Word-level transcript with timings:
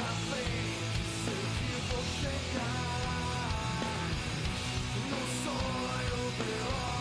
Não 0.00 0.08
sou 5.44 5.60
eu, 6.08 6.32
pior 6.38 6.99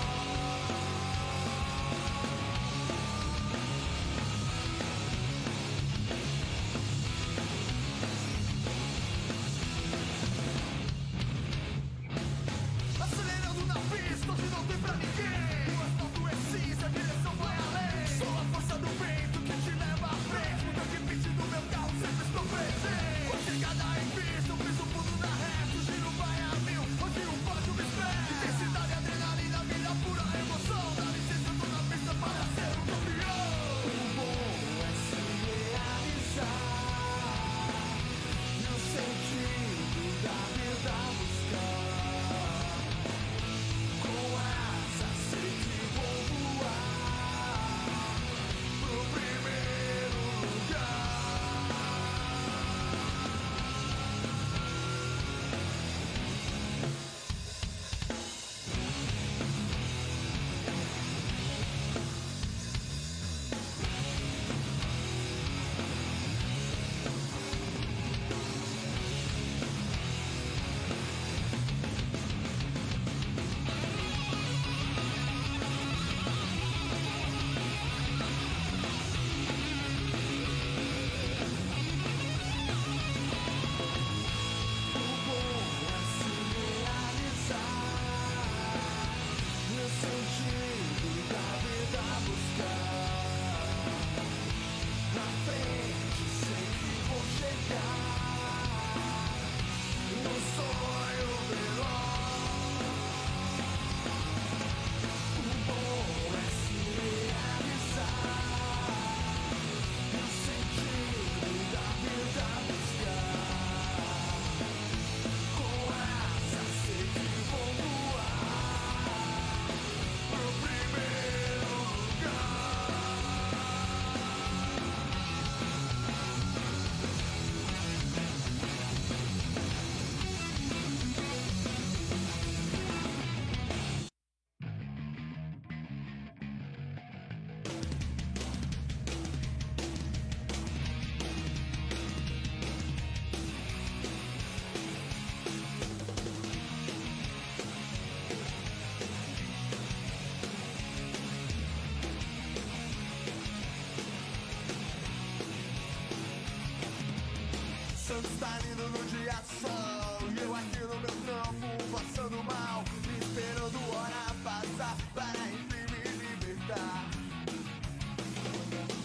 Está 158.20 158.60
lindo 158.60 158.88
no 158.90 159.06
dia 159.06 159.40
sol 159.62 160.30
E 160.30 160.42
eu 160.42 160.56
aqui 160.56 160.80
no 160.80 161.00
meu 161.00 161.16
campo 161.26 161.68
passando 161.92 162.44
mal 162.44 162.84
Esperando 163.22 163.78
hora 163.96 164.30
passar 164.44 164.98
para 165.14 165.40
enfim 165.48 165.86
me 165.92 166.26
libertar. 166.26 167.06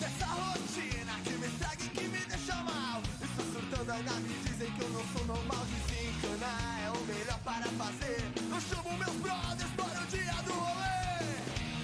Dessa 0.00 0.26
rotina 0.26 1.14
que 1.25 1.32
me 1.32 1.49
segue 1.58 1.88
que 1.90 2.08
me 2.08 2.19
deixa 2.19 2.56
mal. 2.62 3.02
Estou 3.20 3.44
surtando 3.52 3.90
ainda 3.93 4.12
me 4.12 4.34
dizem 4.44 4.70
que 4.72 4.81
eu 4.82 4.88
não 4.90 5.05
sou 5.12 5.25
normal. 5.26 5.64
Desencanar 5.66 6.81
é 6.84 6.90
o 6.90 7.00
melhor 7.05 7.38
para 7.44 7.69
fazer. 7.82 8.25
Eu 8.37 8.61
chamo 8.61 8.99
meus 8.99 9.16
brothers 9.16 9.70
para 9.76 10.02
o 10.02 10.06
dia 10.06 10.43
do 10.46 10.52
rolê. 10.52 11.14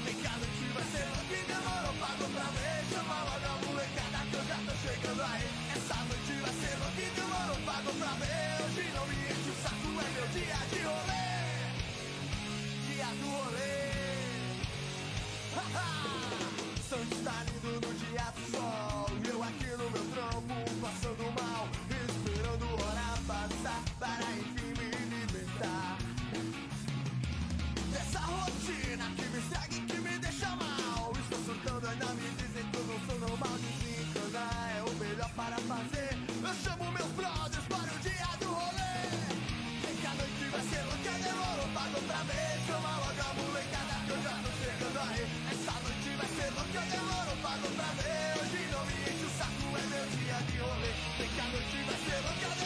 Tem 0.04 0.14
que 0.14 0.72
vai 0.74 0.84
ser 0.92 1.04
louco 1.12 1.32
e 1.32 1.44
demorou 1.46 1.94
pra 2.00 2.48
ver. 2.56 2.84
Chama 2.92 3.24
logo 3.24 3.46
a 3.46 3.66
molecada 3.66 4.18
que 4.30 4.34
eu 4.34 4.44
já 4.46 4.56
tô 4.66 4.72
chegando 4.82 5.22
aí 5.22 5.69
pago 7.80 7.92
pra 7.98 8.12
ver 8.14 8.62
hoje 8.62 8.90
não 8.94 9.06
me 9.06 9.14
enche 9.14 9.50
o 9.50 9.54
saco, 9.62 9.88
é 9.88 10.10
meu 10.14 10.26
dia 10.28 10.58
de 10.70 10.80
rolê. 10.82 11.30
Dia 12.86 13.10
do 13.20 13.28
rolê. 13.30 13.84
Santos 16.88 17.20
tá 17.24 17.36
lindo 17.44 17.72
no 17.86 17.94
dia 17.94 18.26
do 18.32 18.42
sol. 18.50 19.09
vez 42.24 42.64
que 42.64 42.70
eu 42.70 42.80
maloca 42.80 43.22
a 43.22 43.34
molecada 43.34 43.94
que 44.06 44.10
eu 44.10 44.22
já 44.22 44.34
tô 44.44 44.50
chegando 44.60 44.98
aí 45.08 45.22
Essa 45.52 45.74
noite 45.80 46.10
vai 46.16 46.28
ser 46.28 46.50
louca, 46.54 46.78
eu 46.78 46.86
demoro 46.90 47.36
pago 47.42 47.68
pra 47.76 47.90
ver 47.98 48.40
Hoje 48.40 48.68
não 48.72 48.84
me 48.86 48.94
enche 48.94 49.24
o 49.24 49.30
saco, 49.38 49.66
é 49.76 49.84
meu 49.92 50.06
dia 50.16 50.38
de 50.48 50.58
rolê 50.58 50.92
Vem 51.18 51.28
que 51.28 51.40
a 51.40 51.44
noite 51.44 51.76
vai 51.86 51.98
ser 52.04 52.18
louca, 52.24 52.42
eu 52.42 52.50
demoro. 52.50 52.59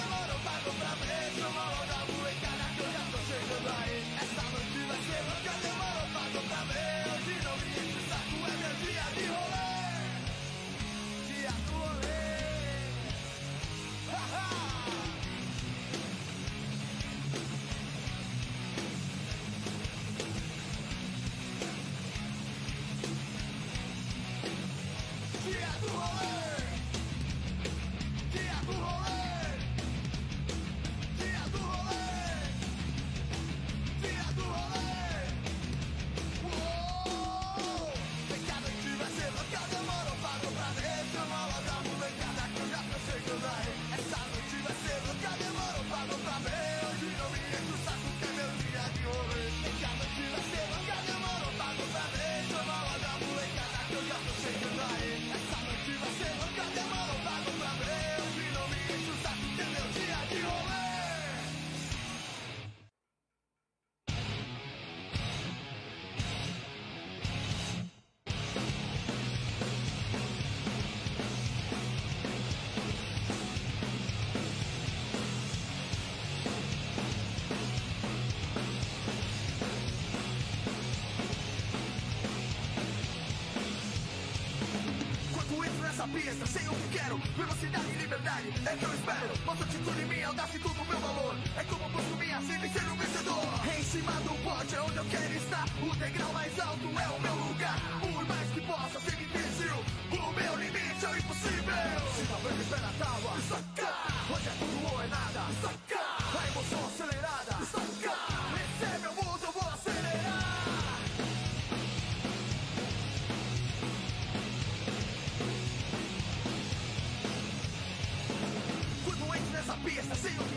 pista, 86.14 86.46
sei 86.46 86.66
o 86.68 86.74
que 86.74 86.98
quero. 86.98 87.16
Velocidade 87.36 87.90
e 87.90 87.98
liberdade 87.98 88.48
é 88.64 88.76
que 88.76 88.84
eu 88.84 88.94
espero. 88.94 89.32
Nossa 89.44 89.64
atitude, 89.64 90.04
minha 90.06 90.28
audácia 90.28 90.56
e 90.56 90.60
todo 90.60 90.80
o 90.80 90.86
meu 90.86 90.98
valor. 91.00 91.34
É 91.56 91.64
como 91.64 91.90
consumir 91.90 92.32
assim 92.32 92.58
e 92.64 92.68
ser 92.70 92.86
um 92.86 92.96
vencedor. 92.96 93.44
Em 93.76 93.82
cima 93.82 94.12
do 94.22 94.34
pote 94.44 94.74
é 94.74 94.80
onde 94.80 94.96
eu 94.96 95.04
quero 95.06 95.34
estar. 95.34 95.64
O 95.82 95.96
degrau 95.96 96.32
mais 96.32 96.60
alto 96.60 96.86
é 96.86 97.08
o 97.08 97.20
meu 97.20 97.34
lugar. 97.34 97.78
Por 98.00 98.24
mais 98.26 98.48
que 98.50 98.60
possa 98.60 99.00
ser 99.00 99.16
difícil, 99.16 99.74
o 100.12 100.32
meu 100.32 100.56
limite 100.56 101.04
é 101.04 101.08
o 101.08 101.16
impossível. 101.18 102.00
Se 102.14 102.22
não 102.30 102.38
me 102.40 102.62
espera 102.62 102.86
a 102.86 102.92
tábua, 103.04 103.34
saca. 103.48 103.90
Hoje 104.32 104.48
é 104.48 104.54
tudo 104.58 104.94
ou 104.94 105.02
é 105.02 105.06
nada, 105.08 105.42
saca. 105.62 105.93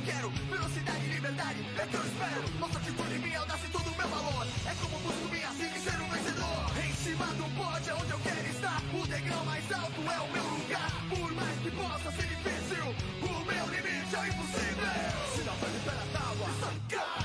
quero 0.08 0.30
Velocidade, 0.50 1.06
liberdade, 1.08 1.60
é 1.78 1.86
que 1.86 1.96
eu 1.96 2.06
espero. 2.06 2.44
Nossa 2.60 2.80
atitude, 2.80 3.20
minha 3.20 3.40
audácia 3.40 3.68
e 3.68 3.70
todo 3.70 3.88
o 3.88 3.98
meu 3.98 4.08
valor. 4.08 4.48
É 4.66 4.74
como 4.82 5.00
busco 5.00 5.28
minha 5.30 5.52
sede 5.52 5.66
assim 5.66 5.82
ser 5.84 6.02
um 6.02 6.10
vencedor. 6.10 6.64
Em 6.86 6.94
cima 6.94 7.26
do 7.40 7.46
pódio 7.58 7.92
é 7.92 7.96
onde 7.96 8.12
eu 8.12 8.20
quero 8.20 8.48
estar. 8.48 8.82
O 8.94 9.08
degrau 9.08 9.46
mais 9.46 9.72
alto 9.72 10.02
é 10.02 10.20
o 10.20 10.32
meu 10.32 10.48
lugar. 10.56 10.92
Por 11.10 11.32
mais 11.34 11.60
que 11.60 11.72
possa 11.72 12.12
ser 12.12 12.28
difícil 12.28 12.86
O 13.22 13.46
meu 13.52 13.66
limite 13.76 14.16
é 14.16 14.20
o 14.20 14.28
impossível. 14.28 14.96
Se 15.36 15.42
não 15.44 15.56
for 15.58 15.70
pela 15.84 16.06
tábua, 16.14 16.48
sacar 16.62 17.17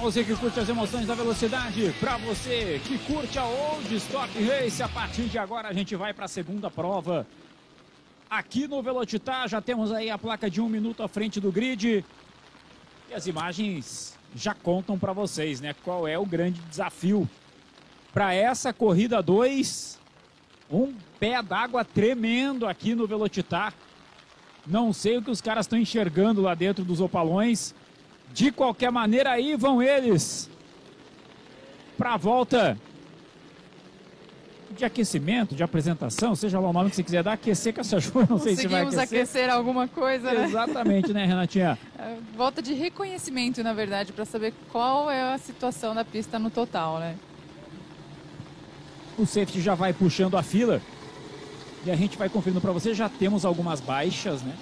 você 0.00 0.24
que 0.24 0.34
curte 0.34 0.58
as 0.58 0.68
emoções 0.68 1.06
da 1.06 1.14
velocidade, 1.14 1.94
para 2.00 2.16
você 2.16 2.80
que 2.86 2.96
curte 3.00 3.38
a 3.38 3.44
Old 3.44 3.94
Stock 3.96 4.30
Race, 4.42 4.82
a 4.82 4.88
partir 4.88 5.24
de 5.24 5.38
agora 5.38 5.68
a 5.68 5.74
gente 5.74 5.94
vai 5.94 6.14
para 6.14 6.24
a 6.24 6.28
segunda 6.28 6.70
prova. 6.70 7.26
Aqui 8.30 8.66
no 8.66 8.82
Velocitar 8.82 9.46
já 9.46 9.60
temos 9.60 9.92
aí 9.92 10.08
a 10.08 10.16
placa 10.16 10.48
de 10.48 10.58
um 10.58 10.70
minuto 10.70 11.02
à 11.02 11.08
frente 11.08 11.38
do 11.38 11.52
grid. 11.52 12.02
E 13.10 13.14
as 13.14 13.26
imagens 13.26 14.16
já 14.34 14.54
contam 14.54 14.98
para 14.98 15.12
vocês, 15.12 15.60
né? 15.60 15.74
Qual 15.84 16.08
é 16.08 16.18
o 16.18 16.24
grande 16.24 16.60
desafio 16.62 17.28
para 18.10 18.32
essa 18.32 18.72
corrida 18.72 19.22
2. 19.22 20.00
Um 20.70 20.94
pé 21.18 21.42
d'água 21.42 21.84
tremendo 21.84 22.66
aqui 22.66 22.94
no 22.94 23.06
Velocitar. 23.06 23.74
Não 24.66 24.94
sei 24.94 25.18
o 25.18 25.22
que 25.22 25.30
os 25.30 25.42
caras 25.42 25.66
estão 25.66 25.78
enxergando 25.78 26.40
lá 26.40 26.54
dentro 26.54 26.84
dos 26.86 27.00
opalões. 27.02 27.74
De 28.32 28.52
qualquer 28.52 28.90
maneira, 28.90 29.30
aí 29.32 29.56
vão 29.56 29.82
eles 29.82 30.48
para 31.98 32.14
a 32.14 32.16
volta 32.16 32.78
de 34.70 34.84
aquecimento, 34.84 35.54
de 35.54 35.62
apresentação, 35.62 36.34
seja 36.36 36.58
lá 36.60 36.70
o 36.70 36.72
nome 36.72 36.90
que 36.90 36.96
você 36.96 37.02
quiser 37.02 37.22
dar, 37.24 37.32
aquecer 37.32 37.74
com 37.74 37.80
essa 37.80 37.98
chuva, 38.00 38.26
não 38.30 38.38
sei 38.38 38.54
se 38.54 38.68
vai 38.68 38.84
Conseguimos 38.84 38.98
aquecer. 38.98 39.42
aquecer 39.42 39.50
alguma 39.50 39.88
coisa, 39.88 40.32
né? 40.32 40.44
Exatamente, 40.44 41.12
né, 41.12 41.26
Renatinha? 41.26 41.78
É, 41.98 42.16
Volta 42.34 42.62
de 42.62 42.72
reconhecimento, 42.72 43.62
na 43.62 43.74
verdade, 43.74 44.10
para 44.12 44.24
saber 44.24 44.54
qual 44.72 45.10
é 45.10 45.34
a 45.34 45.36
situação 45.38 45.94
da 45.94 46.02
pista 46.02 46.38
no 46.38 46.48
total, 46.48 46.98
né? 46.98 47.14
O 49.18 49.26
safety 49.26 49.60
já 49.60 49.74
vai 49.74 49.92
puxando 49.92 50.38
a 50.38 50.42
fila 50.42 50.80
e 51.84 51.90
a 51.90 51.96
gente 51.96 52.16
vai 52.16 52.30
conferindo 52.30 52.58
para 52.58 52.72
você. 52.72 52.94
Já 52.94 53.06
temos 53.10 53.44
algumas 53.44 53.80
baixas, 53.80 54.40
né? 54.42 54.54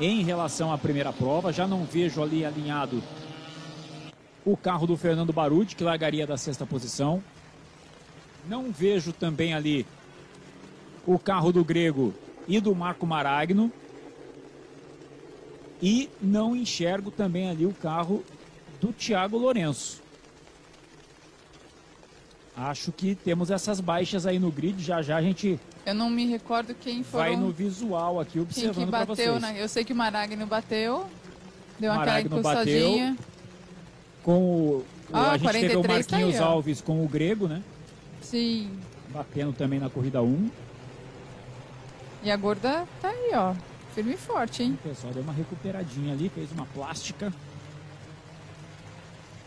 Em 0.00 0.22
relação 0.22 0.72
à 0.72 0.78
primeira 0.78 1.12
prova, 1.12 1.52
já 1.52 1.66
não 1.66 1.84
vejo 1.84 2.22
ali 2.22 2.42
alinhado 2.42 3.02
o 4.46 4.56
carro 4.56 4.86
do 4.86 4.96
Fernando 4.96 5.30
Baruti, 5.30 5.76
que 5.76 5.84
largaria 5.84 6.26
da 6.26 6.38
sexta 6.38 6.64
posição. 6.64 7.22
Não 8.48 8.72
vejo 8.72 9.12
também 9.12 9.52
ali 9.52 9.86
o 11.06 11.18
carro 11.18 11.52
do 11.52 11.62
Grego 11.62 12.14
e 12.48 12.58
do 12.60 12.74
Marco 12.74 13.06
Maragno. 13.06 13.70
E 15.82 16.08
não 16.22 16.56
enxergo 16.56 17.10
também 17.10 17.50
ali 17.50 17.66
o 17.66 17.74
carro 17.74 18.24
do 18.80 18.94
Thiago 18.94 19.36
Lourenço. 19.36 20.00
Acho 22.60 22.92
que 22.92 23.14
temos 23.14 23.50
essas 23.50 23.80
baixas 23.80 24.26
aí 24.26 24.38
no 24.38 24.50
grid. 24.50 24.82
Já 24.82 25.00
já 25.00 25.16
a 25.16 25.22
gente 25.22 25.58
Eu 25.86 25.94
não 25.94 26.10
me 26.10 26.26
recordo 26.26 26.74
quem 26.74 27.02
foram, 27.02 27.24
vai 27.24 27.36
no 27.36 27.50
visual 27.50 28.20
aqui 28.20 28.32
quem 28.32 28.42
observando 28.42 28.84
que 28.84 28.90
para 28.90 29.06
bateu, 29.06 29.32
vocês. 29.32 29.40
né? 29.40 29.54
Eu 29.56 29.66
sei 29.66 29.82
que 29.82 29.94
o 29.94 29.96
Maragno 29.96 30.46
bateu, 30.46 31.06
deu 31.78 31.90
aquela 31.90 32.06
Maragno 32.06 32.38
encostadinha. 32.38 33.16
Com 34.22 34.42
o, 34.42 34.84
Ah, 35.10 35.32
a 35.32 35.38
gente 35.38 35.52
teve 35.52 35.76
o 35.76 35.82
43 35.82 36.06
tá 36.06 36.16
aí, 36.16 36.22
Marquinhos. 36.24 36.46
Alves 36.46 36.80
com 36.82 37.02
o 37.02 37.08
Grego, 37.08 37.48
né? 37.48 37.62
Sim. 38.20 38.70
Batendo 39.08 39.54
também 39.54 39.78
na 39.78 39.88
corrida 39.88 40.22
1. 40.22 40.50
E 42.22 42.30
a 42.30 42.36
gorda 42.36 42.86
tá 43.00 43.08
aí, 43.08 43.30
ó. 43.32 43.54
Firme 43.94 44.12
e 44.12 44.16
forte, 44.18 44.62
hein? 44.62 44.78
O 44.84 44.88
pessoal 44.88 45.12
deu 45.14 45.22
uma 45.22 45.32
recuperadinha 45.32 46.12
ali, 46.12 46.28
fez 46.28 46.52
uma 46.52 46.66
plástica. 46.66 47.32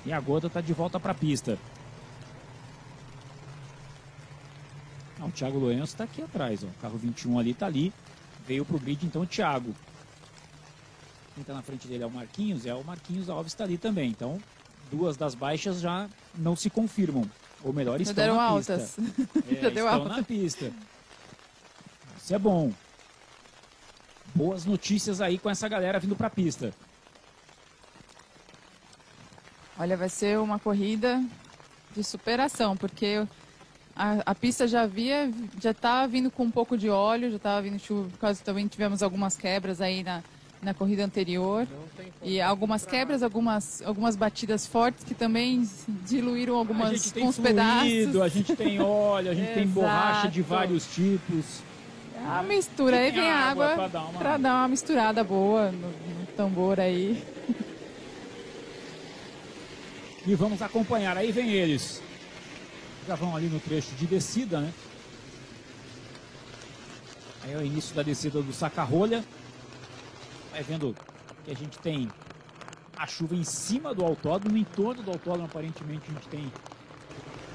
E 0.06 0.12
a 0.12 0.20
Gorda 0.20 0.50
tá 0.50 0.60
de 0.60 0.74
volta 0.74 1.00
para 1.00 1.14
a 1.14 1.16
pista. 1.16 1.58
Ah, 5.24 5.28
o 5.28 5.32
Thiago 5.32 5.58
Lourenço 5.58 5.96
tá 5.96 6.04
aqui 6.04 6.22
atrás, 6.22 6.64
ó. 6.64 6.68
O 6.68 6.74
carro 6.82 6.98
21 6.98 7.40
ali 7.40 7.54
tá 7.54 7.66
ali. 7.66 7.94
Veio 8.46 8.66
pro 8.66 8.78
grid 8.78 9.06
então 9.06 9.22
o 9.22 9.26
Thiago. 9.26 9.74
Quem 11.34 11.44
tá 11.44 11.54
na 11.54 11.62
frente 11.62 11.88
dele 11.88 12.04
é 12.04 12.06
o 12.06 12.12
Marquinhos, 12.12 12.66
é 12.66 12.74
o 12.76 12.84
Marquinhos 12.84 13.30
Alves 13.30 13.54
tá 13.54 13.64
ali 13.64 13.78
também. 13.78 14.10
Então, 14.10 14.38
duas 14.92 15.16
das 15.16 15.34
baixas 15.34 15.80
já 15.80 16.10
não 16.36 16.56
se 16.56 16.70
confirmam. 16.70 17.24
Ou 17.64 17.72
melhor, 17.72 18.02
estão 18.02 18.14
deram 18.16 18.36
na 18.36 18.44
altas. 18.44 18.96
pista. 18.96 19.02
É, 19.50 19.62
Já 19.62 19.70
deu 19.70 19.86
estão 19.86 20.02
alta. 20.02 20.10
na 20.18 20.24
pista. 20.24 20.72
Isso 22.18 22.36
é 22.36 22.40
bom. 22.40 22.72
Boas 24.36 24.66
notícias 24.66 25.22
aí 25.22 25.38
com 25.38 25.50
essa 25.50 25.68
galera 25.70 26.00
vindo 26.00 26.16
pra 26.16 26.30
pista. 26.30 26.74
Olha, 29.80 29.96
vai 29.96 30.10
ser 30.10 30.38
uma 30.40 30.60
corrida 30.60 31.24
de 31.96 32.04
superação, 32.04 32.76
porque 32.76 33.26
a, 33.96 34.18
a 34.26 34.36
pista 34.36 34.68
já 34.68 34.82
havia, 34.84 35.32
já 35.62 35.72
estava 35.72 36.08
vindo 36.08 36.32
com 36.32 36.44
um 36.44 36.52
pouco 36.52 36.78
de 36.78 36.90
óleo, 36.90 37.30
já 37.30 37.38
estava 37.38 37.62
vindo 37.62 37.78
chuva, 37.80 38.10
por 38.10 38.18
causa 38.20 38.44
também 38.44 38.68
tivemos 38.68 39.04
algumas 39.04 39.36
quebras 39.38 39.80
aí 39.82 40.04
na, 40.04 40.24
na 40.62 40.74
corrida 40.74 41.04
anterior. 41.06 41.68
E 42.24 42.42
algumas 42.42 42.86
quebras, 42.86 43.22
algumas, 43.22 43.82
algumas 43.84 44.16
batidas 44.16 44.66
fortes 44.66 45.04
que 45.04 45.14
também 45.14 45.68
diluíram 46.08 46.56
a 46.56 46.58
algumas 46.60 46.90
gente 46.90 47.14
tem 47.14 47.24
alguns 47.24 47.36
fluido, 47.36 47.56
pedaços. 47.56 48.22
a 48.22 48.28
gente 48.28 48.56
tem 48.56 48.82
óleo, 48.82 49.32
a 49.32 49.36
gente 49.36 49.54
tem 49.54 49.68
borracha 49.68 50.28
de 50.28 50.42
vários 50.42 50.88
tipos. 50.94 51.62
A 52.26 52.42
mistura, 52.42 52.98
aí 52.98 53.12
vem 53.12 53.30
a 53.30 53.36
água 53.36 53.66
água 53.74 53.76
pra 53.76 53.88
dar 53.90 54.06
uma- 54.06 54.38
dar 54.40 54.54
uma 54.62 54.68
misturada 54.70 55.24
boa 55.24 55.72
no, 55.72 55.88
no 55.90 56.26
tambor 56.38 56.80
aí. 56.80 57.22
E 60.26 60.36
vamos 60.36 60.62
acompanhar. 60.62 61.18
Aí 61.18 61.32
vem 61.32 61.50
eles. 61.52 62.02
Já 63.08 63.16
vão 63.16 63.36
ali 63.36 63.48
no 63.48 63.60
trecho 63.60 63.94
de 63.96 64.06
descida, 64.06 64.60
né? 64.62 64.74
Aí 67.44 67.54
é 67.54 67.58
o 67.58 67.66
início 67.66 67.94
da 67.96 68.04
descida 68.04 68.42
do 68.42 68.54
saca-rolha. 68.54 69.24
Vai 70.52 70.64
vendo 70.64 70.96
que 71.44 71.52
a 71.52 71.56
gente 71.56 71.78
tem 71.80 72.10
a 72.96 73.06
chuva 73.06 73.36
em 73.36 73.44
cima 73.44 73.94
do 73.94 74.06
autódromo, 74.06 74.58
em 74.58 74.64
torno 74.64 75.04
do 75.04 75.12
autódromo 75.12 75.46
aparentemente 75.46 76.04
a 76.10 76.14
gente 76.14 76.28
tem 76.30 76.52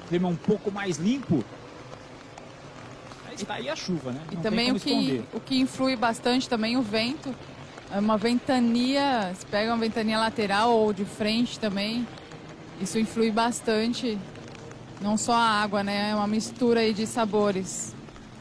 clima 0.07 0.27
um 0.27 0.35
pouco 0.35 0.71
mais 0.71 0.97
limpo. 0.97 1.43
Mas 3.25 3.41
tá 3.43 3.55
aí 3.55 3.69
a 3.69 3.75
chuva, 3.75 4.11
né? 4.11 4.21
E 4.31 4.35
Não 4.35 4.41
também 4.41 4.65
tem 4.67 4.75
o 4.75 4.79
que, 4.79 4.89
esconder. 4.89 5.23
o 5.33 5.39
que 5.39 5.59
influi 5.59 5.95
bastante 5.95 6.47
também 6.47 6.77
o 6.77 6.81
vento. 6.81 7.33
É 7.91 7.97
uma 7.97 8.17
ventania, 8.17 9.33
se 9.35 9.45
pega 9.47 9.71
uma 9.73 9.79
ventania 9.79 10.19
lateral 10.19 10.71
ou 10.71 10.93
de 10.93 11.05
frente 11.05 11.59
também, 11.59 12.07
isso 12.79 12.99
influi 12.99 13.31
bastante. 13.31 14.17
Não 15.01 15.17
só 15.17 15.33
a 15.33 15.61
água, 15.63 15.83
né? 15.83 16.11
É 16.11 16.15
uma 16.15 16.27
mistura 16.27 16.81
aí 16.81 16.93
de 16.93 17.07
sabores. 17.07 17.95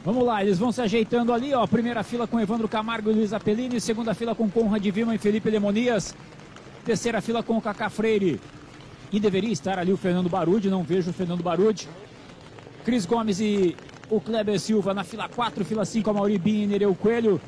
Vamos 0.04 0.24
lá, 0.24 0.42
eles 0.42 0.58
vão 0.58 0.72
se 0.72 0.80
ajeitando 0.80 1.32
ali, 1.32 1.52
ó. 1.54 1.66
Primeira 1.66 2.02
fila 2.02 2.26
com 2.26 2.40
Evandro 2.40 2.68
Camargo 2.68 3.10
e 3.10 3.14
Luiz 3.14 3.32
Apellini. 3.32 3.80
Segunda 3.80 4.14
fila 4.14 4.34
com 4.34 4.50
Conrad 4.50 4.84
Vilma 4.84 5.14
e 5.14 5.18
Felipe 5.18 5.50
Lemonias. 5.50 6.14
Terceira 6.84 7.20
fila 7.20 7.42
com 7.42 7.58
o 7.58 7.62
Cacá 7.62 7.90
Freire. 7.90 8.40
E 9.12 9.20
deveria 9.20 9.52
estar 9.52 9.78
ali 9.78 9.92
o 9.92 9.96
Fernando 9.96 10.28
Barude, 10.28 10.70
não 10.70 10.82
vejo 10.82 11.10
o 11.10 11.12
Fernando 11.12 11.42
Barude. 11.42 11.88
Cris 12.84 13.06
Gomes 13.06 13.40
e 13.40 13.76
o 14.10 14.20
Kleber 14.20 14.58
Silva 14.58 14.94
na 14.94 15.04
fila 15.04 15.28
4, 15.28 15.64
fila 15.64 15.84
5, 15.84 16.08
a 16.08 16.12
Mauri 16.12 16.38
Bin 16.38 16.62
e 16.62 16.66
Nereu 16.66 16.94
Coelho, 16.94 17.40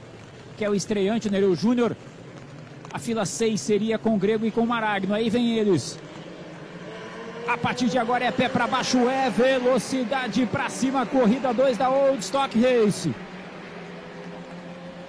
que 0.57 0.65
é 0.65 0.71
o 0.71 0.75
estreante, 0.75 1.31
Nereu 1.31 1.55
Júnior. 1.55 1.97
A 2.93 2.99
fila 2.99 3.25
6 3.25 3.61
seria 3.61 3.99
com 3.99 4.19
Grego 4.19 4.45
e 4.45 4.51
com 4.51 4.67
Maragno. 4.67 5.15
Aí 5.15 5.31
vem 5.31 5.57
eles. 5.57 5.99
A 7.51 7.57
partir 7.57 7.89
de 7.89 7.99
agora 7.99 8.25
é 8.25 8.31
pé 8.31 8.49
para 8.49 8.65
baixo, 8.69 9.09
é 9.09 9.29
velocidade 9.29 10.47
para 10.47 10.69
cima, 10.69 11.05
corrida 11.05 11.53
2 11.53 11.77
da 11.77 11.91
Old 11.91 12.21
Stock 12.21 12.57
Race. 12.57 13.13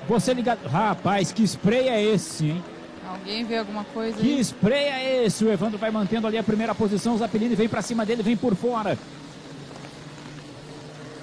Você 0.10 0.34
ligado. 0.34 0.68
Rapaz, 0.68 1.32
que 1.32 1.44
spray 1.44 1.88
é 1.88 2.02
esse, 2.02 2.48
hein? 2.48 2.63
Alguém 3.08 3.46
vê 3.46 3.58
alguma 3.60 3.84
coisa 3.84 4.18
Que 4.18 4.38
aí? 4.38 4.39
spray 4.39 4.86
é 4.86 5.24
esse? 5.24 5.46
O 5.46 5.52
Evandro 5.52 5.78
vai 5.78 5.92
mantendo 5.92 6.26
ali 6.26 6.36
a 6.36 6.42
primeira 6.42 6.74
posição. 6.74 7.13
O 7.13 7.18
Zapelini 7.20 7.54
vem 7.54 7.70
para 7.70 7.84
cima 7.84 8.08
dele, 8.08 8.24
vem 8.24 8.36
por 8.36 8.56
fora. 8.56 8.98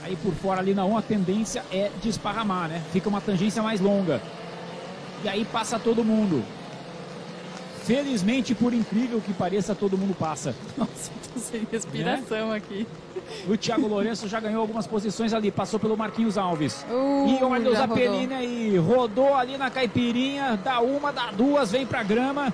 Aí 0.04 0.14
por 0.22 0.32
fora 0.34 0.60
ali 0.60 0.72
na 0.72 0.84
1 0.84 0.98
a 0.98 1.02
tendência 1.02 1.64
é 1.72 1.90
de 2.00 2.08
esparramar, 2.10 2.68
né? 2.68 2.80
Fica 2.92 3.08
uma 3.08 3.20
tangência 3.20 3.60
mais 3.60 3.80
longa. 3.80 4.22
E 5.24 5.28
aí 5.28 5.44
passa 5.44 5.80
todo 5.80 6.04
mundo. 6.04 6.44
Felizmente, 7.88 8.54
por 8.54 8.74
incrível 8.74 9.18
que 9.18 9.32
pareça, 9.32 9.74
todo 9.74 9.96
mundo 9.96 10.14
passa. 10.14 10.54
Nossa, 10.76 11.10
tô 11.32 11.40
sem 11.40 11.66
respiração 11.72 12.52
aqui. 12.52 12.86
O 13.48 13.56
Thiago 13.56 13.88
Lourenço 13.88 14.28
já 14.28 14.38
ganhou 14.38 14.60
algumas 14.60 14.86
posições 14.86 15.32
ali, 15.32 15.50
passou 15.50 15.80
pelo 15.80 15.96
Marquinhos 15.96 16.36
Alves. 16.36 16.84
Uh, 16.90 17.26
e 17.26 17.42
o 17.42 17.72
já 17.72 17.86
Zapelini 17.86 18.34
aí, 18.34 18.76
rodou 18.76 19.34
ali 19.34 19.56
na 19.56 19.70
caipirinha, 19.70 20.60
dá 20.62 20.80
uma, 20.80 21.10
dá 21.10 21.30
duas, 21.30 21.70
vem 21.70 21.86
pra 21.86 22.02
grama 22.02 22.52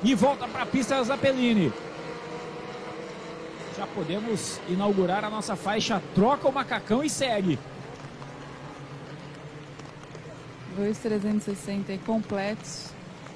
e 0.00 0.14
volta 0.14 0.46
pra 0.46 0.64
pista 0.64 1.02
Zapelini. 1.02 1.72
Já 3.76 3.84
podemos 3.88 4.60
inaugurar 4.68 5.24
a 5.24 5.30
nossa 5.30 5.56
faixa, 5.56 6.00
troca 6.14 6.46
o 6.46 6.52
macacão 6.52 7.02
e 7.02 7.10
segue. 7.10 7.58
2,360 10.76 11.90
aí 11.90 11.98
completos, 11.98 12.91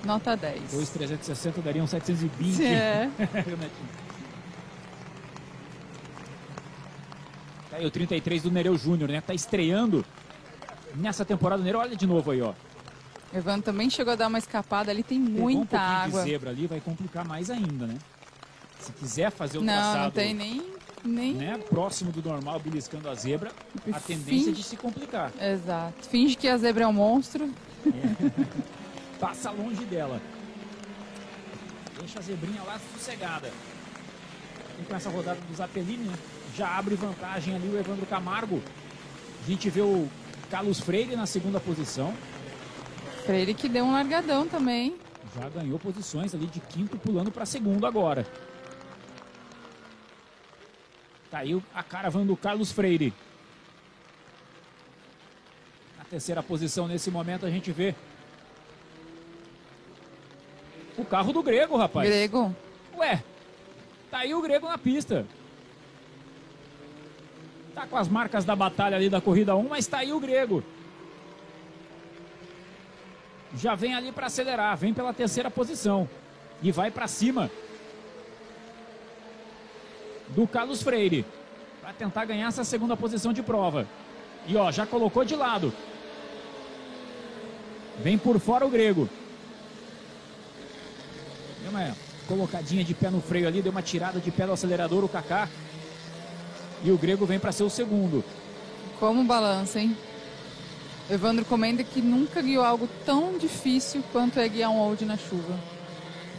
nota 0.06 0.36
10. 0.36 0.72
2,360 0.72 1.60
dariam 1.60 1.86
720. 1.86 2.64
É. 2.64 3.10
Tá 7.70 7.78
aí 7.78 7.86
o 7.86 7.90
33 7.90 8.42
do 8.44 8.50
Nereu 8.50 8.76
Júnior, 8.78 9.10
né? 9.10 9.20
Tá 9.20 9.34
estreando 9.34 10.04
nessa 10.94 11.24
temporada. 11.24 11.60
O 11.60 11.64
Nereu, 11.64 11.80
olha 11.80 11.96
de 11.96 12.06
novo 12.06 12.30
aí, 12.30 12.40
ó. 12.40 12.54
Evandro 13.34 13.62
também 13.62 13.90
chegou 13.90 14.12
a 14.12 14.16
dar 14.16 14.28
uma 14.28 14.38
escapada 14.38 14.90
ali, 14.90 15.02
tem 15.02 15.20
Pegou 15.22 15.40
um 15.40 15.42
muita 15.42 15.76
pouquinho 15.76 15.98
água. 15.98 16.22
de 16.22 16.30
zebra 16.30 16.50
ali, 16.50 16.66
vai 16.66 16.80
complicar 16.80 17.26
mais 17.26 17.50
ainda, 17.50 17.86
né? 17.86 17.98
Se 18.80 18.92
quiser 18.92 19.30
fazer 19.32 19.58
o 19.58 19.62
Não, 19.62 19.74
traçado 19.74 20.04
não 20.04 20.10
tem 20.12 20.32
nem. 20.32 20.72
nem... 21.04 21.34
né, 21.34 21.58
próximo 21.68 22.12
do 22.12 22.22
normal, 22.22 22.60
beliscando 22.60 23.08
a 23.08 23.14
zebra, 23.14 23.50
a 23.92 23.98
tendência 23.98 24.50
é 24.50 24.52
de 24.52 24.62
se 24.62 24.76
complicar. 24.76 25.32
Exato. 25.40 26.08
Finge 26.08 26.36
que 26.36 26.46
a 26.46 26.56
zebra 26.56 26.84
é 26.84 26.86
um 26.86 26.92
monstro. 26.92 27.50
Passa 29.18 29.50
longe 29.50 29.84
dela. 29.84 30.20
Deixa 31.98 32.18
a 32.18 32.22
zebrinha 32.22 32.62
lá 32.62 32.78
sossegada. 32.92 33.50
E 34.80 34.84
com 34.84 34.94
essa 34.94 35.08
rodada 35.08 35.40
do 35.40 35.54
Zapelini, 35.54 36.04
né, 36.04 36.14
já 36.54 36.76
abre 36.76 36.94
vantagem 36.94 37.54
ali 37.54 37.68
o 37.68 37.78
Evandro 37.78 38.04
Camargo. 38.06 38.62
A 39.42 39.46
gente 39.48 39.70
vê 39.70 39.80
o 39.80 40.08
Carlos 40.50 40.80
Freire 40.80 41.16
na 41.16 41.26
segunda 41.26 41.58
posição. 41.58 42.14
Freire 43.24 43.54
que 43.54 43.68
deu 43.68 43.84
um 43.84 43.92
largadão 43.92 44.46
também. 44.46 44.96
Já 45.34 45.48
ganhou 45.48 45.78
posições 45.78 46.34
ali 46.34 46.46
de 46.46 46.60
quinto, 46.60 46.96
pulando 46.98 47.30
para 47.30 47.46
segundo 47.46 47.86
agora. 47.86 48.26
Tá 51.30 51.38
aí 51.38 51.60
a 51.74 51.82
caravana 51.82 52.26
do 52.26 52.36
Carlos 52.36 52.70
Freire. 52.70 53.12
Na 55.98 56.04
terceira 56.04 56.42
posição, 56.42 56.86
nesse 56.86 57.10
momento, 57.10 57.44
a 57.44 57.50
gente 57.50 57.72
vê 57.72 57.94
o 60.98 61.04
carro 61.04 61.32
do 61.32 61.42
Grego, 61.42 61.76
rapaz. 61.76 62.08
Grego. 62.08 62.54
Ué, 62.96 63.22
tá 64.10 64.18
aí 64.18 64.34
o 64.34 64.42
Grego 64.42 64.68
na 64.68 64.78
pista. 64.78 65.26
Tá 67.74 67.86
com 67.86 67.96
as 67.96 68.08
marcas 68.08 68.44
da 68.44 68.56
batalha 68.56 68.96
ali 68.96 69.10
da 69.10 69.20
corrida 69.20 69.54
1, 69.54 69.68
mas 69.68 69.86
tá 69.86 69.98
aí 69.98 70.12
o 70.12 70.20
Grego. 70.20 70.64
Já 73.54 73.74
vem 73.74 73.94
ali 73.94 74.12
para 74.12 74.26
acelerar, 74.26 74.76
vem 74.76 74.92
pela 74.92 75.12
terceira 75.12 75.50
posição 75.50 76.08
e 76.62 76.72
vai 76.72 76.90
para 76.90 77.06
cima 77.06 77.50
do 80.28 80.46
Carlos 80.46 80.82
Freire 80.82 81.24
para 81.80 81.92
tentar 81.92 82.24
ganhar 82.24 82.48
essa 82.48 82.64
segunda 82.64 82.96
posição 82.96 83.32
de 83.32 83.42
prova. 83.42 83.86
E 84.46 84.56
ó, 84.56 84.70
já 84.70 84.86
colocou 84.86 85.24
de 85.24 85.36
lado. 85.36 85.72
Vem 87.98 88.18
por 88.18 88.38
fora 88.38 88.66
o 88.66 88.70
Grego. 88.70 89.08
Deu 91.62 91.70
uma 91.70 91.96
colocadinha 92.26 92.84
de 92.84 92.94
pé 92.94 93.10
no 93.10 93.20
freio 93.20 93.48
ali, 93.48 93.62
deu 93.62 93.72
uma 93.72 93.82
tirada 93.82 94.20
de 94.20 94.30
pé 94.30 94.46
no 94.46 94.52
acelerador 94.52 95.04
o 95.04 95.08
Kaká. 95.08 95.48
E 96.84 96.90
o 96.90 96.98
Grego 96.98 97.24
vem 97.26 97.38
para 97.38 97.52
ser 97.52 97.62
o 97.62 97.70
segundo. 97.70 98.24
Como 99.00 99.24
balança, 99.24 99.80
hein? 99.80 99.96
Evandro 101.10 101.44
comenta 101.44 101.84
que 101.84 102.00
nunca 102.00 102.42
guiou 102.42 102.64
algo 102.64 102.88
tão 103.04 103.38
difícil 103.38 104.02
quanto 104.12 104.40
é 104.40 104.48
guiar 104.48 104.70
um 104.70 104.78
old 104.78 105.04
na 105.04 105.16
chuva. 105.16 105.58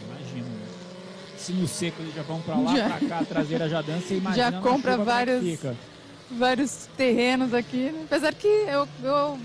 Imagina. 0.06 0.46
né? 0.46 0.66
Se 1.38 1.52
no 1.52 1.66
seco 1.66 2.02
eles 2.02 2.14
já 2.14 2.22
vão 2.22 2.40
para 2.42 2.56
lá, 2.56 2.72
para 2.72 3.08
cá, 3.08 3.18
a 3.20 3.24
traseira 3.24 3.68
já 3.68 3.80
dança, 3.80 4.12
imagina 4.14 4.50
Já 4.50 4.60
compra 4.60 4.92
é 4.92 4.96
vários-. 4.96 5.58
Vários 6.30 6.88
terrenos 6.96 7.54
aqui. 7.54 7.90
né? 7.90 8.02
Apesar 8.04 8.34
que 8.34 8.46
eu. 8.46 8.86
eu 9.02 9.38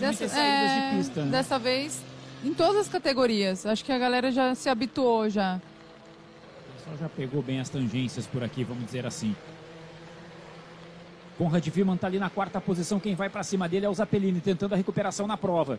muitas 0.00 0.30
saídas 0.30 0.72
de 0.72 0.96
pista, 0.96 1.24
né? 1.24 1.30
Dessa 1.30 1.58
vez, 1.58 2.00
em 2.44 2.54
todas 2.54 2.76
as 2.76 2.88
categorias. 2.88 3.66
Acho 3.66 3.84
que 3.84 3.92
a 3.92 3.98
galera 3.98 4.30
já 4.30 4.54
se 4.54 4.68
habituou 4.68 5.28
já. 5.28 5.56
O 5.56 6.78
pessoal 6.78 6.96
já 6.98 7.08
pegou 7.08 7.42
bem 7.42 7.60
as 7.60 7.68
tangências 7.68 8.26
por 8.26 8.42
aqui, 8.42 8.64
vamos 8.64 8.84
dizer 8.84 9.06
assim. 9.06 9.34
Conrad 11.38 11.66
Viman 11.68 11.96
tá 11.96 12.06
ali 12.06 12.18
na 12.18 12.30
quarta 12.30 12.60
posição. 12.60 12.98
Quem 12.98 13.14
vai 13.14 13.28
para 13.28 13.42
cima 13.42 13.68
dele 13.68 13.84
é 13.84 13.88
o 13.88 13.94
Zapelini, 13.94 14.40
tentando 14.40 14.72
a 14.72 14.76
recuperação 14.76 15.26
na 15.26 15.36
prova. 15.36 15.78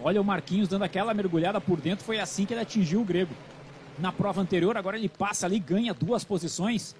Olha 0.00 0.20
o 0.20 0.24
Marquinhos 0.24 0.68
dando 0.68 0.84
aquela 0.84 1.12
mergulhada 1.12 1.60
por 1.60 1.80
dentro. 1.80 2.04
Foi 2.04 2.20
assim 2.20 2.44
que 2.44 2.54
ele 2.54 2.60
atingiu 2.60 3.00
o 3.00 3.04
Grego. 3.04 3.34
Na 3.98 4.12
prova 4.12 4.40
anterior, 4.40 4.76
agora 4.76 4.96
ele 4.96 5.08
passa 5.08 5.46
ali, 5.46 5.58
ganha 5.58 5.92
duas 5.92 6.24
posições. 6.24 6.94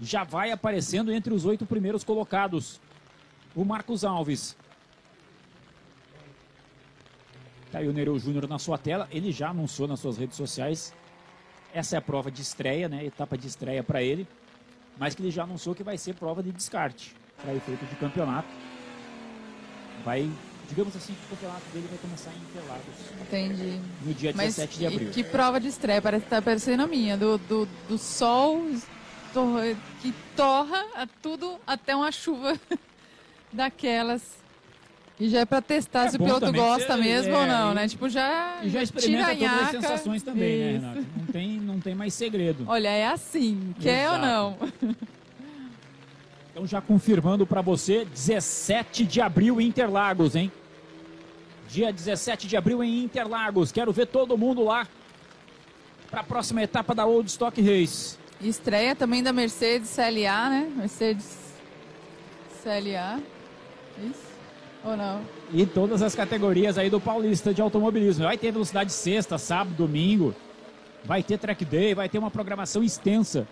Já 0.00 0.24
vai 0.24 0.50
aparecendo 0.50 1.12
entre 1.12 1.32
os 1.32 1.44
oito 1.44 1.64
primeiros 1.64 2.04
colocados. 2.04 2.80
O 3.54 3.64
Marcos 3.64 4.04
Alves. 4.04 4.56
Tá 7.70 7.78
aí 7.78 7.88
o 7.88 7.92
Nereu 7.92 8.18
Júnior 8.18 8.48
na 8.48 8.58
sua 8.58 8.78
tela. 8.78 9.08
Ele 9.10 9.30
já 9.30 9.50
anunciou 9.50 9.86
nas 9.86 10.00
suas 10.00 10.16
redes 10.16 10.36
sociais 10.36 10.94
essa 11.72 11.96
é 11.96 11.98
a 11.98 12.02
prova 12.02 12.30
de 12.30 12.40
estreia, 12.40 12.88
né? 12.88 13.04
Etapa 13.04 13.36
de 13.36 13.46
estreia 13.46 13.82
para 13.82 14.02
ele. 14.02 14.26
Mas 14.98 15.14
que 15.14 15.22
ele 15.22 15.30
já 15.30 15.44
anunciou 15.44 15.74
que 15.74 15.82
vai 15.82 15.96
ser 15.96 16.14
prova 16.14 16.42
de 16.42 16.50
descarte 16.50 17.14
para 17.40 17.54
efeito 17.54 17.84
de 17.86 17.94
campeonato. 17.96 18.48
Vai, 20.04 20.28
digamos 20.68 20.96
assim, 20.96 21.14
que 21.14 21.26
o 21.26 21.36
campeonato 21.36 21.64
dele 21.72 21.86
vai 21.88 21.98
começar 21.98 22.30
em 22.32 22.38
Interlagos 22.38 22.84
Entendi. 23.22 23.80
no 24.02 24.14
dia 24.14 24.32
Mas 24.34 24.56
17 24.56 24.78
de 24.78 24.86
abril. 24.86 25.10
que 25.10 25.22
prova 25.22 25.60
de 25.60 25.68
estreia, 25.68 26.00
parece 26.00 26.24
que 26.24 26.30
tá 26.30 26.40
parecendo 26.42 26.82
a 26.82 26.86
minha, 26.86 27.16
do, 27.16 27.38
do, 27.38 27.68
do 27.88 27.98
sol 27.98 28.64
que 30.00 30.12
torra 30.34 30.84
a 30.94 31.06
tudo 31.22 31.60
até 31.66 31.94
uma 31.94 32.10
chuva 32.10 32.58
daquelas. 33.52 34.22
E 35.20 35.28
já 35.28 35.40
é 35.40 35.44
pra 35.44 35.60
testar 35.60 36.06
É 36.06 36.10
se 36.10 36.16
o 36.16 36.20
piloto 36.20 36.52
gosta 36.52 36.94
ser- 36.94 37.02
mesmo 37.02 37.32
é, 37.34 37.40
ou 37.40 37.46
não, 37.46 37.74
né? 37.74 37.88
Tipo, 37.88 38.08
já, 38.08 38.58
E 38.62 38.68
já 38.70 38.82
experimenta 38.82 39.34
todas 39.34 39.52
as 39.62 39.70
sensações 39.70 40.22
também, 40.22 40.58
né, 40.58 40.72
Isso. 40.72 40.80
Renato? 40.86 41.06
Não 41.16 41.26
tem, 41.26 41.48
não 41.60 41.80
tem 41.80 41.94
mais 41.94 42.14
segredo. 42.14 42.64
Olha, 42.68 42.88
é 42.88 43.06
assim, 43.08 43.74
quer 43.80 44.10
ou 44.10 44.16
Exato. 44.16 44.26
não? 44.26 44.96
Então 46.52 46.66
já 46.66 46.80
confirmando 46.80 47.46
para 47.46 47.60
você, 47.60 48.04
17 48.04 49.04
de 49.04 49.20
abril 49.20 49.60
em 49.60 49.66
Interlagos, 49.68 50.34
hein? 50.36 50.50
Dia 51.68 51.92
17 51.92 52.46
de 52.46 52.56
abril 52.56 52.82
em 52.82 53.02
Interlagos. 53.04 53.70
Quero 53.72 53.92
ver 53.92 54.06
todo 54.06 54.38
mundo 54.38 54.64
lá 54.64 54.86
para 56.10 56.20
a 56.20 56.24
próxima 56.24 56.62
etapa 56.62 56.94
da 56.94 57.04
Old 57.06 57.28
Stock 57.28 57.60
Race. 57.60 58.16
Estreia 58.40 58.94
também 58.96 59.22
da 59.22 59.32
Mercedes 59.32 59.90
CLA, 59.94 60.48
né? 60.48 60.72
Mercedes 60.76 61.36
CLA. 62.62 63.20
Isso? 64.02 64.27
Ou 64.88 64.96
não? 64.96 65.20
E 65.52 65.66
todas 65.66 66.00
as 66.00 66.14
categorias 66.14 66.78
aí 66.78 66.88
do 66.88 66.98
Paulista 66.98 67.52
de 67.52 67.60
automobilismo. 67.60 68.24
Vai 68.24 68.38
ter 68.38 68.50
velocidade 68.50 68.90
sexta, 68.90 69.36
sábado, 69.36 69.76
domingo. 69.76 70.34
Vai 71.04 71.22
ter 71.22 71.38
track 71.38 71.62
day, 71.64 71.94
vai 71.94 72.08
ter 72.08 72.18
uma 72.18 72.30
programação 72.30 72.82
extensa. 72.82 73.46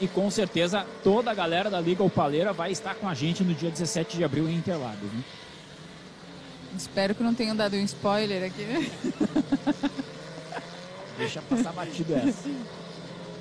E 0.00 0.08
com 0.08 0.28
certeza 0.28 0.84
toda 1.04 1.30
a 1.30 1.34
galera 1.34 1.70
da 1.70 1.80
Liga 1.80 2.02
Opaleira 2.02 2.52
vai 2.52 2.72
estar 2.72 2.94
com 2.96 3.08
a 3.08 3.14
gente 3.14 3.44
no 3.44 3.54
dia 3.54 3.70
17 3.70 4.16
de 4.16 4.24
abril 4.24 4.48
em 4.48 4.56
Interlagos. 4.56 5.10
Né? 5.12 5.22
Espero 6.76 7.14
que 7.14 7.22
não 7.22 7.34
tenham 7.34 7.56
dado 7.56 7.76
um 7.76 7.84
spoiler 7.84 8.44
aqui? 8.44 8.90
Deixa 11.16 11.40
passar 11.42 11.72
batido 11.72 12.14
essa. 12.14 12.50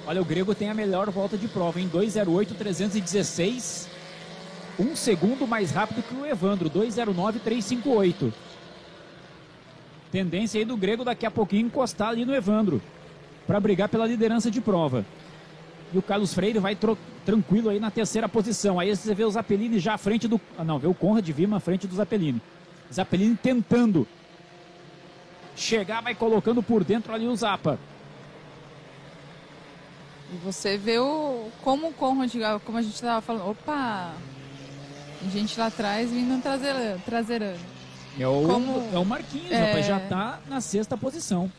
Olha, 0.08 0.22
o 0.22 0.26
Grego 0.26 0.56
tem 0.56 0.70
a 0.70 0.74
melhor 0.74 1.10
volta 1.10 1.38
de 1.38 1.48
prova, 1.48 1.82
em 1.82 1.90
208-316. 1.90 3.88
Um 4.80 4.96
segundo 4.96 5.48
mais 5.48 5.72
rápido 5.72 6.04
que 6.04 6.14
o 6.14 6.26
Evandro, 6.26 6.70
209-358. 6.70 8.32
Tendência 10.12 10.60
aí 10.60 10.66
do 10.66 10.78
Grego 10.78 11.04
daqui 11.04 11.26
a 11.26 11.32
pouquinho 11.32 11.66
encostar 11.68 12.10
ali 12.10 12.24
no 12.24 12.34
Evandro. 12.34 12.82
Para 13.46 13.60
brigar 13.60 13.90
pela 13.90 14.06
liderança 14.06 14.50
de 14.50 14.62
prova. 14.62 15.06
E 15.94 15.98
o 15.98 16.02
Carlos 16.02 16.34
Freire 16.34 16.60
vai 16.60 16.78
tranquilo 17.26 17.70
aí 17.70 17.80
na 17.80 17.92
terceira 17.92 18.30
posição. 18.30 18.80
Aí 18.80 18.96
você 18.96 19.14
vê 19.14 19.24
o 19.24 19.32
Zapelini 19.32 19.80
já 19.80 19.96
à 19.96 19.98
frente 19.98 20.28
do. 20.28 20.40
Ah, 20.58 20.64
não, 20.64 20.80
vê 20.80 20.88
o 20.88 20.94
Conrad 20.94 21.28
Vima 21.30 21.58
à 21.58 21.60
frente 21.60 21.88
do 21.88 21.96
Zapelini. 21.96 22.42
Zapelini 22.96 23.36
tentando 23.36 24.08
chegar, 25.56 26.02
vai 26.02 26.16
colocando 26.16 26.62
por 26.64 26.84
dentro 26.84 27.14
ali 27.14 27.28
o 27.28 27.36
Zapa. 27.36 27.78
E 30.34 30.38
você 30.38 30.78
vê 30.78 30.98
o, 31.00 31.50
como 31.62 31.90
o 31.90 31.94
Conrad, 31.94 32.34
como 32.66 32.78
a 32.78 32.82
gente 32.82 32.96
estava 32.96 33.22
falando. 33.22 33.50
Opa! 33.50 34.14
Tem 35.20 35.30
gente 35.30 35.58
lá 35.60 35.68
atrás 35.68 36.10
vindo 36.10 36.42
traseira, 36.42 37.00
traseirando. 37.06 37.60
É 38.20 38.28
o, 38.28 38.44
Como- 38.48 38.90
é 38.94 38.98
o 38.98 39.06
Marquinhos, 39.06 39.52
É. 39.52 39.66
rapaz, 39.68 39.86
já 39.86 39.98
está 39.98 40.40
na 40.48 40.62
sexta 40.62 40.98
posição. 40.98 41.52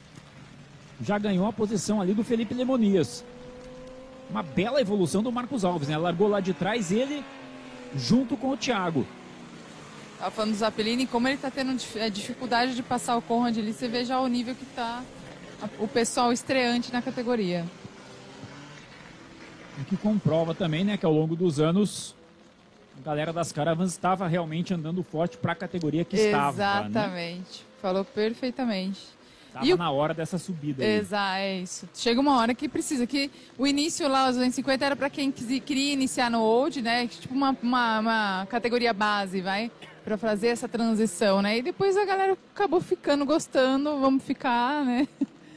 Já 1.03 1.18
ganhou 1.18 1.46
a 1.46 1.53
posição 1.53 2.01
ali 2.01 2.14
do 2.14 2.25
Felipe 2.25 2.55
Lemonias. 2.55 3.25
Uma 4.31 4.42
bela 4.42 4.81
evolução 4.81 5.22
do 5.22 5.31
Marcos 5.31 5.64
Alves, 5.64 5.88
né? 5.88 5.96
Largou 5.96 6.27
lá 6.29 6.40
de 6.40 6.53
trás 6.55 6.90
ele 6.90 7.22
junto 7.94 8.37
com 8.37 8.51
o 8.51 8.57
Thiago. 8.57 9.07
Tava 10.18 10.31
falando 10.31 10.52
do 10.52 10.57
Zapelini, 10.57 11.07
como 11.07 11.29
ele 11.29 11.37
tá 11.37 11.50
tendo 11.50 11.76
é, 11.96 12.09
dificuldade 12.09 12.74
de 12.74 12.83
passar 12.83 13.16
o 13.16 13.22
Conrad 13.22 13.57
ali, 13.59 13.72
você 13.72 13.87
vê 13.87 14.05
já 14.05 14.18
o 14.20 14.26
nível 14.26 14.55
que 14.55 14.64
tá 14.66 15.02
a- 15.62 15.68
o 15.79 15.87
pessoal 15.87 16.33
estreante 16.33 16.92
na 16.92 17.02
categoria. 17.02 17.64
O 19.79 19.85
que 19.85 19.96
comprova 19.96 20.55
também, 20.55 20.85
né, 20.85 20.96
que 20.96 21.05
ao 21.05 21.12
longo 21.12 21.37
dos 21.37 21.61
anos 21.61 22.14
a 22.98 23.05
galera 23.05 23.31
das 23.31 23.52
caravans 23.52 23.92
estava 23.92 24.26
realmente 24.26 24.72
andando 24.72 25.02
forte 25.02 25.37
para 25.37 25.52
a 25.52 25.55
categoria 25.55 26.02
que 26.02 26.16
estava. 26.16 26.57
Né? 26.57 26.87
Exatamente. 26.88 27.66
Falou 27.83 28.02
perfeitamente. 28.02 29.00
Tava 29.52 29.66
E 29.66 29.74
o- 29.74 29.76
na 29.76 29.90
hora 29.90 30.14
dessa 30.14 30.38
subida. 30.38 30.83
Exato, 30.83 31.37
é 31.37 31.59
isso. 31.59 31.87
Chega 31.94 32.18
uma 32.18 32.38
hora 32.38 32.55
que 32.55 32.70
precisa, 32.70 33.07
que 33.07 33.31
o 33.59 33.66
início 33.66 34.09
lá, 34.09 34.24
os 34.31 34.37
250, 34.37 34.83
era 34.85 34.96
para 34.96 35.11
quem 35.11 35.31
queria 35.31 35.92
iniciar 35.92 36.31
no 36.31 36.40
old, 36.40 36.81
né? 36.81 37.07
Tipo 37.07 37.35
uma, 37.35 37.55
uma, 37.62 37.98
uma 38.00 38.46
categoria 38.48 38.94
base, 38.94 39.42
vai? 39.42 39.70
Para 40.07 40.16
fazer 40.16 40.47
essa 40.47 40.69
transição, 40.69 41.42
né? 41.42 41.59
E 41.59 41.62
depois 41.62 41.97
a 41.97 42.05
galera 42.05 42.38
acabou 42.55 42.81
ficando, 42.81 43.27
gostando, 43.27 43.99
vamos 43.99 44.23
ficar, 44.23 44.85
né? 44.85 45.09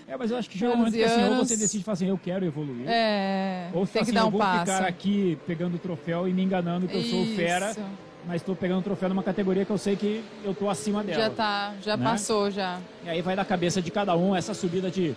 É, 0.08 0.18
mas 0.18 0.32
eu 0.32 0.38
acho 0.38 0.50
que 0.50 0.58
chega 0.58 0.72
um 0.72 0.74
Anos 0.74 0.86
momento 0.92 0.98
que 0.98 1.04
assim, 1.04 1.24
ou 1.30 1.36
você 1.36 1.56
decide 1.56 1.84
falar 1.84 1.94
assim, 1.94 2.08
eu 2.08 2.18
quero 2.18 2.44
evoluir. 2.44 2.90
É, 2.90 3.70
Ou 3.76 3.86
você 3.86 3.94
tem 3.94 4.02
fala 4.02 4.06
que 4.06 4.10
assim, 4.10 4.12
dar 4.14 4.22
eu 4.22 4.28
um 4.28 4.32
vou 4.32 4.40
passo. 4.40 4.72
ficar 4.72 4.88
aqui 4.88 5.38
pegando 5.46 5.76
o 5.76 5.78
troféu 5.78 6.28
e 6.28 6.34
me 6.34 6.42
enganando 6.42 6.88
que 6.88 6.98
eu 6.98 7.04
sou 7.04 7.22
o 7.22 7.36
fera, 7.36 7.70
Isso. 7.70 7.82
mas 8.26 8.42
estou 8.42 8.56
pegando 8.56 8.80
o 8.80 8.82
troféu 8.82 9.10
numa 9.10 9.22
categoria 9.22 9.66
que 9.66 9.72
eu 9.72 9.78
sei 9.78 9.96
que 9.96 10.24
eu 10.44 10.56
tô 10.56 10.68
acima 10.68 11.04
dela. 11.04 11.26
Já 11.26 11.30
tá, 11.30 11.76
já 11.80 11.96
né? 11.96 12.04
passou, 12.04 12.50
já. 12.50 12.80
E 13.06 13.10
aí 13.10 13.22
vai 13.22 13.36
da 13.36 13.46
cabeça 13.46 13.84
de 13.84 13.92
cada 13.92 14.18
um 14.18 14.36
essa 14.36 14.56
subida 14.56 14.90
de, 14.90 15.16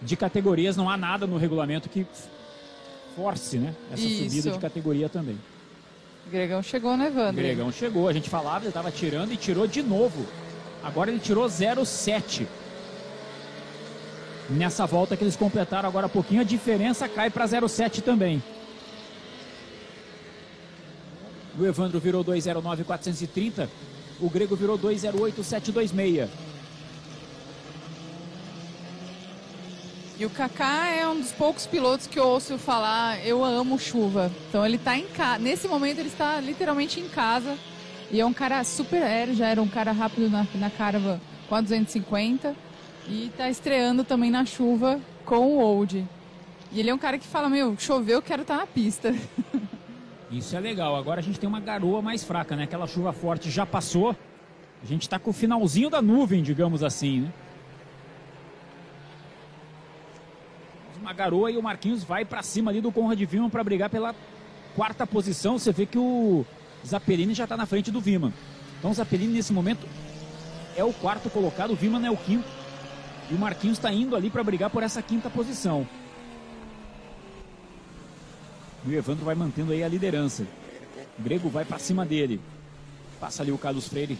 de 0.00 0.16
categorias. 0.16 0.78
Não 0.78 0.88
há 0.88 0.96
nada 0.96 1.26
no 1.26 1.36
regulamento 1.36 1.90
que 1.90 2.06
force, 3.14 3.58
né? 3.58 3.74
Essa 3.92 4.02
Isso. 4.02 4.24
subida 4.24 4.50
de 4.50 4.58
categoria 4.58 5.10
também. 5.10 5.38
Gregão 6.32 6.62
chegou, 6.62 6.96
né, 6.96 7.08
Evandro? 7.08 7.34
Gregão 7.42 7.70
chegou, 7.70 8.08
a 8.08 8.12
gente 8.12 8.30
falava, 8.30 8.60
ele 8.60 8.68
estava 8.68 8.90
tirando 8.90 9.32
e 9.32 9.36
tirou 9.36 9.66
de 9.66 9.82
novo. 9.82 10.26
Agora 10.82 11.10
ele 11.10 11.20
tirou 11.20 11.46
0,7. 11.46 12.46
Nessa 14.48 14.86
volta 14.86 15.14
que 15.14 15.22
eles 15.22 15.36
completaram 15.36 15.86
agora 15.86 16.06
há 16.06 16.08
pouquinho, 16.08 16.40
a 16.40 16.44
diferença 16.44 17.06
cai 17.06 17.28
para 17.28 17.44
0,7 17.44 18.00
também. 18.00 18.42
O 21.58 21.66
Evandro 21.66 22.00
virou 22.00 22.24
2,09,430. 22.24 23.68
O 24.18 24.30
Grego 24.30 24.56
virou 24.56 24.78
2,08,726. 24.78 26.28
E 30.22 30.24
o 30.24 30.30
Kaká 30.30 30.86
é 30.86 31.08
um 31.08 31.18
dos 31.18 31.32
poucos 31.32 31.66
pilotos 31.66 32.06
que 32.06 32.16
eu 32.16 32.24
ouço 32.24 32.56
falar, 32.56 33.26
eu 33.26 33.44
amo 33.44 33.76
chuva. 33.76 34.30
Então 34.48 34.64
ele 34.64 34.78
tá 34.78 34.96
em 34.96 35.08
casa, 35.08 35.42
nesse 35.42 35.66
momento 35.66 35.98
ele 35.98 36.06
está 36.06 36.40
literalmente 36.40 37.00
em 37.00 37.08
casa. 37.08 37.58
E 38.08 38.20
é 38.20 38.24
um 38.24 38.32
cara 38.32 38.62
super 38.62 39.02
aéreo, 39.02 39.34
já 39.34 39.48
era 39.48 39.60
um 39.60 39.66
cara 39.66 39.90
rápido 39.90 40.30
na, 40.30 40.46
na 40.54 40.70
Caravan 40.70 41.20
com 41.48 41.56
a 41.56 41.60
250. 41.60 42.54
E 43.08 43.32
tá 43.36 43.50
estreando 43.50 44.04
também 44.04 44.30
na 44.30 44.44
chuva 44.44 45.00
com 45.24 45.56
o 45.56 45.58
Old. 45.58 46.06
E 46.70 46.78
ele 46.78 46.90
é 46.90 46.94
um 46.94 46.98
cara 46.98 47.18
que 47.18 47.26
fala, 47.26 47.48
meu, 47.48 47.76
choveu, 47.76 48.18
eu 48.18 48.22
quero 48.22 48.42
estar 48.42 48.58
na 48.58 48.66
pista. 48.68 49.12
Isso 50.30 50.56
é 50.56 50.60
legal. 50.60 50.94
Agora 50.94 51.18
a 51.18 51.24
gente 51.24 51.40
tem 51.40 51.48
uma 51.48 51.58
garoa 51.58 52.00
mais 52.00 52.22
fraca, 52.22 52.54
né? 52.54 52.62
Aquela 52.62 52.86
chuva 52.86 53.12
forte 53.12 53.50
já 53.50 53.66
passou. 53.66 54.14
A 54.80 54.86
gente 54.86 55.08
tá 55.08 55.18
com 55.18 55.30
o 55.30 55.34
finalzinho 55.34 55.90
da 55.90 56.00
nuvem, 56.00 56.44
digamos 56.44 56.84
assim, 56.84 57.22
né? 57.22 57.32
Uma 61.02 61.12
garoa 61.12 61.50
e 61.50 61.56
o 61.56 61.62
Marquinhos 61.62 62.04
vai 62.04 62.24
pra 62.24 62.44
cima 62.44 62.70
ali 62.70 62.80
do 62.80 62.92
Conrad 62.92 63.20
Viman 63.20 63.50
para 63.50 63.64
brigar 63.64 63.90
pela 63.90 64.14
quarta 64.76 65.04
posição. 65.04 65.58
Você 65.58 65.72
vê 65.72 65.84
que 65.84 65.98
o 65.98 66.46
Zapelini 66.86 67.34
já 67.34 67.44
tá 67.44 67.56
na 67.56 67.66
frente 67.66 67.90
do 67.90 68.00
Viman. 68.00 68.32
Então 68.78 68.92
o 68.92 68.94
Zapelini 68.94 69.32
nesse 69.32 69.52
momento 69.52 69.84
é 70.76 70.84
o 70.84 70.92
quarto 70.92 71.28
colocado, 71.28 71.72
o 71.72 71.76
Viman 71.76 72.06
é 72.06 72.10
o 72.10 72.16
quinto. 72.16 72.48
E 73.28 73.34
o 73.34 73.38
Marquinhos 73.38 73.78
está 73.78 73.92
indo 73.92 74.14
ali 74.14 74.30
para 74.30 74.44
brigar 74.44 74.70
por 74.70 74.84
essa 74.84 75.02
quinta 75.02 75.28
posição. 75.28 75.88
E 78.86 78.90
o 78.90 78.94
Evandro 78.94 79.24
vai 79.24 79.34
mantendo 79.34 79.72
aí 79.72 79.82
a 79.82 79.88
liderança. 79.88 80.46
O 81.18 81.22
Grego 81.22 81.48
vai 81.48 81.64
para 81.64 81.80
cima 81.80 82.06
dele. 82.06 82.40
Passa 83.18 83.42
ali 83.42 83.50
o 83.50 83.58
Carlos 83.58 83.88
Freire 83.88 84.16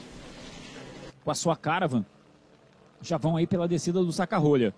com 1.24 1.30
a 1.30 1.34
sua 1.34 1.54
caravan. 1.54 2.04
Já 3.00 3.18
vão 3.18 3.36
aí 3.36 3.46
pela 3.46 3.68
descida 3.68 4.02
do 4.02 4.12
saca-rolha. 4.12 4.74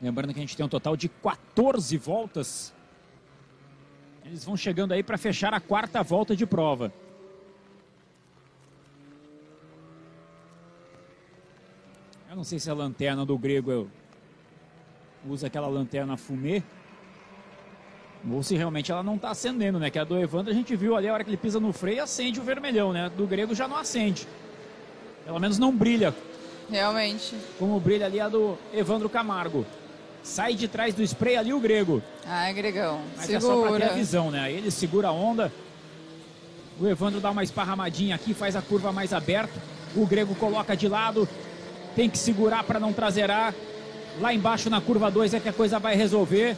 Lembrando 0.00 0.32
que 0.32 0.38
a 0.38 0.42
gente 0.42 0.56
tem 0.56 0.64
um 0.64 0.68
total 0.68 0.96
de 0.96 1.08
14 1.08 1.96
voltas. 1.96 2.72
Eles 4.24 4.44
vão 4.44 4.56
chegando 4.56 4.92
aí 4.92 5.02
para 5.02 5.18
fechar 5.18 5.52
a 5.52 5.60
quarta 5.60 6.02
volta 6.02 6.36
de 6.36 6.46
prova. 6.46 6.92
Eu 12.30 12.36
não 12.36 12.44
sei 12.44 12.58
se 12.58 12.70
a 12.70 12.74
lanterna 12.74 13.24
do 13.24 13.36
grego 13.38 13.90
usa 15.26 15.46
aquela 15.46 15.66
lanterna 15.66 16.16
fumê. 16.16 16.62
Ou 18.30 18.42
se 18.42 18.54
realmente 18.56 18.92
ela 18.92 19.02
não 19.02 19.16
está 19.16 19.30
acendendo, 19.30 19.78
né? 19.78 19.90
Que 19.90 19.98
a 19.98 20.04
do 20.04 20.18
Evandro 20.18 20.52
a 20.52 20.54
gente 20.54 20.76
viu 20.76 20.94
ali 20.94 21.08
a 21.08 21.14
hora 21.14 21.24
que 21.24 21.30
ele 21.30 21.36
pisa 21.36 21.58
no 21.58 21.72
freio 21.72 22.02
acende 22.02 22.38
o 22.38 22.42
vermelhão, 22.42 22.92
né? 22.92 23.10
Do 23.16 23.26
grego 23.26 23.54
já 23.54 23.66
não 23.66 23.76
acende. 23.76 24.28
Pelo 25.24 25.38
menos 25.38 25.58
não 25.58 25.74
brilha 25.74 26.14
Realmente. 26.70 27.34
como 27.58 27.78
brilha 27.80 28.06
ali 28.06 28.20
a 28.20 28.28
do 28.28 28.58
Evandro 28.72 29.08
Camargo. 29.08 29.64
Sai 30.22 30.54
de 30.54 30.68
trás 30.68 30.94
do 30.94 31.02
spray 31.02 31.36
ali 31.36 31.52
o 31.52 31.60
grego. 31.60 32.02
Ai, 32.26 32.52
Gregão, 32.52 33.00
Mas 33.16 33.30
é 33.30 33.40
só 33.40 33.60
pra 33.62 33.70
ter 33.70 33.76
a 33.76 33.78
segura. 33.86 33.94
visão, 33.94 34.30
né? 34.30 34.40
Aí 34.40 34.54
ele 34.56 34.70
segura 34.70 35.08
a 35.08 35.12
onda. 35.12 35.50
O 36.80 36.86
Evandro 36.86 37.20
dá 37.20 37.30
uma 37.30 37.42
esparramadinha 37.42 38.14
aqui, 38.14 38.34
faz 38.34 38.54
a 38.54 38.62
curva 38.62 38.92
mais 38.92 39.12
aberta. 39.12 39.60
O 39.96 40.06
Grego 40.06 40.34
coloca 40.34 40.76
de 40.76 40.86
lado. 40.86 41.28
Tem 41.96 42.08
que 42.10 42.18
segurar 42.18 42.62
para 42.62 42.78
não 42.78 42.92
traseirar. 42.92 43.54
Lá 44.20 44.32
embaixo 44.34 44.68
na 44.68 44.80
curva 44.80 45.10
2 45.10 45.34
é 45.34 45.40
que 45.40 45.48
a 45.48 45.52
coisa 45.52 45.78
vai 45.78 45.96
resolver. 45.96 46.56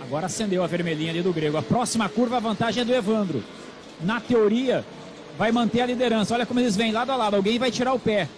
Agora 0.00 0.26
acendeu 0.26 0.62
a 0.62 0.66
vermelhinha 0.66 1.10
ali 1.10 1.22
do 1.22 1.32
Grego. 1.32 1.56
A 1.56 1.62
próxima 1.62 2.08
curva, 2.08 2.36
a 2.36 2.40
vantagem 2.40 2.82
é 2.82 2.84
do 2.84 2.94
Evandro. 2.94 3.42
Na 4.00 4.20
teoria, 4.20 4.84
vai 5.38 5.50
manter 5.50 5.80
a 5.80 5.86
liderança. 5.86 6.34
Olha 6.34 6.44
como 6.44 6.60
eles 6.60 6.76
vêm 6.76 6.92
lado 6.92 7.10
a 7.10 7.16
lado. 7.16 7.34
Alguém 7.36 7.58
vai 7.58 7.70
tirar 7.70 7.94
o 7.94 7.98
pé. 7.98 8.28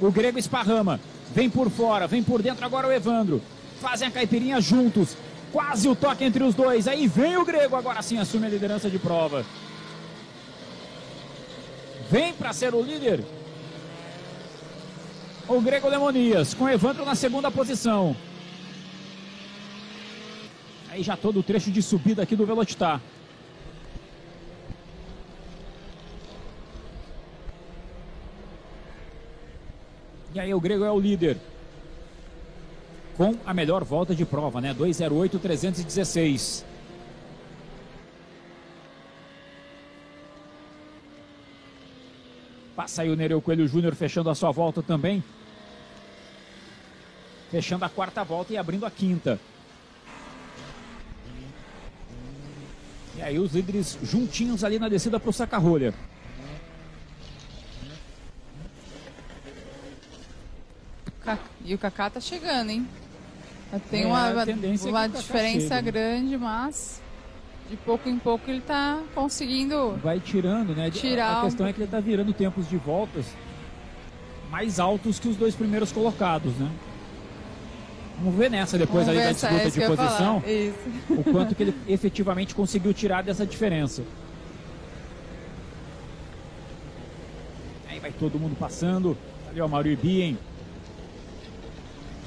O 0.00 0.12
Grego 0.12 0.38
esparrama. 0.38 1.00
Vem 1.34 1.48
por 1.48 1.70
fora, 1.70 2.06
vem 2.06 2.22
por 2.22 2.42
dentro 2.42 2.64
agora 2.64 2.86
o 2.86 2.92
Evandro. 2.92 3.40
Fazem 3.80 4.08
a 4.08 4.10
caipirinha 4.10 4.60
juntos. 4.60 5.16
Quase 5.52 5.88
o 5.88 5.94
toque 5.94 6.24
entre 6.24 6.42
os 6.42 6.54
dois. 6.54 6.86
Aí 6.88 7.06
vem 7.06 7.36
o 7.36 7.44
Grego, 7.44 7.76
agora 7.76 8.02
sim 8.02 8.18
assume 8.18 8.46
a 8.46 8.50
liderança 8.50 8.90
de 8.90 8.98
prova. 8.98 9.44
Vem 12.10 12.32
para 12.32 12.52
ser 12.52 12.74
o 12.74 12.82
líder. 12.82 13.24
O 15.46 15.60
Grego 15.60 15.88
Lemonias, 15.88 16.52
com 16.52 16.68
Evandro 16.68 17.04
na 17.04 17.14
segunda 17.14 17.50
posição. 17.50 18.14
Aí 20.90 21.02
já 21.02 21.16
todo 21.16 21.40
o 21.40 21.42
trecho 21.42 21.70
de 21.70 21.82
subida 21.82 22.22
aqui 22.22 22.34
do 22.34 22.44
Velocitar. 22.44 23.00
E 30.34 30.40
aí 30.40 30.52
o 30.52 30.60
Grego 30.60 30.84
é 30.84 30.90
o 30.90 31.00
líder. 31.00 31.38
Com 33.18 33.34
a 33.44 33.52
melhor 33.52 33.84
volta 33.84 34.14
de 34.14 34.24
prova, 34.24 34.60
né? 34.62 34.72
208-316. 34.72 36.64
Passa 42.76 43.02
aí 43.02 43.10
o 43.10 43.16
Nereu 43.16 43.42
Coelho 43.42 43.66
Júnior 43.66 43.94
fechando 43.94 44.30
a 44.30 44.34
sua 44.34 44.52
volta 44.52 44.82
também. 44.82 45.22
Fechando 47.50 47.84
a 47.84 47.88
quarta 47.88 48.22
volta 48.22 48.52
e 48.52 48.56
abrindo 48.56 48.86
a 48.86 48.90
quinta. 48.90 49.40
E 53.16 53.22
aí 53.22 53.38
os 53.38 53.52
líderes 53.52 53.98
juntinhos 54.02 54.62
ali 54.62 54.78
na 54.78 54.88
descida 54.88 55.18
para 55.18 55.30
o 55.30 55.32
saca-rolha. 55.32 55.92
Ca- 61.24 61.38
E 61.64 61.74
o 61.74 61.78
Kaká 61.78 62.10
tá 62.10 62.20
chegando, 62.20 62.70
hein? 62.70 62.86
Tem 63.90 64.02
É, 64.02 64.06
uma, 64.06 64.42
a 64.42 64.46
tendência 64.46 64.88
é 64.88 64.90
uma 64.90 65.06
diferença 65.08 65.74
né? 65.76 65.82
grande, 65.82 66.36
mas 66.38 67.02
de 67.68 67.76
pouco 67.76 68.08
em 68.08 68.18
pouco 68.18 68.50
ele 68.50 68.62
tá 68.62 69.02
conseguindo. 69.14 69.98
Vai 70.02 70.20
tirando, 70.20 70.74
né? 70.74 70.90
Tirar 70.90 71.34
a 71.36 71.40
um 71.40 71.44
questão 71.44 71.66
é 71.66 71.72
que 71.72 71.78
ele 71.78 71.84
está 71.84 72.00
virando 72.00 72.32
tempos 72.32 72.68
de 72.68 72.76
voltas 72.78 73.26
mais 74.50 74.80
altos 74.80 75.18
que 75.18 75.28
os 75.28 75.36
dois 75.36 75.54
primeiros 75.54 75.92
colocados, 75.92 76.54
né? 76.56 76.70
Vamos 78.18 78.34
ver 78.34 78.50
nessa 78.50 78.76
depois 78.76 79.06
Vamos 79.06 79.20
ali 79.20 79.26
da 79.26 79.32
disputa 79.32 79.62
é 79.62 79.70
de 79.70 79.96
posição. 79.96 80.42
o 81.10 81.24
quanto 81.24 81.54
que 81.54 81.62
ele 81.62 81.74
efetivamente 81.86 82.54
conseguiu 82.54 82.92
tirar 82.92 83.22
dessa 83.22 83.46
diferença. 83.46 84.02
Aí 87.88 88.00
vai 88.00 88.10
todo 88.12 88.38
mundo 88.38 88.56
passando. 88.58 89.16
Ali 89.50 89.60
ó, 89.60 89.66
o 89.66 89.68
Mauri 89.68 89.94
Bien. 89.94 90.36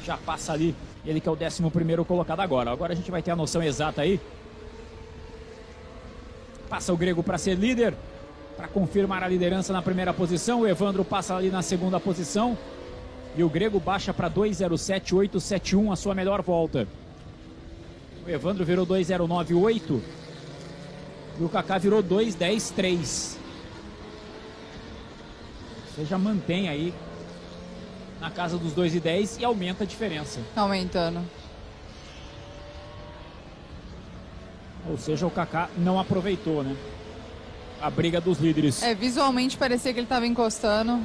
Já 0.05 0.17
passa 0.17 0.53
ali. 0.53 0.75
Ele 1.05 1.19
que 1.19 1.27
é 1.27 1.31
o 1.31 1.35
11 1.35 1.69
primeiro 1.71 2.05
colocado 2.05 2.41
agora. 2.41 2.71
Agora 2.71 2.93
a 2.93 2.95
gente 2.95 3.09
vai 3.09 3.21
ter 3.21 3.31
a 3.31 3.35
noção 3.35 3.61
exata 3.61 4.01
aí. 4.01 4.19
Passa 6.69 6.93
o 6.93 6.97
Grego 6.97 7.23
para 7.23 7.37
ser 7.37 7.55
líder. 7.55 7.95
Para 8.55 8.67
confirmar 8.67 9.23
a 9.23 9.27
liderança 9.27 9.73
na 9.73 9.81
primeira 9.81 10.13
posição. 10.13 10.61
O 10.61 10.67
Evandro 10.67 11.03
passa 11.03 11.35
ali 11.35 11.49
na 11.49 11.61
segunda 11.61 11.99
posição. 11.99 12.57
E 13.35 13.43
o 13.43 13.49
Grego 13.49 13.79
baixa 13.79 14.13
para 14.13 14.29
2,07871 14.29 15.91
a 15.91 15.95
sua 15.95 16.13
melhor 16.13 16.41
volta. 16.41 16.87
O 18.25 18.29
Evandro 18.29 18.63
virou 18.63 18.85
2,098 18.85 20.01
E 21.39 21.43
o 21.43 21.49
Kaká 21.49 21.79
virou 21.79 22.03
2, 22.03 22.35
10, 22.35 22.71
3. 22.71 23.39
Você 25.89 26.05
já 26.05 26.17
mantém 26.17 26.69
aí 26.69 26.93
na 28.21 28.29
casa 28.29 28.55
dos 28.55 28.71
2 28.73 28.95
e 28.95 28.99
10 28.99 29.39
e 29.39 29.43
aumenta 29.43 29.83
a 29.83 29.87
diferença. 29.87 30.39
Tá 30.53 30.61
aumentando. 30.61 31.19
Ou 34.87 34.97
seja, 34.97 35.25
o 35.25 35.31
Kaká 35.31 35.69
não 35.75 35.99
aproveitou, 35.99 36.63
né? 36.63 36.77
A 37.81 37.89
briga 37.89 38.21
dos 38.21 38.37
líderes. 38.37 38.83
É, 38.83 38.93
visualmente 38.93 39.57
parecia 39.57 39.91
que 39.91 39.99
ele 39.99 40.07
tava 40.07 40.27
encostando. 40.27 41.01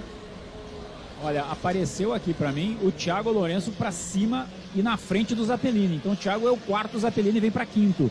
Olha, 1.23 1.45
apareceu 1.45 2.13
aqui 2.13 2.35
pra 2.35 2.53
mim 2.53 2.79
o 2.83 2.93
Thiago 2.93 3.31
Lourenço 3.31 3.73
pra 3.73 3.91
cima 3.91 4.47
e 4.75 4.83
na 4.83 4.99
frente 4.99 5.35
do 5.35 5.43
Zapelini. 5.43 5.97
Então 5.97 6.13
o 6.13 6.17
Thiago 6.17 6.47
é 6.47 6.51
o 6.51 6.59
quarto, 6.59 6.99
o 6.99 7.01
Zapelini 7.01 7.41
vem 7.41 7.51
pra 7.51 7.65
quinto. 7.65 8.11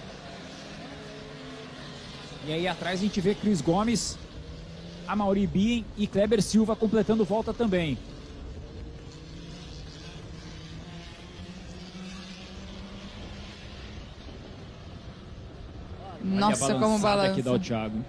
E 2.48 2.54
aí 2.54 2.68
atrás 2.68 3.00
a 3.00 3.04
gente 3.04 3.22
vê 3.22 3.36
Cris 3.36 3.62
Gomes, 3.62 4.18
Amauri 5.08 5.46
Bien 5.46 5.86
e 5.96 6.08
Kleber 6.08 6.42
Silva 6.42 6.76
completando 6.76 7.24
volta 7.24 7.54
também. 7.54 7.98
Olha 16.36 16.46
a 16.46 16.50
Nossa, 16.50 16.74
como 16.74 17.00
balançada 17.00 17.34
que 17.34 17.42
dá 17.42 17.52
o 17.52 17.54
balança. 17.54 17.66
Thiago. 17.66 18.06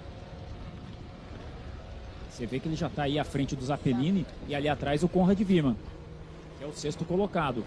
Você 2.31 2.45
vê 2.45 2.61
que 2.61 2.69
ele 2.69 2.77
já 2.77 2.89
está 2.89 3.05
aí 3.05 3.19
à 3.19 3.25
frente 3.25 3.57
do 3.57 3.65
Zapelini 3.65 4.27
e 4.47 4.55
ali 4.55 4.69
atrás 4.69 5.03
o 5.03 5.09
Conrad 5.09 5.41
Viman, 5.41 5.75
que 6.59 6.65
é 6.65 6.67
o 6.67 6.73
sexto 6.73 7.05
colocado. 7.05 7.65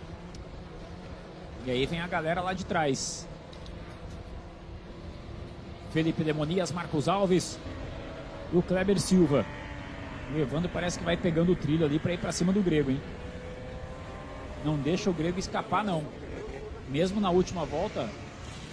E 1.66 1.72
aí 1.72 1.86
vem 1.86 2.00
a 2.00 2.08
galera 2.08 2.42
lá 2.42 2.54
de 2.54 2.66
trás. 2.66 3.28
Felipe 5.92 6.24
Demonias, 6.24 6.72
Marcos 6.72 7.08
Alves 7.08 7.60
e 8.54 8.58
o 8.58 8.62
Kleber 8.62 9.00
Silva. 9.00 9.44
O 10.34 10.38
Evandro 10.38 10.70
parece 10.72 11.00
que 11.00 11.06
vai 11.06 11.18
pegando 11.18 11.52
o 11.52 11.56
trilho 11.56 11.86
ali 11.86 11.98
para 11.98 12.14
ir 12.14 12.20
para 12.20 12.32
cima 12.32 12.54
do 12.54 12.62
Grego, 12.62 12.92
hein? 12.92 13.02
Não 14.64 14.78
deixa 14.78 15.10
o 15.10 15.14
Grego 15.14 15.40
escapar, 15.40 15.84
não. 15.84 16.04
Mesmo 16.90 17.20
na 17.20 17.32
última 17.32 17.66
volta, 17.66 18.08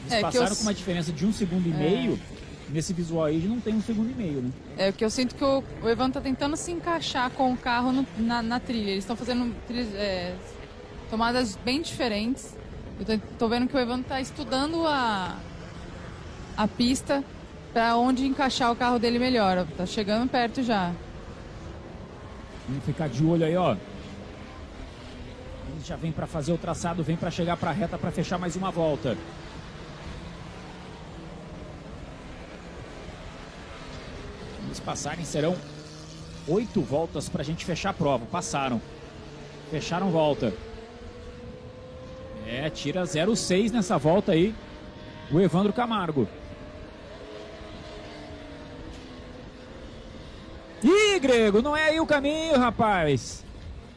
eles 0.06 0.12
É 0.12 0.20
passaram 0.20 0.48
eu- 0.48 0.56
com 0.56 0.62
uma 0.62 0.74
diferença 0.74 1.12
de 1.12 1.26
um 1.26 1.32
segundo 1.32 1.68
e 1.68 1.72
É. 1.72 1.76
meio. 1.76 2.18
Nesse 2.68 2.92
visual 2.92 3.26
aí, 3.26 3.38
não 3.46 3.60
tem 3.60 3.74
um 3.74 3.82
segundo 3.82 4.10
e 4.10 4.14
meio, 4.14 4.42
né? 4.42 4.50
É 4.76 4.90
que 4.90 5.04
eu 5.04 5.10
sinto 5.10 5.36
que 5.36 5.44
o, 5.44 5.62
o 5.82 5.88
Evan 5.88 6.10
tá 6.10 6.20
tentando 6.20 6.56
se 6.56 6.72
encaixar 6.72 7.30
com 7.30 7.52
o 7.52 7.56
carro 7.56 7.92
no- 7.92 8.06
na, 8.18 8.42
na 8.42 8.58
trilha. 8.58 8.90
Eles 8.90 9.04
estão 9.04 9.14
fazendo 9.14 9.54
é, 9.94 10.34
tomadas 11.08 11.56
bem 11.64 11.80
diferentes. 11.80 12.56
Eu 12.98 13.06
tô, 13.06 13.18
tô 13.38 13.48
vendo 13.48 13.68
que 13.68 13.76
o 13.76 13.78
Evan 13.78 14.02
tá 14.02 14.20
estudando 14.20 14.84
a, 14.84 15.36
a 16.56 16.66
pista 16.66 17.22
para 17.72 17.96
onde 17.96 18.26
encaixar 18.26 18.72
o 18.72 18.76
carro 18.76 18.98
dele 18.98 19.20
melhor. 19.20 19.64
Tá 19.76 19.86
chegando 19.86 20.28
perto 20.28 20.60
já. 20.62 20.92
Vamos 22.68 22.84
ficar 22.84 23.08
de 23.08 23.24
olho 23.24 23.44
aí, 23.46 23.56
ó. 23.56 23.72
Ele 23.72 23.80
já 25.84 25.94
vem 25.94 26.10
para 26.10 26.26
fazer 26.26 26.52
o 26.52 26.58
traçado, 26.58 27.04
vem 27.04 27.16
para 27.16 27.30
chegar 27.30 27.56
para 27.56 27.70
a 27.70 27.72
reta 27.72 27.96
para 27.96 28.10
fechar 28.10 28.38
mais 28.38 28.56
uma 28.56 28.72
volta. 28.72 29.16
Passarem 34.86 35.24
serão 35.24 35.56
oito 36.46 36.80
voltas 36.80 37.28
para 37.28 37.42
a 37.42 37.44
gente 37.44 37.64
fechar 37.64 37.90
a 37.90 37.92
prova. 37.92 38.24
Passaram. 38.24 38.80
Fecharam 39.68 40.10
volta. 40.10 40.54
É, 42.46 42.70
tira 42.70 43.02
0,6 43.02 43.72
nessa 43.72 43.98
volta 43.98 44.30
aí. 44.30 44.54
O 45.32 45.40
Evandro 45.40 45.72
Camargo. 45.72 46.28
Ih, 50.84 51.18
Grego, 51.18 51.60
não 51.60 51.76
é 51.76 51.88
aí 51.88 51.98
o 51.98 52.06
caminho, 52.06 52.56
rapaz. 52.56 53.44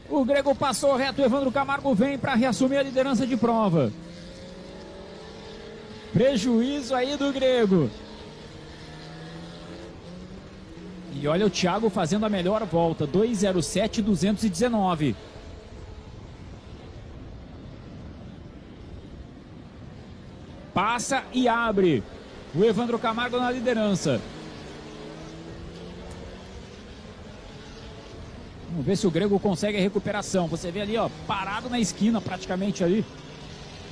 O 0.10 0.26
Grego 0.26 0.56
passou 0.56 0.96
reto, 0.96 1.22
o 1.22 1.26
Evandro 1.26 1.52
Camargo 1.52 1.94
vem 1.94 2.18
para 2.18 2.34
reassumir 2.34 2.80
a 2.80 2.84
liderança 2.84 3.28
de 3.28 3.38
prova. 3.38 3.94
Prejuízo 6.12 6.96
aí 6.96 7.16
do 7.16 7.32
Grego. 7.32 7.92
E 11.22 11.28
olha 11.28 11.46
o 11.46 11.50
Thiago 11.50 11.90
fazendo 11.90 12.26
a 12.26 12.30
melhor 12.30 12.66
volta, 12.66 13.06
207 13.06 14.02
219. 14.02 15.16
Passa 20.74 21.26
e 21.34 21.46
abre. 21.46 22.02
O 22.56 22.64
Evandro 22.64 22.98
Camargo 22.98 23.38
na 23.38 23.52
liderança. 23.52 24.22
Vamos 28.70 28.86
ver 28.86 28.96
se 28.96 29.06
o 29.06 29.12
Grego 29.12 29.38
consegue 29.40 29.78
a 29.78 29.82
recuperação. 29.82 30.48
Você 30.48 30.72
vê 30.72 30.82
ali, 30.82 30.96
ó, 30.96 31.10
parado 31.28 31.70
na 31.70 31.80
esquina 31.80 32.22
praticamente 32.22 32.82
ali. 32.82 33.04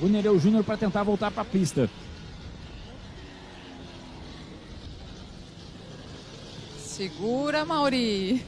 O 0.00 0.06
Nereu 0.06 0.38
Júnior 0.38 0.64
para 0.64 0.78
tentar 0.78 1.02
voltar 1.02 1.30
para 1.30 1.42
a 1.42 1.44
pista. 1.44 1.90
Segura, 6.98 7.64
Mauri. 7.64 8.44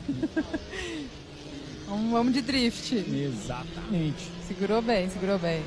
vamos, 1.87 2.33
de 2.35 2.43
drift. 2.43 2.93
Exatamente. 2.97 4.29
Segurou 4.49 4.83
bem, 4.83 5.09
segurou 5.09 5.39
bem. 5.39 5.63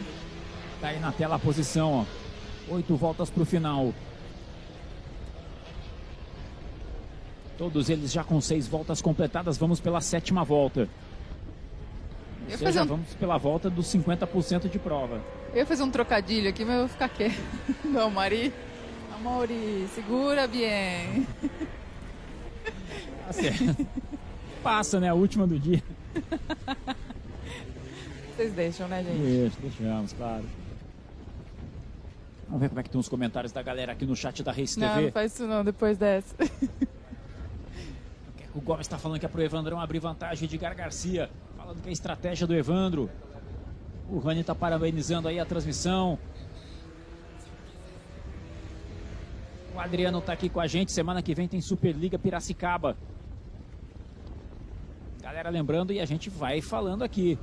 Tá 0.82 0.89
aí 0.89 1.00
na 1.00 1.13
tela 1.13 1.38
a 1.38 1.39
posição, 1.39 2.06
ó. 2.69 2.74
Oito 2.74 2.93
voltas 2.98 3.30
para 3.30 3.41
o 3.41 3.46
final. 3.46 3.93
Todos 7.58 7.89
eles 7.89 8.12
já 8.12 8.22
com 8.22 8.41
seis 8.41 8.67
voltas 8.67 9.02
completadas. 9.02 9.58
Vamos 9.58 9.80
pela 9.80 10.02
sétima 10.02 10.43
volta. 10.43 10.82
Ou 10.82 12.52
Eu 12.52 12.58
seja, 12.58 12.84
um- 12.84 12.88
vamos 12.88 13.15
pela 13.15 13.38
volta 13.38 13.69
dos 13.69 13.88
50% 13.88 14.67
de 14.67 14.78
prova. 14.78 15.22
Eu 15.54 15.60
ia 15.60 15.65
fazer 15.65 15.84
um 15.84 15.89
trocadilho 15.89 16.50
aqui, 16.50 16.65
mas 16.65 16.74
eu 16.74 16.80
vou 16.82 16.89
ficar 16.89 17.08
quieto. 17.08 17.39
Não, 17.86 18.12
Mari. 18.12 18.52
Mauri, 19.24 19.88
segura 19.96 20.48
bem. 20.50 21.26
Certo. 23.32 23.88
Passa, 24.63 24.99
né? 24.99 25.10
A 25.10 25.13
última 25.13 25.45
do 25.45 25.60
dia. 25.60 25.84
Vocês 28.36 28.54
deixam, 28.54 28.88
né, 28.88 29.04
gente? 29.04 29.19
Deixa, 29.19 29.58
deixamos, 29.62 30.13
claro. 30.13 30.43
Vamos 32.47 32.62
ver 32.62 32.69
como 32.69 32.80
é 32.80 32.84
que 32.84 32.89
estão 32.89 33.02
os 33.02 33.10
comentários 33.10 33.52
da 33.52 33.62
galera 33.62 33.91
aqui 33.91 34.06
no 34.06 34.15
chat 34.15 34.43
da 34.43 34.52
Race 34.52 34.80
Não, 34.80 34.88
TV. 34.88 35.02
não 35.06 35.12
faz 35.12 35.34
isso 35.34 35.47
não, 35.47 35.63
depois 35.63 35.97
dessa. 35.97 36.36
O 38.56 38.62
Gomes 38.62 38.86
está 38.86 38.99
falando 38.99 39.19
que 39.19 39.26
é 39.26 39.30
pro 39.30 39.41
Evandrão 39.41 39.80
abrir 39.80 39.97
vantagem 39.97 40.47
de 40.47 40.58
Gar 40.60 40.76
Garcia. 40.76 41.28
Falando 41.58 41.82
que 41.82 41.88
é 41.88 41.89
a 41.89 41.91
estratégia 41.91 42.45
do 42.45 42.54
Evandro. 42.54 43.10
O 44.08 44.19
Rani 44.19 44.41
está 44.41 44.54
parabenizando 44.54 45.28
aí 45.28 45.39
a 45.39 45.45
transmissão. 45.45 46.19
O 49.75 49.79
Adriano 49.79 50.19
está 50.19 50.33
aqui 50.33 50.49
com 50.49 50.59
a 50.59 50.67
gente. 50.67 50.91
Semana 50.91 51.21
que 51.21 51.33
vem 51.33 51.47
tem 51.47 51.59
Superliga 51.59 52.19
Piracicaba. 52.19 52.95
Galera 55.21 55.49
lembrando 55.49 55.91
e 55.91 55.99
a 55.99 56.05
gente 56.05 56.29
vai 56.29 56.62
falando 56.62 57.03
aqui. 57.03 57.39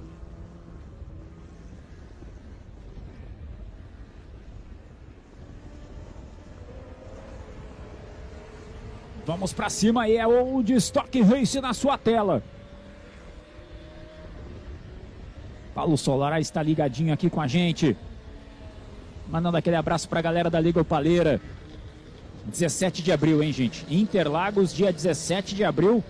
Vamos 9.26 9.52
pra 9.52 9.68
cima 9.68 10.08
e 10.08 10.16
é 10.16 10.26
o 10.26 10.60
Stock 10.60 11.20
Race 11.22 11.60
na 11.60 11.74
sua 11.74 11.98
tela. 11.98 12.42
Paulo 15.74 15.96
Solar 15.96 16.40
está 16.40 16.62
ligadinho 16.62 17.12
aqui 17.12 17.30
com 17.30 17.40
a 17.40 17.46
gente. 17.46 17.96
Mandando 19.28 19.56
aquele 19.56 19.76
abraço 19.76 20.08
pra 20.08 20.20
galera 20.20 20.50
da 20.50 20.60
Liga 20.60 20.80
Opaleira. 20.80 21.40
17 22.46 23.02
de 23.02 23.12
abril, 23.12 23.42
hein, 23.42 23.52
gente? 23.52 23.84
Interlagos, 23.88 24.72
dia 24.72 24.92
17 24.92 25.54
de 25.54 25.64
abril. 25.64 26.02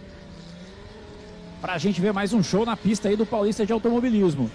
Pra 1.61 1.77
gente 1.77 2.01
ver 2.01 2.13
mais 2.13 2.33
um 2.33 2.43
show 2.43 2.65
na 2.65 2.77
pista 2.77 3.09
aí 3.09 3.17
do 3.17 3.27
Paulista 3.27 3.67
de 3.67 3.73
Automobilismo. 3.73 4.51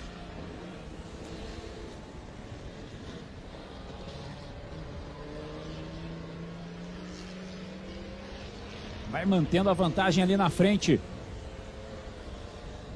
Vai 9.12 9.26
mantendo 9.26 9.70
a 9.70 9.74
vantagem 9.74 10.24
ali 10.24 10.36
na 10.36 10.50
frente. 10.50 11.00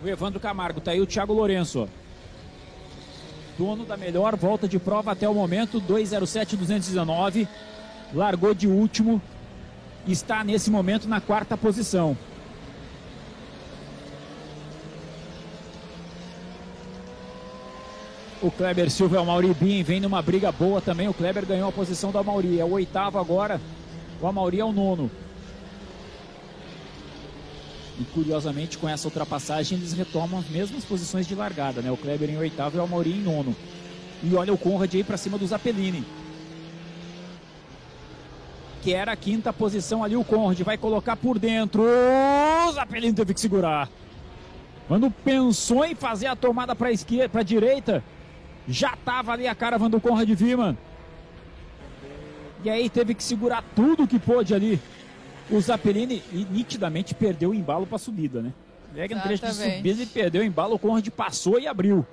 O 0.04 0.08
Evandro 0.08 0.40
Camargo, 0.40 0.82
tá 0.82 0.92
aí 0.92 1.02
o 1.02 1.06
Thiago 1.06 1.34
Lourenço. 1.34 1.88
Dono 3.58 3.86
da 3.86 3.98
melhor 3.98 4.36
volta 4.36 4.68
de 4.68 4.80
prova 4.80 5.12
até 5.12 5.28
o 5.28 5.34
momento, 5.34 5.82
207-219. 5.82 7.48
Largou 8.14 8.54
de 8.54 8.68
último. 8.68 9.22
Está 10.08 10.44
nesse 10.44 10.72
momento 10.72 11.08
na 11.08 11.22
quarta 11.22 11.56
posição. 11.58 12.18
O 18.42 18.50
Kleber 18.50 18.90
Silva 18.90 19.18
é 19.18 19.20
o 19.20 19.26
Mauri 19.26 19.54
Bin, 19.54 19.84
vem 19.84 20.00
numa 20.00 20.22
briga 20.22 20.50
boa 20.52 20.80
também. 20.80 21.10
O 21.10 21.14
Kleber 21.14 21.46
ganhou 21.46 21.68
a 21.68 21.74
posição 21.74 22.10
da 22.12 22.24
Mauri, 22.24 22.60
é 22.60 22.64
o 22.64 22.72
oitavo 22.72 23.20
agora. 23.20 23.60
O 24.22 24.28
Amauri 24.28 24.62
é 24.62 24.66
o 24.66 24.72
nono. 24.72 25.12
E 28.00 28.04
curiosamente, 28.06 28.78
com 28.78 28.88
essa 28.88 29.08
ultrapassagem, 29.08 29.78
eles 29.78 29.92
retomam 29.92 30.40
as 30.40 30.48
mesmas 30.48 30.86
posições 30.86 31.28
de 31.28 31.36
largada, 31.36 31.82
né? 31.82 31.92
O 31.92 31.98
Kleber 31.98 32.30
em 32.30 32.38
oitavo 32.38 32.78
e 32.78 32.80
o 32.80 32.84
Amauri 32.84 33.12
em 33.12 33.22
nono. 33.22 33.54
E 34.24 34.34
olha 34.34 34.54
o 34.54 34.58
Conrad 34.58 34.94
aí 34.96 35.04
para 35.04 35.18
cima 35.18 35.38
do 35.38 35.46
Zapelini. 35.46 36.06
Que 38.82 38.94
era 38.94 39.12
a 39.12 39.16
quinta 39.16 39.52
posição 39.52 40.04
ali, 40.04 40.16
o 40.16 40.24
Conrad 40.24 40.60
vai 40.62 40.78
colocar 40.78 41.16
por 41.16 41.38
dentro. 41.38 41.84
O 41.84 42.72
Zapelini 42.72 43.14
teve 43.14 43.34
que 43.34 43.42
segurar. 43.42 43.90
Quando 44.88 45.12
pensou 45.12 45.86
em 45.86 45.94
fazer 45.94 46.28
a 46.28 46.36
tomada 46.36 46.76
para 46.76 46.88
a 46.88 46.92
esquerda, 46.92 47.30
para 47.30 47.42
a 47.42 47.44
direita, 47.44 48.04
já 48.68 48.94
estava 48.94 49.34
ali 49.34 49.48
a 49.48 49.54
caravan 49.54 49.90
do 49.90 50.00
Conrad 50.00 50.30
Viman. 50.30 50.78
E 52.64 52.70
aí 52.70 52.90
teve 52.90 53.14
que 53.14 53.24
segurar 53.24 53.64
tudo 53.76 54.08
que 54.08 54.18
pôde 54.18 54.54
ali. 54.54 54.80
O 55.50 55.60
Zapelini 55.60 56.24
e 56.32 56.46
nitidamente 56.50 57.14
perdeu 57.14 57.50
o 57.50 57.54
embalo 57.54 57.86
para 57.86 57.98
a 57.98 58.00
subida, 58.00 58.42
né? 58.42 58.54
Pega 58.94 59.16
no 59.16 59.22
trecho 59.22 59.46
de 59.46 59.54
subida 59.54 60.04
e 60.04 60.06
perdeu 60.06 60.42
o 60.42 60.46
embalo, 60.46 60.76
o 60.76 60.80
Conrad 60.80 61.08
passou 61.10 61.60
e 61.60 61.68
abriu. 61.68 62.06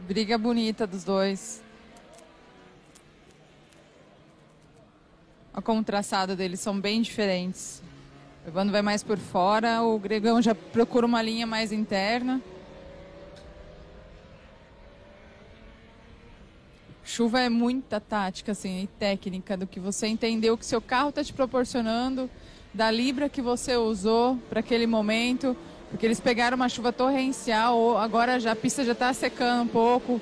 Briga 0.00 0.38
bonita 0.38 0.86
dos 0.86 1.04
dois. 1.04 1.62
Como 5.64 5.80
o 5.80 5.84
traçado 5.84 6.36
deles 6.36 6.60
são 6.60 6.78
bem 6.78 7.02
diferentes. 7.02 7.82
O 8.44 8.48
Evandro 8.48 8.72
vai 8.72 8.82
mais 8.82 9.02
por 9.02 9.18
fora, 9.18 9.82
o 9.82 9.98
Gregão 9.98 10.40
já 10.40 10.54
procura 10.54 11.04
uma 11.04 11.20
linha 11.20 11.46
mais 11.46 11.72
interna. 11.72 12.40
Chuva 17.04 17.40
é 17.40 17.48
muita 17.48 17.98
tática 17.98 18.52
assim, 18.52 18.82
e 18.82 18.86
técnica 18.86 19.56
do 19.56 19.66
que 19.66 19.80
você 19.80 20.06
entendeu 20.06 20.56
que 20.58 20.66
seu 20.66 20.80
carro 20.80 21.08
está 21.08 21.24
te 21.24 21.32
proporcionando, 21.32 22.30
da 22.72 22.90
libra 22.90 23.28
que 23.28 23.40
você 23.40 23.76
usou 23.76 24.36
para 24.48 24.60
aquele 24.60 24.86
momento, 24.86 25.56
porque 25.90 26.04
eles 26.04 26.20
pegaram 26.20 26.54
uma 26.54 26.68
chuva 26.68 26.92
torrencial, 26.92 27.96
agora 27.96 28.38
já 28.38 28.52
a 28.52 28.56
pista 28.56 28.84
já 28.84 28.92
está 28.92 29.12
secando 29.14 29.62
um 29.62 29.66
pouco, 29.66 30.20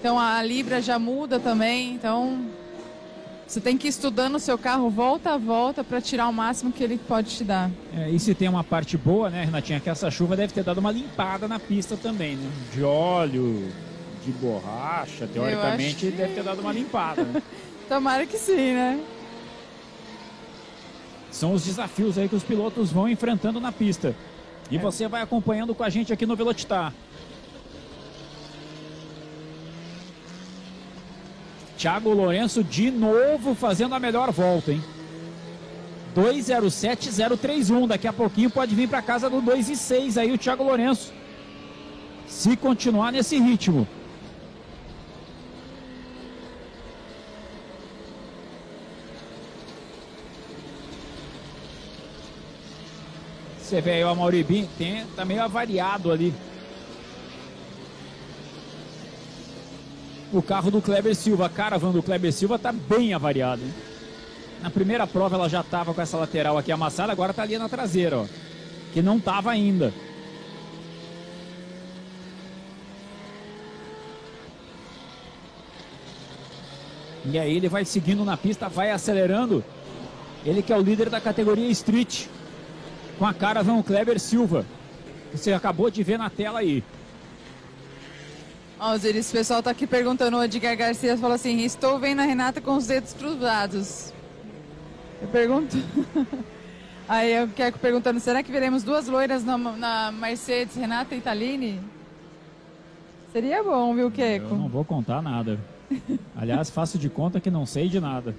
então 0.00 0.18
a 0.18 0.42
libra 0.42 0.80
já 0.80 0.98
muda 0.98 1.38
também, 1.38 1.94
então 1.94 2.50
você 3.52 3.60
tem 3.60 3.76
que 3.76 3.86
ir 3.86 3.90
estudando 3.90 4.36
o 4.36 4.38
seu 4.38 4.56
carro 4.56 4.88
volta 4.88 5.34
a 5.34 5.36
volta 5.36 5.84
para 5.84 6.00
tirar 6.00 6.26
o 6.26 6.32
máximo 6.32 6.72
que 6.72 6.82
ele 6.82 6.96
pode 6.96 7.36
te 7.36 7.44
dar. 7.44 7.70
É, 7.94 8.08
e 8.08 8.18
se 8.18 8.34
tem 8.34 8.48
uma 8.48 8.64
parte 8.64 8.96
boa, 8.96 9.28
né, 9.28 9.44
Renatinha, 9.44 9.78
que 9.78 9.90
essa 9.90 10.10
chuva 10.10 10.34
deve 10.34 10.54
ter 10.54 10.64
dado 10.64 10.78
uma 10.78 10.90
limpada 10.90 11.46
na 11.46 11.58
pista 11.60 11.94
também, 11.94 12.36
né? 12.36 12.50
De 12.72 12.82
óleo, 12.82 13.70
de 14.24 14.32
borracha, 14.32 15.26
teoricamente 15.30 15.96
que- 15.96 16.10
deve 16.12 16.32
ter 16.32 16.42
dado 16.42 16.62
uma 16.62 16.72
limpada. 16.72 17.24
né? 17.24 17.42
Tomara 17.90 18.24
que 18.24 18.38
sim, 18.38 18.72
né? 18.72 18.98
São 21.30 21.52
os 21.52 21.62
desafios 21.62 22.16
aí 22.16 22.30
que 22.30 22.36
os 22.36 22.42
pilotos 22.42 22.90
vão 22.90 23.06
enfrentando 23.06 23.60
na 23.60 23.70
pista. 23.70 24.16
E 24.70 24.78
você 24.78 25.06
vai 25.06 25.20
acompanhando 25.20 25.74
com 25.74 25.84
a 25.84 25.90
gente 25.90 26.10
aqui 26.10 26.24
no 26.24 26.34
Velocitar. 26.34 26.94
Thiago 31.82 32.14
Lourenço 32.14 32.62
de 32.62 32.92
novo 32.92 33.56
fazendo 33.56 33.92
a 33.92 33.98
melhor 33.98 34.30
volta, 34.30 34.70
hein? 34.70 34.80
207-031. 36.14 37.88
Daqui 37.88 38.06
a 38.06 38.12
pouquinho 38.12 38.48
pode 38.48 38.72
vir 38.72 38.88
para 38.88 39.02
casa 39.02 39.28
do 39.28 39.40
2 39.40 39.68
e 39.68 39.76
6 39.76 40.16
aí 40.16 40.30
o 40.30 40.38
Thiago 40.38 40.62
Lourenço. 40.62 41.12
Se 42.28 42.56
continuar 42.56 43.10
nesse 43.10 43.36
ritmo. 43.36 43.88
Você 53.58 53.80
vê 53.80 53.94
aí 53.94 54.04
o 54.04 54.08
Amauribim, 54.08 54.68
tem, 54.78 55.04
tá 55.16 55.24
meio 55.24 55.42
avariado 55.42 56.12
ali. 56.12 56.32
O 60.32 60.40
carro 60.40 60.70
do 60.70 60.80
Kleber 60.80 61.14
Silva, 61.14 61.46
a 61.46 61.48
caravan 61.50 61.90
do 61.90 62.02
Kleber 62.02 62.32
Silva 62.32 62.58
tá 62.58 62.72
bem 62.72 63.12
avariado. 63.12 63.60
hein? 63.62 63.72
Na 64.62 64.70
primeira 64.70 65.06
prova 65.06 65.36
ela 65.36 65.48
já 65.48 65.62
tava 65.62 65.92
com 65.92 66.00
essa 66.00 66.16
lateral 66.16 66.56
aqui 66.56 66.72
amassada, 66.72 67.12
agora 67.12 67.34
tá 67.34 67.42
ali 67.42 67.58
na 67.58 67.68
traseira, 67.68 68.18
ó. 68.18 68.26
Que 68.94 69.02
não 69.02 69.20
tava 69.20 69.50
ainda. 69.50 69.92
E 77.24 77.38
aí 77.38 77.56
ele 77.56 77.68
vai 77.68 77.84
seguindo 77.84 78.24
na 78.24 78.36
pista, 78.36 78.68
vai 78.68 78.90
acelerando. 78.90 79.62
Ele 80.44 80.62
que 80.62 80.72
é 80.72 80.76
o 80.76 80.82
líder 80.82 81.10
da 81.10 81.20
categoria 81.20 81.68
Street 81.70 82.26
com 83.18 83.26
a 83.26 83.34
caravan 83.34 83.82
Kleber 83.82 84.18
Silva. 84.18 84.64
que 85.30 85.38
Você 85.38 85.52
acabou 85.52 85.90
de 85.90 86.02
ver 86.02 86.18
na 86.18 86.30
tela 86.30 86.60
aí. 86.60 86.82
Ó, 88.82 88.94
Osiris, 88.94 89.30
o 89.30 89.32
pessoal 89.32 89.62
tá 89.62 89.70
aqui 89.70 89.86
perguntando, 89.86 90.36
o 90.36 90.42
Edgar 90.42 90.76
Garcia 90.76 91.16
falou 91.16 91.36
assim, 91.36 91.60
estou 91.60 92.00
vendo 92.00 92.18
a 92.18 92.24
Renata 92.24 92.60
com 92.60 92.76
os 92.76 92.88
dedos 92.88 93.12
cruzados. 93.12 94.12
Eu 95.20 95.28
pergunto... 95.28 95.76
Aí 97.08 97.32
eu 97.32 97.46
quero 97.48 97.78
perguntando, 97.78 98.18
será 98.18 98.42
que 98.42 98.50
veremos 98.50 98.82
duas 98.82 99.06
loiras 99.06 99.44
na, 99.44 99.56
na 99.56 100.10
Mercedes, 100.10 100.74
Renata 100.74 101.14
e 101.14 101.18
Italine? 101.18 101.80
Seria 103.32 103.62
bom, 103.62 103.94
viu, 103.94 104.06
Eu 104.06 104.10
Keco? 104.10 104.54
não 104.56 104.68
vou 104.68 104.84
contar 104.84 105.22
nada. 105.22 105.60
Aliás, 106.34 106.68
faço 106.68 106.98
de 106.98 107.08
conta 107.08 107.38
que 107.38 107.50
não 107.50 107.64
sei 107.64 107.88
de 107.88 108.00
nada. 108.00 108.34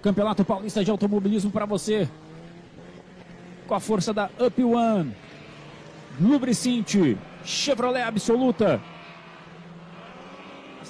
Campeonato 0.00 0.44
Paulista 0.44 0.84
de 0.84 0.90
Automobilismo 0.92 1.50
para 1.50 1.64
você. 1.64 2.08
Com 3.66 3.74
a 3.74 3.80
força 3.80 4.12
da 4.12 4.30
Up 4.38 4.62
One, 4.62 5.12
Lubricinte, 6.20 7.16
Chevrolet 7.44 8.02
Absoluta. 8.02 8.80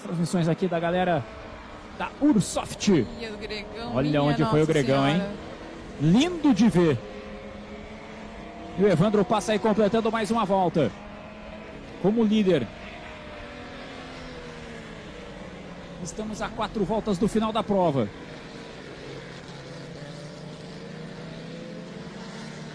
Transmissões 0.03 0.49
aqui 0.49 0.67
da 0.67 0.81
galera 0.81 1.25
da 1.99 2.11
Ursoft. 2.21 3.07
Gregão, 3.41 3.95
Olha 3.95 4.23
onde 4.23 4.45
foi 4.45 4.63
o 4.63 4.67
Gregão, 4.67 5.07
hein? 5.07 5.15
Senhora. 5.17 5.33
Lindo 6.01 6.55
de 6.55 6.69
ver. 6.69 6.99
E 8.79 8.83
o 8.83 8.89
Evandro 8.89 9.25
passa 9.25 9.53
aí 9.53 9.59
completando 9.59 10.11
mais 10.11 10.31
uma 10.31 10.45
volta. 10.45 10.91
Como 12.01 12.25
líder. 12.25 12.67
Estamos 16.03 16.43
a 16.43 16.49
quatro 16.49 16.85
voltas 16.85 17.17
do 17.19 17.29
final 17.29 17.53
da 17.53 17.63
prova. 17.63 18.09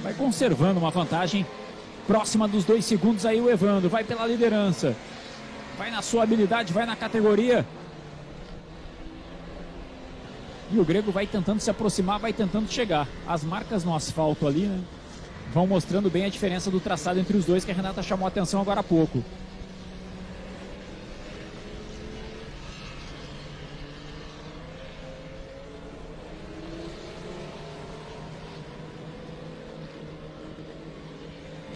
Vai 0.01 0.13
conservando 0.13 0.79
uma 0.79 0.91
vantagem 0.91 1.45
próxima 2.07 2.47
dos 2.47 2.63
dois 2.63 2.85
segundos 2.85 3.25
aí 3.25 3.41
o 3.41 3.49
Evandro. 3.49 3.89
Vai 3.89 4.05
pela 4.05 4.25
liderança. 4.25 4.95
Vai 5.77 5.91
na 5.91 6.01
sua 6.01 6.23
habilidade, 6.23 6.73
vai 6.73 6.85
na 6.85 6.95
categoria. 6.95 7.65
E 10.71 10.79
o 10.79 10.83
Grego 10.83 11.11
vai 11.11 11.27
tentando 11.27 11.59
se 11.59 11.69
aproximar, 11.69 12.19
vai 12.19 12.33
tentando 12.33 12.69
chegar. 12.69 13.07
As 13.27 13.43
marcas 13.43 13.83
no 13.83 13.95
asfalto 13.95 14.47
ali, 14.47 14.65
né? 14.65 14.81
Vão 15.53 15.65
mostrando 15.65 16.09
bem 16.09 16.25
a 16.25 16.29
diferença 16.29 16.69
do 16.69 16.79
traçado 16.79 17.19
entre 17.19 17.37
os 17.37 17.45
dois 17.45 17.63
que 17.63 17.71
a 17.71 17.73
Renata 17.73 18.03
chamou 18.03 18.25
a 18.25 18.27
atenção 18.27 18.59
agora 18.59 18.81
há 18.81 18.83
pouco. 18.83 19.23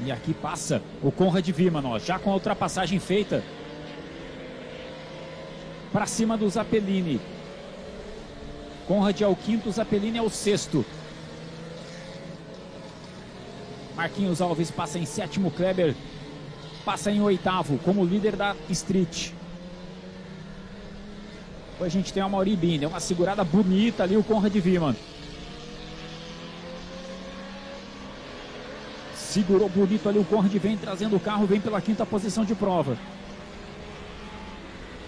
E 0.04 0.12
aqui 0.12 0.34
passa 0.34 0.82
o 1.02 1.12
Conrad 1.12 1.48
Viman, 1.48 1.86
ó, 1.86 2.00
já 2.00 2.18
com 2.18 2.32
a 2.32 2.34
ultrapassagem 2.34 3.00
feita. 3.00 3.44
Para 5.92 6.06
cima 6.06 6.38
do 6.38 6.50
Zapelini. 6.50 7.20
Conrad 8.88 9.22
é 9.22 9.28
o 9.28 9.36
quinto, 9.36 9.72
Zapelini 9.72 10.18
é 10.18 10.22
o 10.22 10.30
sexto. 10.30 10.86
Marquinhos 13.96 14.42
Alves 14.42 14.72
passa 14.72 14.98
em 14.98 15.06
sétimo, 15.06 15.52
Kleber 15.52 15.94
passa 16.84 17.12
em 17.12 17.22
oitavo, 17.22 17.78
como 17.80 18.04
líder 18.04 18.36
da 18.36 18.56
Street. 18.70 19.32
Depois 21.72 21.94
a 21.94 21.98
gente 21.98 22.14
tem 22.14 22.24
o 22.24 22.30
Mauri 22.30 22.56
Binder, 22.56 22.90
uma 22.90 23.00
segurada 23.00 23.44
bonita 23.44 24.04
ali, 24.04 24.18
o 24.18 24.24
Conrad 24.24 24.54
Viman. 24.56 24.96
Segurou 29.16 29.70
bonito 29.70 30.10
ali 30.10 30.20
o 30.20 30.26
Conrad, 30.26 30.54
vem 30.56 30.78
trazendo 30.78 31.16
o 31.16 31.20
carro, 31.20 31.46
vem 31.46 31.62
pela 31.62 31.82
quinta 31.82 32.06
posição 32.06 32.44
de 32.44 32.54
prova. 32.54 32.98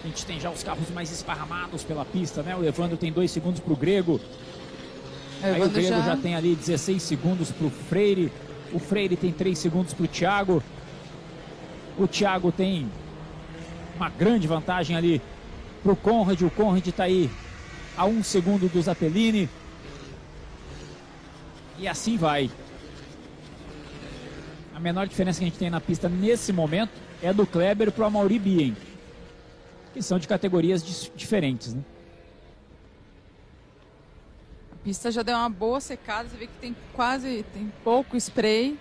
A 0.04 0.06
gente 0.06 0.26
tem 0.26 0.38
já 0.38 0.50
os 0.50 0.62
carros 0.62 0.90
mais 0.90 1.10
esparramados 1.10 1.82
pela 1.82 2.04
pista, 2.04 2.42
né? 2.42 2.54
O 2.54 2.62
Evandro 2.64 2.96
tem 2.96 3.10
dois 3.10 3.30
segundos 3.30 3.58
para 3.60 3.72
o 3.72 3.76
Grego. 3.76 4.20
O 5.42 5.46
Aí 5.46 5.62
o 5.62 5.68
Grego 5.70 5.88
já... 5.88 6.00
já- 6.02 6.16
tem 6.16 6.34
ali 6.36 6.54
16 6.54 7.02
segundos 7.02 7.50
para 7.50 7.66
o 7.66 7.70
Freire. 7.70 8.30
O 8.72 8.78
Freire 8.78 9.16
tem 9.16 9.32
3 9.32 9.58
segundos 9.58 9.94
para 9.94 10.04
o 10.04 10.08
Thiago. 10.08 10.62
O 11.98 12.06
Thiago 12.06 12.52
tem 12.52 12.90
uma 13.96 14.10
grande 14.10 14.46
vantagem 14.46 14.94
ali 14.94 15.22
para 15.82 15.92
o 15.92 15.96
Conrad. 15.96 16.40
O 16.42 16.50
Conrad 16.50 16.86
está 16.86 17.04
aí 17.04 17.30
a 17.96 18.04
um 18.04 18.22
segundo 18.22 18.68
do 18.70 18.82
Zapelini. 18.82 19.48
E 21.78 21.88
assim 21.88 22.16
vai. 22.18 22.50
A 24.74 24.80
menor 24.80 25.06
diferença 25.06 25.38
que 25.38 25.44
a 25.44 25.48
gente 25.48 25.58
tem 25.58 25.70
na 25.70 25.80
pista 25.80 26.08
nesse 26.08 26.52
momento 26.52 26.90
é 27.22 27.32
do 27.32 27.46
Kleber 27.46 27.90
para 27.90 28.02
o 28.04 28.06
Amaury 28.06 28.38
Bien, 28.38 28.74
que 29.94 30.02
são 30.02 30.18
de 30.18 30.26
categorias 30.26 30.82
diferentes, 31.14 31.72
né? 31.72 31.82
A 34.72 34.76
pista 34.84 35.10
já 35.10 35.22
deu 35.22 35.36
uma 35.36 35.48
boa 35.48 35.80
secada, 35.80 36.28
você 36.28 36.36
vê 36.36 36.46
que 36.48 36.58
tem 36.60 36.76
quase, 36.92 37.44
tem 37.54 37.72
pouco 37.84 38.16
spray. 38.16 38.76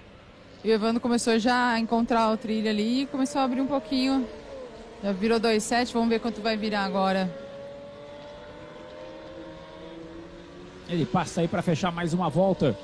E 0.64 0.70
o 0.70 0.74
Evandro 0.74 1.00
começou 1.00 1.38
já 1.38 1.74
a 1.74 1.80
encontrar 1.80 2.32
o 2.32 2.38
trilho 2.38 2.70
ali 2.70 3.04
e 3.04 3.06
começou 3.06 3.40
a 3.40 3.44
abrir 3.44 3.62
um 3.62 3.68
pouquinho. 3.68 4.28
Já 5.04 5.12
virou 5.12 5.40
2,7, 5.40 5.94
vamos 5.94 6.10
ver 6.10 6.20
quanto 6.20 6.42
vai 6.42 6.58
virar 6.58 6.84
agora. 6.84 7.32
Ele 10.90 11.06
passa 11.06 11.42
aí 11.42 11.48
para 11.48 11.62
fechar 11.62 11.92
mais 11.92 12.14
uma 12.14 12.30
volta. 12.30 12.78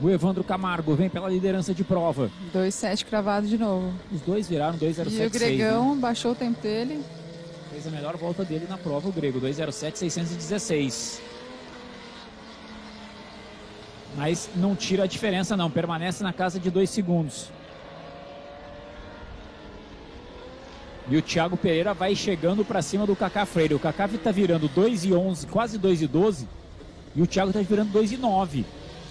O 0.00 0.10
Evandro 0.10 0.44
Camargo 0.44 0.94
vem 0.94 1.08
pela 1.08 1.28
liderança 1.28 1.72
de 1.72 1.82
prova. 1.82 2.30
2,7 2.54 3.04
cravado 3.06 3.46
de 3.46 3.56
novo. 3.56 3.92
Os 4.12 4.20
dois 4.20 4.46
viraram 4.46 4.76
2,076. 4.76 5.20
E 5.20 5.26
o 5.26 5.30
Gregão 5.30 5.98
baixou 5.98 6.32
o 6.32 6.34
tempo 6.34 6.60
dele. 6.60 6.96
né? 6.96 7.04
Fez 7.70 7.86
a 7.86 7.90
melhor 7.90 8.16
volta 8.16 8.44
dele 8.44 8.66
na 8.68 8.76
prova, 8.76 9.08
o 9.08 9.12
Grego, 9.12 9.40
2,07,616. 9.40 11.20
Mas 14.16 14.50
não 14.54 14.74
tira 14.74 15.04
a 15.04 15.06
diferença 15.06 15.56
não, 15.56 15.70
permanece 15.70 16.22
na 16.22 16.32
casa 16.32 16.60
de 16.60 16.70
2 16.70 16.88
segundos. 16.88 17.50
E 21.08 21.16
o 21.16 21.22
Thiago 21.22 21.56
Pereira 21.56 21.94
vai 21.94 22.14
chegando 22.14 22.64
para 22.64 22.82
cima 22.82 23.06
do 23.06 23.14
Kaká 23.16 23.46
Freire. 23.46 23.74
O 23.74 23.78
Kaká 23.78 24.06
está 24.06 24.30
virando 24.30 24.68
2,11, 24.68 25.46
quase 25.48 25.78
2,12. 25.78 26.46
E 27.14 27.22
o 27.22 27.26
Thiago 27.26 27.50
está 27.50 27.62
virando 27.62 27.92
2,9. 27.92 28.64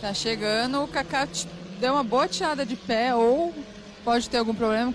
Tá 0.05 0.13
chegando, 0.13 0.83
o 0.83 0.87
Kaká 0.87 1.27
deu 1.79 1.93
uma 1.93 2.03
boa 2.03 2.27
tirada 2.27 2.63
de 2.63 2.75
pé, 2.75 3.15
ou 3.15 3.51
pode 4.03 4.29
ter 4.29 4.37
algum 4.37 4.53
problema, 4.53 4.93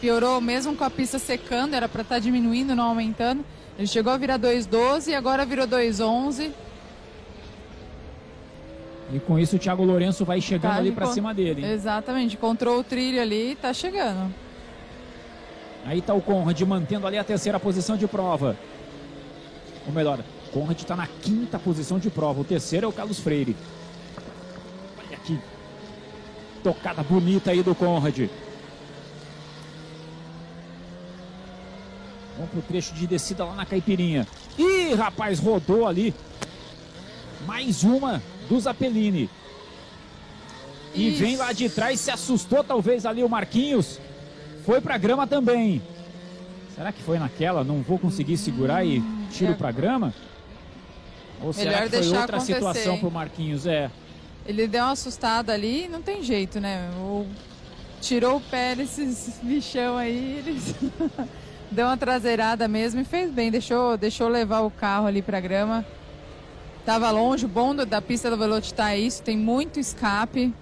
piorou 0.00 0.40
mesmo 0.40 0.76
com 0.76 0.84
a 0.84 0.90
pista 0.90 1.18
secando, 1.18 1.74
era 1.74 1.88
para 1.88 2.02
estar 2.02 2.20
diminuindo, 2.20 2.72
não 2.76 2.84
aumentando. 2.84 3.44
Ele 3.76 3.88
chegou 3.88 4.12
a 4.12 4.16
virar 4.16 4.38
2,12 4.38 5.08
e 5.08 5.14
agora 5.16 5.44
virou 5.44 5.66
2,11. 5.66 6.52
E 9.12 9.18
com 9.18 9.40
isso 9.40 9.56
o 9.56 9.58
Thiago 9.58 9.82
Lourenço 9.82 10.24
vai 10.24 10.40
chegando 10.40 10.70
Tá, 10.70 10.78
ali 10.78 10.92
para 10.92 11.06
cima 11.06 11.34
dele. 11.34 11.66
hein? 11.66 11.72
Exatamente, 11.72 12.36
encontrou 12.36 12.78
o 12.78 12.84
trilho 12.84 13.20
ali 13.20 13.50
e 13.50 13.56
tá 13.56 13.72
chegando. 13.72 14.32
Aí 15.84 16.00
tá 16.00 16.14
o 16.14 16.22
Conrad 16.22 16.60
mantendo 16.60 17.08
ali 17.08 17.18
a 17.18 17.24
terceira 17.24 17.58
posição 17.58 17.96
de 17.96 18.06
prova. 18.06 18.56
Ou 19.84 19.92
melhor, 19.92 20.20
Conrad 20.52 20.78
está 20.78 20.94
na 20.94 21.08
quinta 21.08 21.58
posição 21.58 21.98
de 21.98 22.08
prova. 22.08 22.40
O 22.42 22.44
terceiro 22.44 22.86
é 22.86 22.88
o 22.88 22.92
Carlos 22.92 23.18
Freire. 23.18 23.56
Aqui. 25.24 25.40
Tocada 26.62 27.02
bonita 27.02 27.50
aí 27.50 27.62
do 27.62 27.74
Conrad. 27.74 28.28
Vamos 32.36 32.50
pro 32.50 32.62
trecho 32.62 32.92
de 32.94 33.06
descida 33.06 33.44
lá 33.44 33.54
na 33.54 33.64
Caipirinha. 33.64 34.26
Ih, 34.58 34.94
rapaz, 34.94 35.38
rodou 35.38 35.86
ali. 35.86 36.14
Mais 37.46 37.82
uma 37.84 38.22
do 38.48 38.60
Zapelini. 38.60 39.30
E 40.94 41.08
Ixi. 41.08 41.22
vem 41.22 41.36
lá 41.36 41.52
de 41.52 41.68
trás, 41.70 42.00
se 42.00 42.10
assustou 42.10 42.62
talvez 42.62 43.06
ali 43.06 43.24
o 43.24 43.28
Marquinhos. 43.28 43.98
Foi 44.64 44.80
pra 44.80 44.98
grama 44.98 45.26
também. 45.26 45.82
Será 46.74 46.92
que 46.92 47.02
foi 47.02 47.18
naquela? 47.18 47.64
Não 47.64 47.82
vou 47.82 47.98
conseguir 47.98 48.36
segurar 48.36 48.84
e 48.84 49.02
tiro 49.30 49.52
é. 49.52 49.54
pra 49.54 49.72
grama? 49.72 50.12
Ou 51.42 51.52
será 51.52 51.70
Melhor 51.70 51.90
que 51.90 52.08
foi 52.08 52.18
outra 52.18 52.40
situação 52.40 52.94
hein? 52.94 53.00
pro 53.00 53.10
Marquinhos? 53.10 53.66
É. 53.66 53.90
Ele 54.46 54.66
deu 54.66 54.84
uma 54.84 54.92
assustada 54.92 55.52
ali, 55.52 55.88
não 55.88 56.02
tem 56.02 56.22
jeito, 56.22 56.60
né? 56.60 56.90
O... 56.98 57.26
Tirou 58.00 58.36
o 58.36 58.40
pé 58.40 58.74
desses 58.74 59.40
bichão 59.42 59.96
aí, 59.96 60.38
eles 60.38 60.74
deu 61.70 61.86
uma 61.86 61.96
traseirada 61.96 62.68
mesmo 62.68 63.00
e 63.00 63.04
fez 63.04 63.30
bem, 63.30 63.50
deixou, 63.50 63.96
deixou 63.96 64.28
levar 64.28 64.60
o 64.60 64.70
carro 64.70 65.06
ali 65.06 65.22
pra 65.22 65.40
grama. 65.40 65.84
Tava 66.84 67.10
longe, 67.10 67.46
o 67.46 67.48
bom 67.48 67.74
da 67.74 68.02
pista 68.02 68.28
do 68.28 68.36
Velocitar 68.36 68.90
é 68.90 68.98
isso, 68.98 69.22
tem 69.22 69.38
muito 69.38 69.80
escape, 69.80 70.52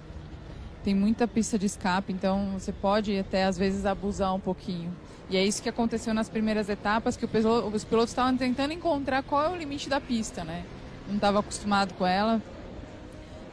tem 0.81 0.95
muita 0.95 1.27
pista 1.27 1.59
de 1.59 1.65
escape, 1.65 2.13
então 2.13 2.51
você 2.53 2.71
pode 2.71 3.17
até 3.19 3.43
às 3.43 3.57
vezes 3.57 3.85
abusar 3.85 4.33
um 4.33 4.39
pouquinho. 4.39 4.95
E 5.29 5.35
é 5.35 5.43
isso 5.43 5.61
que 5.61 5.67
aconteceu 5.67 6.13
nas 6.13 6.29
primeiras 6.29 6.69
etapas, 6.69 7.17
que 7.17 7.25
os 7.25 7.83
pilotos 7.83 8.11
estavam 8.11 8.37
tentando 8.37 8.71
encontrar 8.71 9.23
qual 9.23 9.43
é 9.43 9.49
o 9.49 9.55
limite 9.55 9.89
da 9.89 9.99
pista, 9.99 10.43
né? 10.43 10.63
Não 11.07 11.15
estava 11.15 11.39
acostumado 11.39 11.93
com 11.95 12.05
ela. 12.05 12.41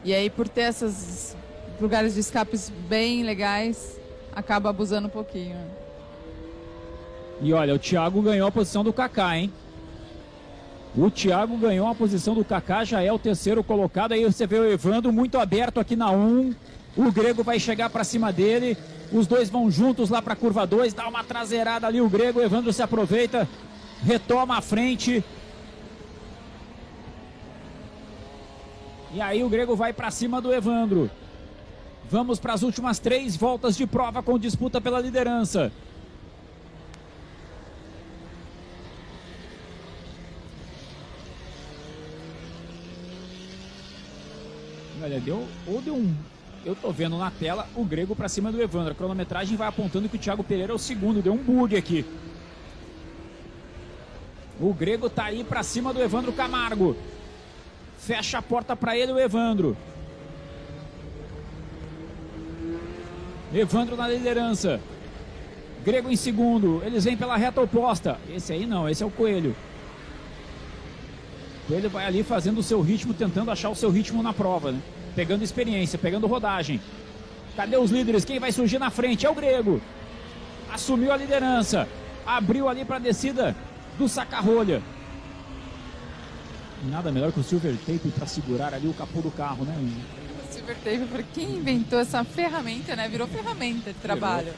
E 0.03 0.13
aí, 0.13 0.29
por 0.29 0.47
ter 0.47 0.69
esses 0.69 1.35
lugares 1.79 2.15
de 2.15 2.19
escapes 2.19 2.71
bem 2.89 3.23
legais, 3.23 3.99
acaba 4.35 4.69
abusando 4.69 5.07
um 5.07 5.11
pouquinho. 5.11 5.57
E 7.41 7.53
olha, 7.53 7.73
o 7.73 7.79
Thiago 7.79 8.21
ganhou 8.21 8.47
a 8.47 8.51
posição 8.51 8.83
do 8.83 8.93
Kaká, 8.93 9.37
hein? 9.37 9.51
O 10.95 11.09
Thiago 11.09 11.57
ganhou 11.57 11.87
a 11.87 11.95
posição 11.95 12.35
do 12.35 12.43
Kaká, 12.43 12.83
já 12.83 13.01
é 13.01 13.11
o 13.11 13.17
terceiro 13.17 13.63
colocado. 13.63 14.11
Aí 14.11 14.23
você 14.25 14.45
vê 14.45 14.59
o 14.59 14.69
Evandro 14.69 15.11
muito 15.11 15.39
aberto 15.39 15.79
aqui 15.79 15.95
na 15.95 16.11
1. 16.11 16.53
O 16.97 17.11
Grego 17.11 17.43
vai 17.43 17.59
chegar 17.59 17.89
pra 17.89 18.03
cima 18.03 18.31
dele. 18.31 18.77
Os 19.11 19.25
dois 19.25 19.49
vão 19.49 19.71
juntos 19.71 20.09
lá 20.09 20.21
pra 20.21 20.35
curva 20.35 20.67
2. 20.67 20.93
Dá 20.93 21.07
uma 21.07 21.23
traseirada 21.23 21.87
ali 21.87 22.01
o 22.01 22.09
Grego. 22.09 22.39
O 22.39 22.43
Evandro 22.43 22.73
se 22.73 22.81
aproveita. 22.81 23.47
Retoma 24.03 24.57
a 24.57 24.61
frente. 24.61 25.23
E 29.13 29.19
aí 29.19 29.43
o 29.43 29.49
Grego 29.49 29.75
vai 29.75 29.91
pra 29.91 30.09
cima 30.09 30.41
do 30.41 30.53
Evandro. 30.53 31.09
Vamos 32.09 32.39
para 32.39 32.53
as 32.53 32.63
últimas 32.63 32.99
três 32.99 33.35
voltas 33.35 33.75
de 33.75 33.85
prova 33.85 34.23
com 34.23 34.37
disputa 34.37 34.79
pela 34.79 34.99
liderança. 34.99 35.71
Olha, 45.03 45.19
deu, 45.19 45.47
ou 45.67 45.81
deu 45.81 45.95
um. 45.95 46.13
Eu 46.63 46.75
tô 46.75 46.91
vendo 46.91 47.17
na 47.17 47.31
tela 47.31 47.67
o 47.75 47.83
grego 47.83 48.15
pra 48.15 48.29
cima 48.29 48.51
do 48.51 48.61
Evandro. 48.61 48.91
A 48.91 48.95
cronometragem 48.95 49.57
vai 49.57 49.67
apontando 49.67 50.07
que 50.07 50.15
o 50.15 50.19
Thiago 50.19 50.43
Pereira 50.43 50.71
é 50.71 50.75
o 50.75 50.79
segundo. 50.79 51.21
Deu 51.21 51.33
um 51.33 51.37
bug 51.37 51.75
aqui. 51.75 52.05
O 54.59 54.73
grego 54.73 55.09
tá 55.09 55.25
aí 55.25 55.43
pra 55.43 55.63
cima 55.63 55.91
do 55.91 56.01
Evandro 56.01 56.31
Camargo. 56.31 56.95
Fecha 58.01 58.39
a 58.39 58.41
porta 58.41 58.75
pra 58.75 58.97
ele 58.97 59.11
o 59.11 59.19
Evandro. 59.19 59.77
Evandro 63.53 63.95
na 63.95 64.07
liderança. 64.07 64.79
Grego 65.85 66.09
em 66.09 66.15
segundo. 66.15 66.81
Eles 66.83 67.03
vêm 67.03 67.15
pela 67.15 67.37
reta 67.37 67.61
oposta. 67.61 68.17
Esse 68.27 68.53
aí 68.53 68.65
não, 68.65 68.89
esse 68.89 69.03
é 69.03 69.05
o 69.05 69.11
Coelho. 69.11 69.55
Coelho 71.67 71.91
vai 71.91 72.05
ali 72.07 72.23
fazendo 72.23 72.57
o 72.57 72.63
seu 72.63 72.81
ritmo, 72.81 73.13
tentando 73.13 73.51
achar 73.51 73.69
o 73.69 73.75
seu 73.75 73.91
ritmo 73.91 74.23
na 74.23 74.33
prova, 74.33 74.71
né? 74.71 74.81
Pegando 75.15 75.43
experiência, 75.43 75.99
pegando 75.99 76.25
rodagem. 76.25 76.81
Cadê 77.55 77.77
os 77.77 77.91
líderes? 77.91 78.25
Quem 78.25 78.39
vai 78.39 78.51
surgir 78.51 78.79
na 78.79 78.89
frente? 78.89 79.27
É 79.27 79.29
o 79.29 79.35
Grego. 79.35 79.79
Assumiu 80.73 81.11
a 81.11 81.17
liderança. 81.17 81.87
Abriu 82.25 82.67
ali 82.67 82.83
para 82.83 82.95
a 82.95 82.99
descida 82.99 83.55
do 83.99 84.09
saca-rolha. 84.09 84.81
Nada 86.89 87.11
melhor 87.11 87.31
que 87.31 87.39
o 87.39 87.43
silver 87.43 87.75
tape 87.85 88.09
para 88.09 88.25
segurar 88.25 88.73
ali 88.73 88.87
o 88.87 88.93
capô 88.93 89.21
do 89.21 89.29
carro, 89.31 89.65
né? 89.65 89.75
O 90.49 90.53
Silver 90.53 90.75
Tape, 90.77 91.05
por 91.05 91.23
quem 91.23 91.57
inventou 91.57 91.99
essa 91.99 92.23
ferramenta, 92.23 92.95
né? 92.95 93.07
Virou 93.07 93.27
ferramenta 93.27 93.93
de 93.93 93.99
trabalho. 93.99 94.53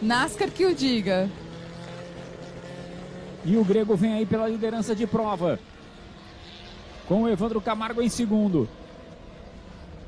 NASCAR 0.00 0.50
que 0.50 0.66
o 0.66 0.74
diga. 0.74 1.28
E 3.44 3.56
o 3.56 3.64
Grego 3.64 3.96
vem 3.96 4.12
aí 4.12 4.26
pela 4.26 4.48
liderança 4.48 4.94
de 4.94 5.06
prova. 5.06 5.58
Com 7.08 7.22
o 7.22 7.28
Evandro 7.28 7.60
Camargo 7.60 8.02
em 8.02 8.08
segundo. 8.08 8.68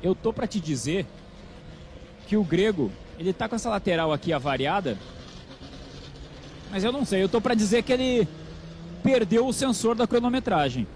Eu 0.03 0.13
tô 0.13 0.31
para 0.31 0.47
te 0.47 0.59
dizer 0.59 1.05
que 2.27 2.37
o 2.37 2.43
Grego, 2.43 2.91
ele 3.17 3.33
tá 3.33 3.49
com 3.49 3.55
essa 3.55 3.69
lateral 3.69 4.13
aqui 4.13 4.31
avariada. 4.31 4.97
Mas 6.69 6.83
eu 6.83 6.91
não 6.91 7.03
sei, 7.03 7.23
eu 7.23 7.29
tô 7.29 7.41
para 7.41 7.55
dizer 7.55 7.81
que 7.83 7.91
ele 7.91 8.27
perdeu 9.03 9.47
o 9.47 9.53
sensor 9.53 9.95
da 9.95 10.07
cronometragem. 10.07 10.87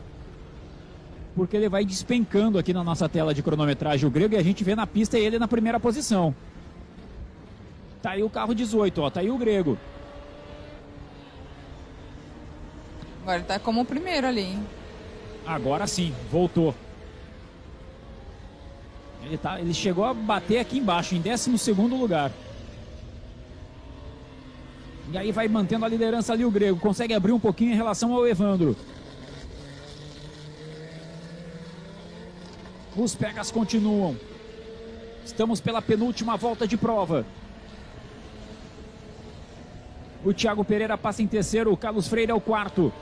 Porque 1.35 1.57
ele 1.57 1.67
vai 1.67 1.83
despencando 1.83 2.59
aqui 2.59 2.73
na 2.73 2.83
nossa 2.83 3.09
tela 3.09 3.33
de 3.33 3.41
cronometragem 3.41 4.07
o 4.07 4.11
Grego 4.11 4.35
e 4.35 4.37
a 4.37 4.43
gente 4.43 4.63
vê 4.63 4.75
na 4.75 4.85
pista 4.85 5.17
ele 5.17 5.39
na 5.39 5.47
primeira 5.47 5.79
posição. 5.79 6.35
Tá 8.01 8.11
aí 8.11 8.23
o 8.23 8.29
carro 8.29 8.53
18, 8.53 9.01
ó, 9.01 9.09
tá 9.09 9.21
aí 9.21 9.31
o 9.31 9.37
Grego. 9.37 9.77
Agora 13.21 13.37
ele 13.37 13.45
tá 13.45 13.57
como 13.57 13.81
o 13.81 13.85
primeiro 13.85 14.27
ali, 14.27 14.41
hein? 14.41 14.67
Agora 15.45 15.87
sim, 15.87 16.13
voltou. 16.29 16.75
Ele, 19.23 19.37
tá, 19.37 19.59
ele 19.59 19.73
chegou 19.73 20.03
a 20.03 20.13
bater 20.13 20.59
aqui 20.59 20.77
embaixo, 20.77 21.15
em 21.15 21.21
12 21.21 21.71
lugar. 21.89 22.31
E 25.11 25.17
aí 25.17 25.31
vai 25.31 25.47
mantendo 25.47 25.85
a 25.85 25.87
liderança 25.87 26.33
ali 26.33 26.45
o 26.45 26.51
Grego. 26.51 26.79
Consegue 26.79 27.13
abrir 27.13 27.31
um 27.31 27.39
pouquinho 27.39 27.73
em 27.73 27.75
relação 27.75 28.13
ao 28.13 28.27
Evandro. 28.27 28.75
Os 32.95 33.15
pegas 33.15 33.51
continuam. 33.51 34.15
Estamos 35.25 35.59
pela 35.59 35.81
penúltima 35.81 36.37
volta 36.37 36.67
de 36.67 36.77
prova. 36.77 37.25
O 40.23 40.33
Thiago 40.33 40.63
Pereira 40.63 40.97
passa 40.97 41.21
em 41.21 41.27
terceiro, 41.27 41.71
o 41.71 41.77
Carlos 41.77 42.07
Freire 42.07 42.31
é 42.31 42.35
o 42.35 42.39
quarto. 42.39 42.93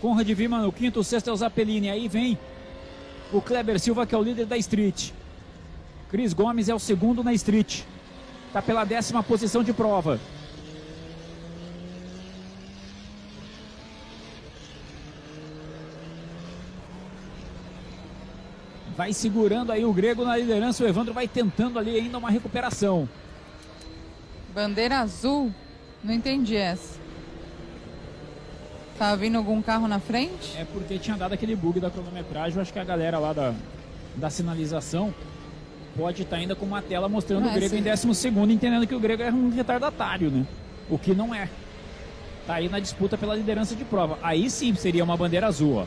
Conrad 0.00 0.28
Vima 0.30 0.60
no 0.60 0.70
quinto, 0.70 1.00
o 1.00 1.04
sexto 1.04 1.30
é 1.30 1.32
o 1.32 1.36
Zapelini. 1.36 1.88
Aí 1.88 2.08
vem 2.08 2.38
o 3.32 3.40
Kleber 3.40 3.80
Silva, 3.80 4.06
que 4.06 4.14
é 4.14 4.18
o 4.18 4.22
líder 4.22 4.46
da 4.46 4.56
Street. 4.58 5.10
Cris 6.10 6.32
Gomes 6.32 6.68
é 6.68 6.74
o 6.74 6.78
segundo 6.78 7.24
na 7.24 7.32
Street. 7.32 7.82
Está 8.48 8.62
pela 8.62 8.84
décima 8.84 9.22
posição 9.22 9.64
de 9.64 9.72
prova. 9.72 10.20
Vai 18.96 19.12
segurando 19.12 19.72
aí 19.72 19.84
o 19.84 19.92
Grego 19.92 20.24
na 20.24 20.36
liderança. 20.36 20.84
O 20.84 20.86
Evandro 20.86 21.12
vai 21.12 21.26
tentando 21.26 21.78
ali 21.78 21.98
ainda 21.98 22.18
uma 22.18 22.30
recuperação. 22.30 23.08
Bandeira 24.54 24.98
azul. 24.98 25.52
Não 26.02 26.14
entendi 26.14 26.56
essa. 26.56 26.98
Tá 28.98 29.16
vindo 29.16 29.36
algum 29.36 29.60
carro 29.60 29.88
na 29.88 29.98
frente? 29.98 30.56
É 30.56 30.64
porque 30.64 30.98
tinha 30.98 31.16
dado 31.16 31.32
aquele 31.32 31.56
bug 31.56 31.80
da 31.80 31.90
cronometragem. 31.90 32.56
Eu 32.56 32.62
acho 32.62 32.72
que 32.72 32.78
a 32.78 32.84
galera 32.84 33.18
lá 33.18 33.32
da, 33.32 33.52
da 34.14 34.30
sinalização 34.30 35.12
pode 35.96 36.22
estar 36.22 36.36
ainda 36.36 36.54
com 36.54 36.64
uma 36.64 36.80
tela 36.80 37.08
mostrando 37.08 37.48
o 37.48 37.52
Grego 37.52 37.74
em 37.74 37.82
décimo 37.82 38.14
segundo, 38.14 38.52
entendendo 38.52 38.86
que 38.86 38.94
o 38.94 39.00
Grego 39.00 39.22
é 39.22 39.32
um 39.32 39.50
retardatário, 39.50 40.30
né? 40.30 40.46
O 40.88 40.96
que 40.96 41.14
não 41.14 41.34
é. 41.34 41.48
Tá 42.46 42.54
aí 42.54 42.68
na 42.68 42.78
disputa 42.78 43.16
pela 43.18 43.34
liderança 43.34 43.74
de 43.74 43.84
prova. 43.84 44.18
Aí 44.22 44.48
sim 44.48 44.74
seria 44.74 45.02
uma 45.02 45.16
bandeira 45.16 45.46
azul, 45.48 45.76
ó. 45.78 45.86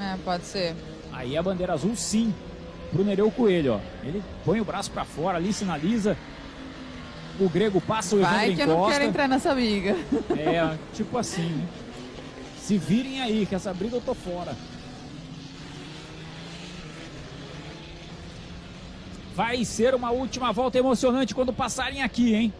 É, 0.00 0.16
pode 0.24 0.44
ser. 0.44 0.76
Aí 1.14 1.36
a 1.36 1.42
bandeira 1.42 1.72
azul 1.72 1.94
sim 1.94 2.34
pro 2.92 3.04
Nereu 3.04 3.30
Coelho, 3.30 3.74
ó. 3.74 3.80
Ele 4.06 4.22
põe 4.44 4.60
o 4.60 4.64
braço 4.64 4.90
pra 4.90 5.04
fora 5.04 5.38
ali, 5.38 5.52
sinaliza. 5.52 6.16
O 7.38 7.48
Grego 7.48 7.80
passa, 7.80 8.14
o 8.14 8.20
Evandro 8.20 8.36
Vai 8.36 8.54
que 8.54 8.60
eu 8.62 8.66
não 8.66 8.74
encosta. 8.74 8.92
quero 8.92 9.04
entrar 9.04 9.28
nessa 9.28 9.54
briga. 9.54 9.96
É, 10.36 10.76
tipo 10.94 11.16
assim, 11.16 11.48
né? 11.48 11.66
Se 12.60 12.78
virem 12.78 13.20
aí, 13.20 13.46
que 13.46 13.54
essa 13.54 13.72
briga 13.74 13.96
eu 13.96 14.00
tô 14.00 14.14
fora. 14.14 14.56
Vai 19.34 19.64
ser 19.64 19.94
uma 19.94 20.10
última 20.10 20.52
volta 20.52 20.78
emocionante 20.78 21.34
quando 21.34 21.52
passarem 21.52 22.02
aqui, 22.02 22.34
hein? 22.34 22.52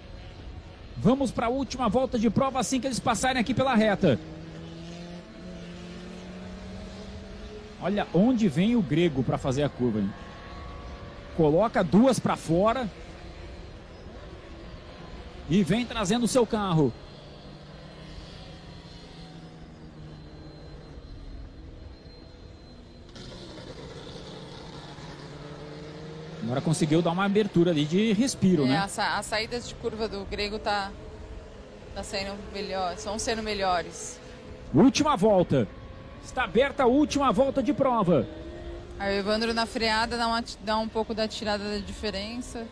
Vamos 0.96 1.30
para 1.30 1.46
a 1.46 1.48
última 1.48 1.88
volta 1.88 2.18
de 2.18 2.28
prova 2.28 2.60
assim 2.60 2.80
que 2.80 2.86
eles 2.86 2.98
passarem 3.00 3.40
aqui 3.40 3.54
pela 3.54 3.74
reta. 3.74 4.18
Olha 7.84 8.06
onde 8.14 8.48
vem 8.48 8.74
o 8.76 8.80
grego 8.80 9.22
para 9.22 9.36
fazer 9.36 9.62
a 9.62 9.68
curva, 9.68 9.98
hein? 9.98 10.10
Coloca 11.36 11.84
duas 11.84 12.18
para 12.18 12.34
fora 12.34 12.90
e 15.50 15.62
vem 15.62 15.84
trazendo 15.84 16.24
o 16.24 16.28
seu 16.28 16.46
carro. 16.46 16.90
Agora 26.42 26.62
conseguiu 26.62 27.02
dar 27.02 27.10
uma 27.10 27.26
abertura 27.26 27.70
ali 27.70 27.84
de 27.84 28.14
respiro, 28.14 28.64
É, 28.64 28.68
né? 28.68 28.76
a 28.78 29.18
as 29.18 29.26
saídas 29.26 29.68
de 29.68 29.74
curva 29.74 30.08
do 30.08 30.24
grego 30.24 30.58
tá, 30.58 30.90
tá 31.94 32.02
sendo 32.02 32.34
melhor, 32.50 32.94
estão 32.94 33.18
sendo 33.18 33.42
melhores. 33.42 34.18
Última 34.72 35.18
volta. 35.18 35.68
Está 36.24 36.44
aberta 36.44 36.82
a 36.82 36.86
última 36.86 37.30
volta 37.30 37.62
de 37.62 37.72
prova. 37.72 38.26
Aí 38.98 39.16
o 39.16 39.20
Evandro 39.20 39.52
na 39.52 39.66
freada 39.66 40.16
dá, 40.16 40.26
uma, 40.26 40.44
dá 40.64 40.78
um 40.78 40.88
pouco 40.88 41.14
da 41.14 41.28
tirada 41.28 41.62
da 41.64 41.78
diferença. 41.78 42.66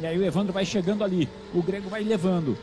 E 0.00 0.06
aí 0.06 0.16
o 0.16 0.24
Evandro 0.24 0.52
vai 0.52 0.64
chegando 0.64 1.02
ali. 1.02 1.28
O 1.52 1.62
Grego 1.62 1.88
vai 1.88 2.02
levando. 2.02 2.56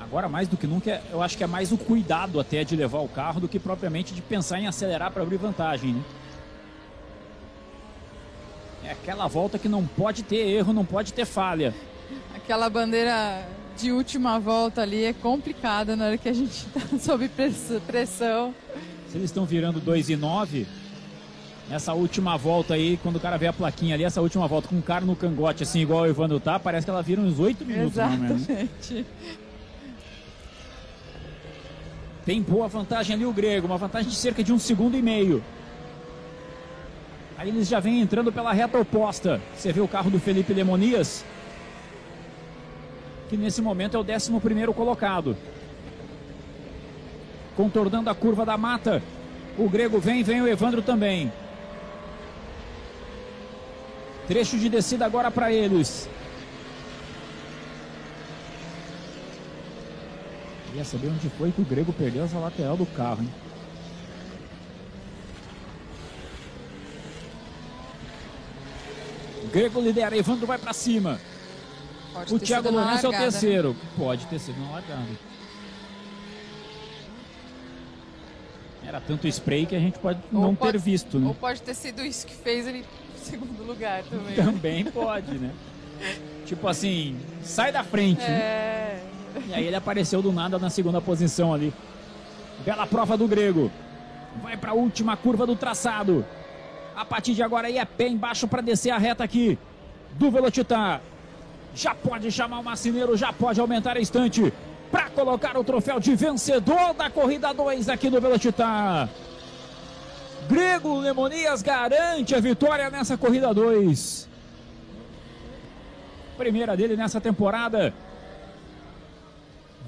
Agora, 0.00 0.28
mais 0.28 0.46
do 0.48 0.56
que 0.56 0.66
nunca, 0.66 0.90
é- 0.90 1.02
eu 1.10 1.22
acho 1.22 1.36
que 1.36 1.44
é 1.44 1.46
mais 1.46 1.72
o 1.72 1.78
cuidado 1.78 2.38
até 2.38 2.62
de 2.64 2.76
levar 2.76 3.00
o 3.00 3.08
carro 3.08 3.40
do 3.40 3.48
que 3.48 3.58
propriamente 3.58 4.14
de 4.14 4.22
pensar 4.22 4.60
em 4.60 4.66
acelerar 4.66 5.10
para 5.10 5.22
abrir 5.22 5.36
vantagem, 5.36 5.94
né? 5.94 6.02
É 8.86 8.92
aquela 8.92 9.26
volta 9.26 9.58
que 9.58 9.68
não 9.68 9.84
pode 9.84 10.22
ter 10.22 10.36
erro, 10.36 10.72
não 10.72 10.84
pode 10.84 11.12
ter 11.12 11.24
falha. 11.24 11.74
Aquela 12.34 12.70
bandeira 12.70 13.46
de 13.76 13.90
última 13.90 14.38
volta 14.38 14.82
ali 14.82 15.04
é 15.04 15.12
complicada 15.12 15.96
na 15.96 16.06
hora 16.06 16.16
que 16.18 16.28
a 16.28 16.32
gente 16.32 16.64
tá 16.66 16.80
sob 17.00 17.28
press- 17.28 17.72
pressão. 17.86 18.54
Se 19.10 19.16
eles 19.16 19.30
estão 19.30 19.44
virando 19.44 19.80
2 19.80 20.10
e 20.10 20.16
9, 20.16 20.66
nessa 21.68 21.92
última 21.94 22.36
volta 22.36 22.74
aí, 22.74 22.96
quando 23.02 23.16
o 23.16 23.20
cara 23.20 23.36
vê 23.36 23.48
a 23.48 23.52
plaquinha 23.52 23.94
ali, 23.94 24.04
essa 24.04 24.20
última 24.22 24.46
volta 24.46 24.68
com 24.68 24.78
o 24.78 24.82
cara 24.82 25.04
no 25.04 25.16
cangote, 25.16 25.64
assim, 25.64 25.80
igual 25.80 26.02
o 26.02 26.06
Evandro 26.06 26.38
tá, 26.38 26.58
parece 26.58 26.86
que 26.86 26.90
ela 26.90 27.02
vira 27.02 27.20
uns 27.20 27.38
8 27.40 27.64
minutos, 27.64 27.96
mais 27.96 28.12
ou 28.12 28.18
menos. 28.18 28.48
Exatamente. 28.48 29.06
Tem 32.24 32.42
boa 32.42 32.66
vantagem 32.68 33.14
ali 33.14 33.24
o 33.24 33.32
Grego, 33.32 33.66
uma 33.66 33.78
vantagem 33.78 34.08
de 34.10 34.16
cerca 34.16 34.42
de 34.42 34.52
um 34.52 34.58
segundo 34.58 34.96
e 34.96 35.02
meio. 35.02 35.42
Aí 37.38 37.50
eles 37.50 37.68
já 37.68 37.80
vêm 37.80 38.00
entrando 38.00 38.32
pela 38.32 38.52
reta 38.52 38.78
oposta. 38.78 39.40
Você 39.54 39.72
vê 39.72 39.80
o 39.80 39.88
carro 39.88 40.10
do 40.10 40.18
Felipe 40.18 40.54
Lemonias, 40.54 41.24
que 43.28 43.36
nesse 43.36 43.60
momento 43.60 43.96
é 43.96 44.00
o 44.00 44.04
11 44.04 44.40
primeiro 44.40 44.72
colocado. 44.72 45.36
Contornando 47.54 48.08
a 48.08 48.14
curva 48.14 48.44
da 48.44 48.56
mata. 48.56 49.02
O 49.58 49.68
Grego 49.68 49.98
vem, 49.98 50.22
vem 50.22 50.42
o 50.42 50.48
Evandro 50.48 50.82
também. 50.82 51.32
Trecho 54.26 54.58
de 54.58 54.68
descida 54.68 55.06
agora 55.06 55.30
para 55.30 55.52
eles. 55.52 56.08
Queria 60.66 60.84
saber 60.84 61.08
onde 61.08 61.28
foi 61.30 61.52
que 61.52 61.62
o 61.62 61.64
Grego 61.64 61.92
perdeu 61.92 62.24
essa 62.24 62.38
lateral 62.38 62.76
do 62.76 62.84
carro, 62.86 63.22
hein? 63.22 63.45
Grego 69.56 69.80
lidera, 69.80 70.14
Evandro 70.14 70.46
vai 70.46 70.58
para 70.58 70.74
cima. 70.74 71.18
Pode 72.12 72.34
O 72.34 72.38
Thiago 72.38 72.70
Lourenço 72.70 73.06
é 73.06 73.08
o 73.08 73.12
né? 73.12 73.18
terceiro. 73.20 73.74
Pode 73.96 74.26
ter 74.26 74.38
sido 74.38 74.60
na 74.60 74.72
largada. 74.72 75.06
Era 78.86 79.00
tanto 79.00 79.26
spray 79.26 79.64
que 79.64 79.74
a 79.74 79.78
gente 79.80 79.98
pode 79.98 80.20
Ou 80.30 80.42
não 80.42 80.54
pode- 80.54 80.72
ter 80.72 80.78
visto, 80.78 81.18
né? 81.18 81.26
Ou 81.28 81.34
pode 81.34 81.62
ter 81.62 81.74
sido 81.74 82.04
isso 82.04 82.26
que 82.26 82.34
fez 82.34 82.66
ele 82.66 82.80
em 82.80 83.18
segundo 83.24 83.62
lugar 83.64 84.02
também. 84.04 84.34
Também 84.36 84.84
pode, 84.84 85.38
né? 85.38 85.50
tipo 86.44 86.68
assim, 86.68 87.18
sai 87.42 87.72
da 87.72 87.82
frente, 87.82 88.20
né? 88.20 88.28
É. 88.28 89.02
E 89.48 89.54
aí 89.54 89.64
ele 89.66 89.76
apareceu 89.76 90.20
do 90.20 90.30
nada 90.30 90.58
na 90.58 90.68
segunda 90.68 91.00
posição 91.00 91.54
ali. 91.54 91.72
Bela 92.62 92.86
prova 92.86 93.16
do 93.16 93.26
grego. 93.26 93.72
Vai 94.42 94.56
para 94.58 94.72
a 94.72 94.74
última 94.74 95.16
curva 95.16 95.46
do 95.46 95.56
traçado. 95.56 96.24
A 96.96 97.04
partir 97.04 97.34
de 97.34 97.42
agora 97.42 97.68
aí 97.68 97.76
é 97.76 97.84
pé 97.84 98.08
embaixo 98.08 98.48
para 98.48 98.62
descer 98.62 98.90
a 98.90 98.96
reta 98.96 99.22
aqui 99.22 99.58
do 100.12 100.30
Velocitar. 100.30 101.02
Já 101.74 101.94
pode 101.94 102.32
chamar 102.32 102.60
o 102.60 102.64
marceneiro, 102.64 103.14
já 103.18 103.34
pode 103.34 103.60
aumentar 103.60 103.98
a 103.98 104.00
estante 104.00 104.50
para 104.90 105.10
colocar 105.10 105.58
o 105.58 105.64
troféu 105.64 106.00
de 106.00 106.14
vencedor 106.14 106.94
da 106.94 107.10
corrida 107.10 107.52
2 107.52 107.90
aqui 107.90 108.08
do 108.08 108.18
Velocitar. 108.18 109.10
Grego 110.48 110.98
Lemonias 111.00 111.60
garante 111.60 112.34
a 112.34 112.40
vitória 112.40 112.88
nessa 112.88 113.18
corrida 113.18 113.52
2. 113.52 114.26
Primeira 116.38 116.74
dele 116.74 116.96
nessa 116.96 117.20
temporada. 117.20 117.92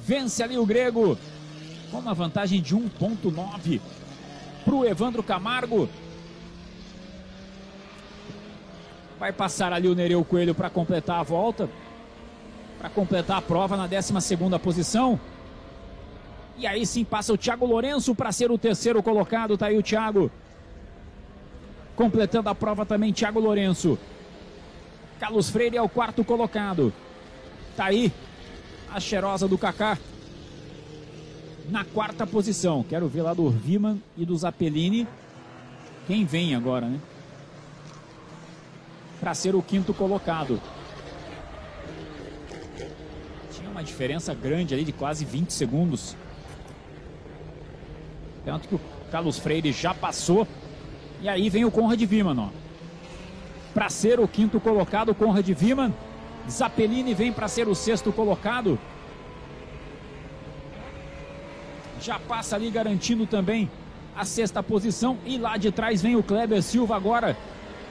Vence 0.05 0.43
ali 0.43 0.59
o 0.59 0.67
Grego 0.67 1.19
com 1.91 2.01
uma 2.01 2.13
vantagem 2.13 2.61
de 2.61 2.77
1.9 2.77 3.81
para 4.63 4.75
o 4.75 4.85
Evandro 4.85 5.23
Camargo. 5.23 5.89
Vai 9.19 9.33
passar 9.33 9.73
ali 9.73 9.89
o 9.89 9.95
Nereu 9.95 10.25
Coelho 10.25 10.55
para 10.55 10.71
completar 10.71 11.21
a 11.21 11.23
volta, 11.23 11.69
para 12.79 12.89
completar 12.89 13.39
a 13.39 13.43
prova 13.43 13.77
na 13.77 13.89
12ª 13.89 14.59
posição. 14.59 15.19
E 16.57 16.67
aí 16.67 16.87
sim 16.87 17.05
passa 17.05 17.33
o 17.33 17.39
Thiago 17.39 17.67
Lourenço 17.67 18.15
para 18.15 18.33
ser 18.33 18.51
o 18.51 18.59
terceiro 18.59 19.03
colocado, 19.03 19.57
tá 19.57 19.67
aí 19.67 19.79
o 19.79 19.83
Thiago. 19.83 20.31
Completando 21.97 22.49
a 22.49 22.55
prova 22.55 22.87
também 22.87 23.13
Thiago 23.13 23.41
Lourenço. 23.41 23.99
Carlos 25.19 25.51
Freire 25.51 25.77
é 25.77 25.83
o 25.83 25.89
quarto 25.89 26.25
colocado. 26.25 26.93
Tá 27.77 27.87
aí 27.87 28.13
a 28.93 29.01
cheirosa 29.01 29.49
do 29.49 29.59
Kaká 29.59 29.99
na 31.69 31.85
quarta 31.85 32.27
posição. 32.27 32.85
Quero 32.89 33.09
ver 33.09 33.23
lá 33.23 33.35
do 33.35 33.45
Orviman 33.45 33.99
e 34.17 34.25
do 34.25 34.37
Zapelini 34.37 35.07
quem 36.09 36.25
vem 36.25 36.55
agora, 36.55 36.87
né? 36.87 36.99
Para 39.21 39.35
ser 39.35 39.55
o 39.55 39.63
quinto 39.63 39.93
colocado. 39.93 40.61
Tinha 43.53 43.69
uma 43.71 43.83
diferença 43.83 44.33
grande 44.35 44.75
ali 44.75 44.85
de 44.85 44.93
quase 44.93 45.25
20 45.25 45.53
segundos. 45.53 46.17
Tanto 48.45 48.69
que 48.69 48.75
o 48.77 48.81
Carlos 49.11 49.39
Freire 49.39 49.73
já 49.73 49.93
passou. 49.93 50.47
E 51.21 51.29
aí 51.29 51.51
vem 51.51 51.65
o 51.65 51.71
Conrad 51.71 52.01
Viman. 52.01 52.51
Para 53.75 53.89
ser 53.91 54.21
o 54.21 54.29
quinto 54.29 54.61
colocado, 54.61 55.15
Conrad 55.15 55.49
Viman. 55.49 55.93
Zappellini 56.49 57.13
vem 57.13 57.33
para 57.33 57.49
ser 57.49 57.69
o 57.69 57.75
sexto 57.75 58.13
colocado. 58.13 58.79
Já 62.01 62.19
passa 62.21 62.57
ali 62.57 62.71
garantindo 62.71 63.27
também 63.27 63.69
a 64.17 64.25
sexta 64.25 64.63
posição. 64.63 65.19
E 65.27 65.39
lá 65.39 65.57
de 65.57 65.73
trás 65.73 66.01
vem 66.01 66.17
o 66.17 66.23
Kleber 66.23 66.63
Silva 66.63 66.97
agora 66.97 67.37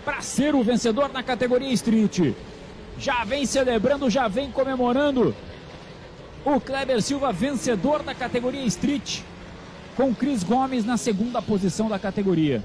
para 0.08 0.22
ser 0.22 0.55
o 0.55 0.64
vencedor 0.64 1.12
na 1.12 1.22
categoria 1.22 1.70
Street. 1.74 2.34
Já 2.97 3.26
vem 3.26 3.45
celebrando, 3.45 4.10
já 4.10 4.30
vem 4.30 4.49
comemorando. 4.49 5.36
O 6.45 6.62
Kleber 6.62 7.01
Silva 7.01 7.34
vencedor 7.34 8.01
da 8.03 8.16
categoria 8.16 8.64
Street. 8.68 9.20
Com 9.97 10.16
Cris 10.16 10.45
Gomes 10.45 10.86
na 10.86 10.95
segunda 10.95 11.41
posição 11.41 11.89
da 11.89 11.99
categoria. 11.99 12.64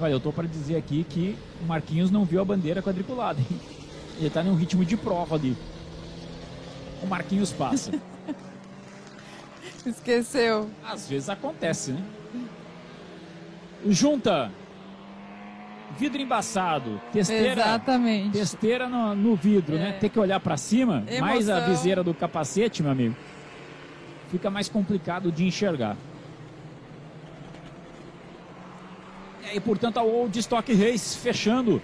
Olha, 0.00 0.12
eu 0.12 0.20
tô 0.20 0.32
para 0.32 0.46
dizer 0.46 0.76
aqui 0.76 1.04
que 1.10 1.36
o 1.60 1.66
Marquinhos 1.66 2.08
não 2.08 2.24
viu 2.24 2.40
a 2.40 2.44
bandeira 2.44 2.80
quadriculada. 2.80 3.40
Hein? 3.40 3.60
Ele 4.20 4.30
tá 4.30 4.40
num 4.40 4.54
ritmo 4.54 4.84
de 4.84 4.96
prova 4.96 5.34
ali. 5.34 5.56
O 7.02 7.06
Marquinhos 7.08 7.52
passa. 7.52 7.90
Esqueceu. 9.84 10.70
Às 10.84 11.08
vezes 11.08 11.28
acontece, 11.28 11.90
né? 11.90 12.04
Junta. 13.88 14.52
Vidro 15.96 16.20
embaçado, 16.20 17.00
testeira, 17.12 17.62
Exatamente. 17.62 18.30
testeira 18.38 18.88
no, 18.88 19.14
no 19.14 19.34
vidro, 19.34 19.76
É. 19.76 19.78
né? 19.78 19.92
Ter 19.92 20.08
que 20.08 20.18
olhar 20.18 20.38
para 20.38 20.56
cima, 20.56 21.02
mais 21.20 21.48
a 21.48 21.56
Emoção. 21.58 21.70
viseira 21.74 22.04
do 22.04 22.12
capacete, 22.14 22.82
meu 22.82 22.92
amigo. 22.92 23.16
Fica 24.30 24.50
mais 24.50 24.68
complicado 24.68 25.32
de 25.32 25.44
enxergar. 25.46 25.96
E 29.42 29.46
aí, 29.50 29.60
portanto, 29.60 29.96
a 29.98 30.02
Old 30.02 30.38
Stock 30.38 30.72
Race 30.74 31.16
fechando 31.16 31.80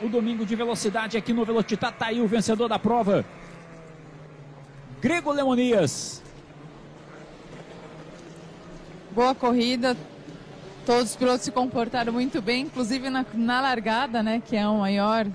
o 0.00 0.08
domingo 0.08 0.46
de 0.46 0.54
velocidade 0.54 1.16
aqui 1.16 1.32
no 1.32 1.44
Velocitar. 1.44 1.92
Tá 1.92 2.06
aí 2.06 2.20
o 2.20 2.26
vencedor 2.28 2.68
da 2.68 2.78
prova. 2.78 3.24
Grego 5.00 5.32
Lemonias. 5.32 6.22
Boa 9.10 9.34
corrida. 9.34 9.96
Todos 10.84 11.10
os 11.10 11.16
pilotos 11.16 11.42
se 11.42 11.52
comportaram 11.52 12.12
muito 12.12 12.42
bem, 12.42 12.64
inclusive 12.64 13.08
na, 13.08 13.24
na 13.34 13.60
largada, 13.60 14.20
né? 14.20 14.42
Que 14.44 14.56
é 14.56 14.66
o 14.66 14.78
maior 14.78 15.26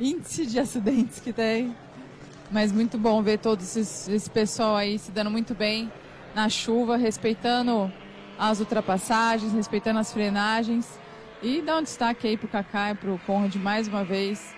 índice 0.00 0.46
de 0.46 0.58
acidentes 0.58 1.20
que 1.20 1.32
tem. 1.32 1.74
Mas 2.50 2.72
muito 2.72 2.98
bom 2.98 3.22
ver 3.22 3.38
todo 3.38 3.60
esse 3.60 4.30
pessoal 4.30 4.76
aí 4.76 4.98
se 4.98 5.12
dando 5.12 5.30
muito 5.30 5.54
bem 5.54 5.90
na 6.34 6.48
chuva, 6.48 6.96
respeitando 6.96 7.90
as 8.36 8.58
ultrapassagens, 8.58 9.52
respeitando 9.52 10.00
as 10.00 10.12
frenagens. 10.12 10.98
E 11.40 11.62
dá 11.62 11.78
um 11.78 11.82
destaque 11.82 12.26
aí 12.26 12.36
pro 12.36 12.48
Kaká 12.48 12.90
e 12.90 12.94
pro 12.96 13.20
Conrad 13.24 13.54
mais 13.54 13.86
uma 13.86 14.02
vez, 14.02 14.54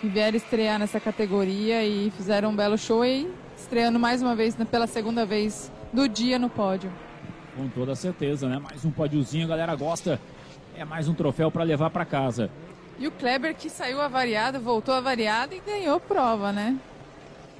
que 0.00 0.08
vieram 0.08 0.36
estrear 0.36 0.78
nessa 0.78 0.98
categoria 0.98 1.84
e 1.84 2.10
fizeram 2.12 2.50
um 2.50 2.56
belo 2.56 2.78
show 2.78 3.04
e 3.04 3.30
estreando 3.56 3.98
mais 3.98 4.22
uma 4.22 4.34
vez, 4.34 4.56
né, 4.56 4.64
pela 4.64 4.86
segunda 4.86 5.26
vez 5.26 5.70
do 5.92 6.08
dia 6.08 6.38
no 6.38 6.48
pódio. 6.48 6.90
Com 7.58 7.68
toda 7.70 7.96
certeza, 7.96 8.48
né? 8.48 8.56
Mais 8.60 8.84
um 8.84 8.90
pódiozinho, 8.92 9.44
a 9.44 9.48
galera 9.48 9.74
gosta. 9.74 10.20
É 10.76 10.84
mais 10.84 11.08
um 11.08 11.14
troféu 11.14 11.50
para 11.50 11.64
levar 11.64 11.90
para 11.90 12.04
casa. 12.04 12.48
E 13.00 13.08
o 13.08 13.10
Kleber 13.10 13.52
que 13.52 13.68
saiu 13.68 14.00
avariado, 14.00 14.60
voltou 14.60 14.94
avariado 14.94 15.56
e 15.56 15.60
ganhou 15.60 15.98
prova, 15.98 16.52
né? 16.52 16.78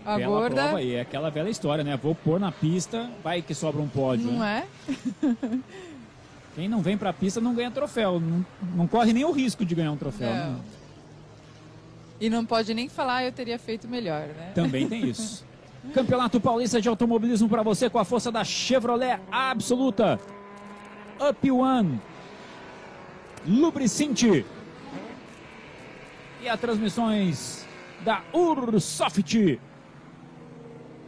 A 0.07 0.17
Bela 0.17 0.27
gorda, 0.29 0.63
prova 0.63 0.79
aí, 0.79 0.95
é 0.95 1.01
aquela 1.01 1.31
velha 1.31 1.51
história, 1.51 1.83
né? 1.83 1.97
Vou 1.97 2.15
pôr 2.15 2.39
na 2.39 2.53
pista, 2.53 3.11
vai 3.25 3.43
que 3.43 3.53
sobra 3.57 3.83
um 3.83 3.89
pódio. 3.89 4.31
não 4.31 4.39
né? 4.39 4.69
é? 4.89 5.59
Quem 6.55 6.69
não 6.69 6.81
vem 6.81 6.97
pra 6.97 7.13
pista 7.13 7.41
não 7.41 7.53
ganha 7.53 7.71
troféu. 7.73 8.21
Não, 8.21 8.47
não 8.77 8.87
corre 8.87 9.13
nem 9.13 9.25
o 9.25 9.33
risco 9.33 9.65
de 9.65 9.75
ganhar 9.75 9.91
um 9.91 9.97
troféu. 9.97 10.33
Não. 10.33 10.53
né? 10.53 10.61
E 12.21 12.31
não 12.31 12.47
pode 12.47 12.73
nem 12.73 12.89
falar, 12.89 13.25
eu 13.25 13.33
teria 13.33 13.59
feito 13.59 13.89
melhor, 13.89 14.29
né? 14.29 14.53
Também 14.55 14.89
tem 14.89 15.07
isso. 15.11 15.45
Campeonato 15.95 16.41
Paulista 16.41 16.81
de 16.81 16.89
Automobilismo 16.89 17.49
para 17.49 17.63
você 17.63 17.89
com 17.89 17.99
a 17.99 18.05
força 18.05 18.31
da 18.31 18.45
Chevrolet 18.45 19.21
absoluta. 19.31 20.21
Up 21.21 21.51
One. 21.51 22.01
Lubricinte. 23.47 24.45
E 26.43 26.49
as 26.49 26.61
transmissões 26.61 27.67
da 28.05 28.23
Ursoft. 28.33 29.61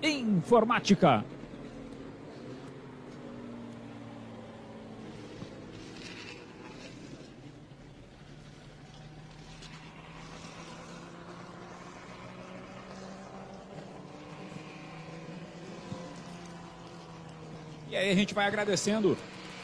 Informática. 0.02 1.24
Aí 18.01 18.11
a 18.11 18.14
gente 18.14 18.34
vai 18.34 18.46
agradecendo 18.46 19.16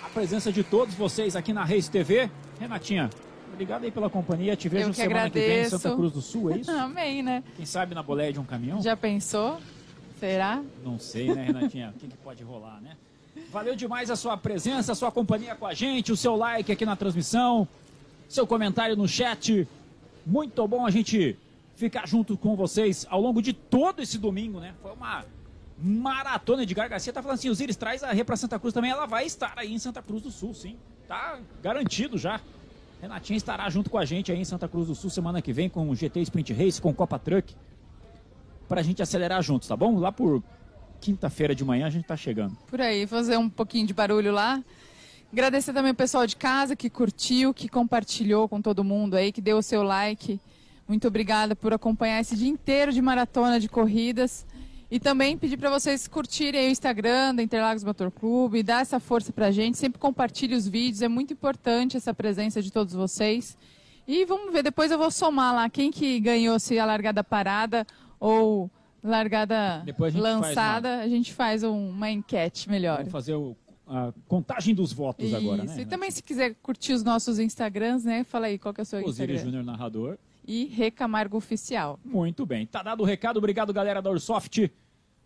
a 0.03 0.09
presença 0.09 0.53
de 0.53 0.63
todos 0.63 0.95
vocês 0.95 1.35
aqui 1.35 1.53
na 1.53 1.65
Reis 1.65 1.89
TV. 1.89 2.31
Renatinha, 2.61 3.11
obrigado 3.53 3.85
aí 3.85 3.91
pela 3.91 4.11
companhia. 4.11 4.55
Te 4.55 4.69
vejo 4.69 4.87
Eu 4.87 4.91
que 4.91 4.97
semana 4.97 5.31
que 5.31 5.39
vem 5.39 5.43
em 5.43 5.53
agradeço. 5.53 5.79
Santa 5.79 5.97
Cruz 5.97 6.13
do 6.13 6.21
Sul, 6.21 6.53
é 6.53 6.59
isso? 6.59 6.71
Amém, 6.77 7.23
né? 7.23 7.43
Quem 7.57 7.67
sabe 7.67 7.95
na 7.95 8.03
boleia 8.03 8.33
de 8.33 8.39
um 8.39 8.45
caminhão? 8.45 8.83
Já 8.83 8.97
pensou? 8.97 9.59
Será? 10.21 10.63
Não 10.85 10.99
sei, 10.99 11.35
né, 11.35 11.45
Renatinha? 11.45 11.93
O 11.95 11.99
que, 11.99 12.07
que 12.09 12.17
pode 12.19 12.43
rolar, 12.43 12.81
né? 12.81 12.97
Valeu 13.51 13.75
demais 13.77 14.11
a 14.11 14.17
sua 14.17 14.37
presença, 14.37 14.93
a 14.93 14.95
sua 14.95 15.11
companhia 15.13 15.55
com 15.55 15.67
a 15.67 15.75
gente, 15.75 16.11
o 16.11 16.17
seu 16.17 16.37
like 16.37 16.73
aqui 16.73 16.87
na 16.87 16.97
transmissão, 16.97 17.69
seu 18.29 18.47
comentário 18.47 18.97
no 18.97 19.07
chat. 19.07 19.69
Muito 20.25 20.67
bom 20.67 20.87
a 20.87 20.91
gente 20.91 21.37
ficar 21.75 22.09
junto 22.09 22.37
com 22.37 22.57
vocês 22.57 23.07
ao 23.11 23.21
longo 23.21 23.43
de 23.43 23.53
todo 23.53 24.01
esse 24.01 24.17
domingo, 24.19 24.59
né? 24.59 24.75
Foi 24.83 24.93
uma 24.93 25.25
maratona 25.79 26.65
de 26.65 26.75
Garcia. 26.75 27.13
Tá 27.13 27.23
falando 27.23 27.39
assim, 27.39 27.51
Osiris, 27.51 27.77
traz 27.77 28.03
a 28.03 28.13
Rê 28.13 28.25
pra 28.25 28.37
Santa 28.37 28.59
Cruz 28.59 28.73
também. 28.73 28.91
Ela 28.91 29.07
vai 29.07 29.27
estar 29.27 29.55
aí 29.57 29.73
em 29.73 29.79
Santa 29.79 30.03
Cruz 30.03 30.23
do 30.23 30.31
Sul, 30.31 30.55
sim. 30.55 30.77
Tá 31.07 31.39
garantido 31.63 32.19
já. 32.19 32.41
Renatinha 33.01 33.37
estará 33.37 33.69
junto 33.69 33.91
com 33.91 33.99
a 33.99 34.05
gente 34.05 34.33
aí 34.33 34.39
em 34.39 34.45
Santa 34.45 34.69
Cruz 34.69 34.89
do 34.89 34.95
Sul 34.95 35.11
semana 35.11 35.43
que 35.43 35.53
vem 35.53 35.69
com 35.69 35.89
o 35.89 35.95
GT 35.95 36.21
Sprint 36.23 36.53
Race, 36.53 36.81
com 36.81 36.95
Copa 36.95 37.19
Truck 37.19 37.55
pra 38.69 38.83
gente 38.83 39.03
acelerar 39.03 39.43
juntos, 39.43 39.69
tá 39.69 39.77
bom? 39.77 39.99
Lá 39.99 40.11
por 40.11 40.43
quinta-feira 41.01 41.55
de 41.55 41.65
manhã 41.65 41.87
a 41.87 41.91
gente 41.91 42.07
tá 42.07 42.17
chegando. 42.17 42.57
Por 42.69 42.81
aí, 42.81 43.07
fazer 43.07 43.37
um 43.37 43.49
pouquinho 43.49 43.87
de 43.87 43.95
barulho 43.95 44.33
lá. 44.33 44.63
Agradecer 45.33 45.73
também 45.73 45.93
o 45.93 45.95
pessoal 45.95 46.27
de 46.27 46.37
casa 46.37 46.75
que 46.75 46.89
curtiu, 46.89 47.53
que 47.53 47.69
compartilhou 47.69 48.49
com 48.49 48.61
todo 48.63 48.83
mundo 48.83 49.15
aí, 49.15 49.33
que 49.33 49.41
deu 49.41 49.59
o 49.59 49.63
seu 49.63 49.83
like. 49.83 50.41
Muito 50.89 51.07
obrigada 51.09 51.55
por 51.55 51.73
acompanhar 51.73 52.21
esse 52.21 52.37
dia 52.37 52.49
inteiro 52.49 52.93
de 52.93 53.03
maratona 53.03 53.59
de 53.59 53.69
corridas. 53.69 54.47
E 54.91 55.01
também 55.01 55.37
pedir 55.37 55.57
para 55.57 55.69
vocês 55.69 56.07
curtirem 56.07 56.69
o 56.69 56.71
Instagram 56.71 57.35
da 57.35 57.43
Interlagos 57.43 57.83
Motor 57.83 58.11
Clube, 58.11 58.63
dar 58.63 58.83
essa 58.83 59.01
força 59.01 59.33
pra 59.33 59.51
gente. 59.51 59.77
Sempre 59.77 59.99
compartilhe 59.99 60.55
os 60.55 60.69
vídeos, 60.69 61.03
é 61.03 61.09
muito 61.09 61.33
importante 61.33 61.97
essa 61.97 62.15
presença 62.15 62.63
de 62.63 62.71
todos 62.71 62.95
vocês. 62.95 63.57
E 64.07 64.25
vamos 64.25 64.53
ver, 64.53 64.63
depois 64.63 64.93
eu 64.93 64.99
vou 64.99 65.11
somar 65.11 65.53
lá 65.55 65.69
quem 65.69 65.91
que 65.91 66.21
ganhou, 66.21 66.59
se 66.61 66.79
a 66.79 66.87
largada 66.87 67.25
parada 67.25 67.85
ou 68.21 68.71
largada 69.03 69.83
Depois 69.85 70.15
a 70.15 70.19
gente 70.19 70.23
faz 70.25 70.43
lançada. 70.57 70.99
A 71.01 71.09
gente 71.09 71.33
faz 71.35 71.65
um- 71.65 71.89
uma 71.91 72.09
enquete 72.11 72.69
melhor. 72.69 72.99
Vamos 72.99 73.13
fazer 73.13 73.35
o- 73.35 73.57
a 73.89 74.13
contagem 74.29 74.73
dos 74.75 74.93
votos 74.93 75.35
agora, 75.35 75.65
Isso. 75.65 75.75
né? 75.77 75.83
E 75.83 75.87
também 75.87 76.11
se 76.13 76.23
quiser 76.23 76.55
curtir 76.63 76.93
os 76.93 77.03
nossos 77.03 77.41
Instagrams, 77.41 78.05
né? 78.05 78.23
Fala 78.23 78.47
aí 78.47 78.59
qual 78.59 78.73
que 78.73 78.81
é 78.81 78.83
o 78.83 78.87
seu 78.87 79.01
Osiris 79.01 79.19
Instagram. 79.19 79.39
Júnior 79.45 79.65
narrador. 79.65 80.19
E 80.47 80.67
Recamargo 80.67 81.37
Oficial. 81.37 81.99
Muito 82.05 82.47
bem. 82.47 82.67
Tá 82.67 82.83
dado 82.83 83.03
o 83.03 83.07
recado. 83.07 83.39
Obrigado, 83.39 83.73
galera 83.73 84.01
da 84.01 84.11
Ursoft. 84.11 84.71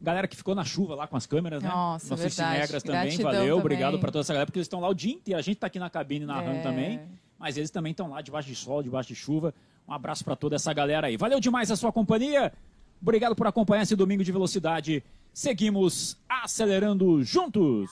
Galera 0.00 0.26
que 0.26 0.34
ficou 0.34 0.54
na 0.54 0.64
chuva 0.64 0.94
lá 0.94 1.06
com 1.06 1.16
as 1.16 1.26
câmeras, 1.26 1.62
né? 1.62 1.68
Nossa, 1.68 2.08
Nossos 2.10 2.24
verdade. 2.36 2.54
cinegras 2.54 2.82
também. 2.82 3.00
Gratidão 3.02 3.24
Valeu. 3.26 3.40
também. 3.42 3.60
Obrigado 3.60 3.98
pra 3.98 4.10
toda 4.10 4.20
essa 4.22 4.32
galera, 4.32 4.46
porque 4.46 4.58
eles 4.58 4.64
estão 4.64 4.80
lá 4.80 4.88
o 4.88 4.94
dia 4.94 5.12
inteiro. 5.12 5.38
A 5.38 5.42
gente 5.42 5.58
tá 5.58 5.66
aqui 5.66 5.78
na 5.78 5.90
cabine 5.90 6.24
narrando 6.24 6.58
É. 6.58 6.62
também. 6.62 7.00
Mas 7.38 7.56
eles 7.58 7.70
também 7.70 7.90
estão 7.90 8.08
lá 8.08 8.22
debaixo 8.22 8.48
de 8.48 8.54
sol, 8.54 8.82
debaixo 8.82 9.08
de 9.10 9.14
chuva. 9.14 9.52
Um 9.86 9.92
abraço 9.92 10.24
pra 10.24 10.34
toda 10.36 10.56
essa 10.56 10.72
galera 10.72 11.06
aí. 11.08 11.16
Valeu 11.18 11.38
demais 11.38 11.70
a 11.70 11.76
sua 11.76 11.92
companhia. 11.92 12.50
Obrigado 13.02 13.34
por 13.36 13.46
acompanhar 13.46 13.82
esse 13.82 13.94
domingo 13.96 14.24
de 14.24 14.32
velocidade. 14.32 15.02
Seguimos 15.34 16.16
acelerando 16.28 17.22
juntos. 17.22 17.90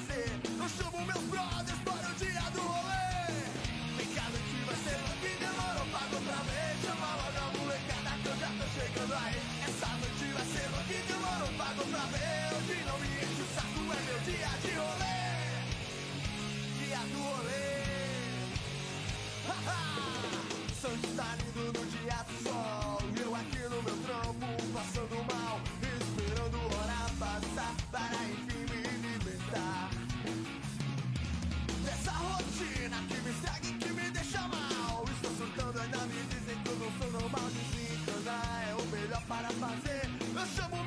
fazer. 0.00 0.30
Eu 0.58 0.68
chamo 0.68 1.04
meus 1.04 1.24
brothers 1.24 1.78
para 1.84 2.08
o 2.08 2.14
dia 2.14 2.50
do 2.52 2.60
rolê. 2.60 3.26
Tem 3.96 4.06
casa 4.14 4.38
que 4.38 4.56
vai 4.66 4.76
ser 4.76 4.98
que 5.20 5.32
demorou, 5.38 5.86
pago 5.92 6.16
pra 6.26 6.40
ver. 6.48 6.70
Chama 6.84 7.08
logo 7.20 7.38
a 7.38 7.58
molecada 7.58 8.10
que 8.22 8.28
eu 8.28 8.36
já 8.36 8.50
tô 8.58 8.66
chegando 8.76 9.14
aí. 9.14 9.40
Essa 9.66 9.88
noite 10.00 10.24
vai 10.32 10.46
ser 10.52 10.68
que 10.88 10.98
demorou, 11.12 11.50
pagou 11.58 11.86
pra 11.86 12.04
ver. 12.12 12.56
Hoje 12.56 12.84
não 12.86 12.98
me 12.98 13.08
enche 13.08 13.42
o 13.42 13.48
saco, 13.54 13.80
é 13.92 14.00
meu 14.08 14.18
dia 14.28 14.52
de 14.62 14.72
rolê. 14.80 15.20
Dia 16.78 17.02
do 17.12 17.20
rolê. 17.28 17.70
Ha 19.48 19.56
ha! 19.66 19.80
São 20.80 20.92
double 40.56 40.79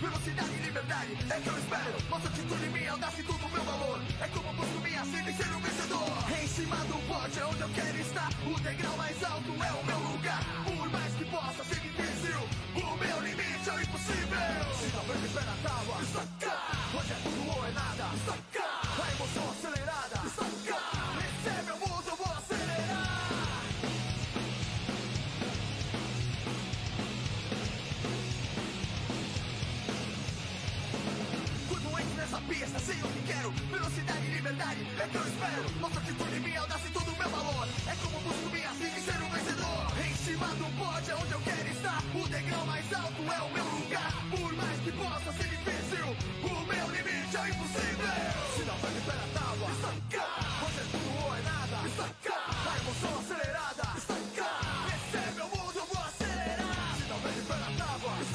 velocidad 0.00 0.46
y 0.58 0.66
libertad. 0.66 1.04
Esto 1.36 1.57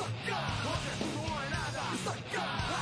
Saca, 0.03 0.39
no 0.63 0.71
te 0.83 1.49
nada. 1.49 1.83
Saca. 2.03 2.72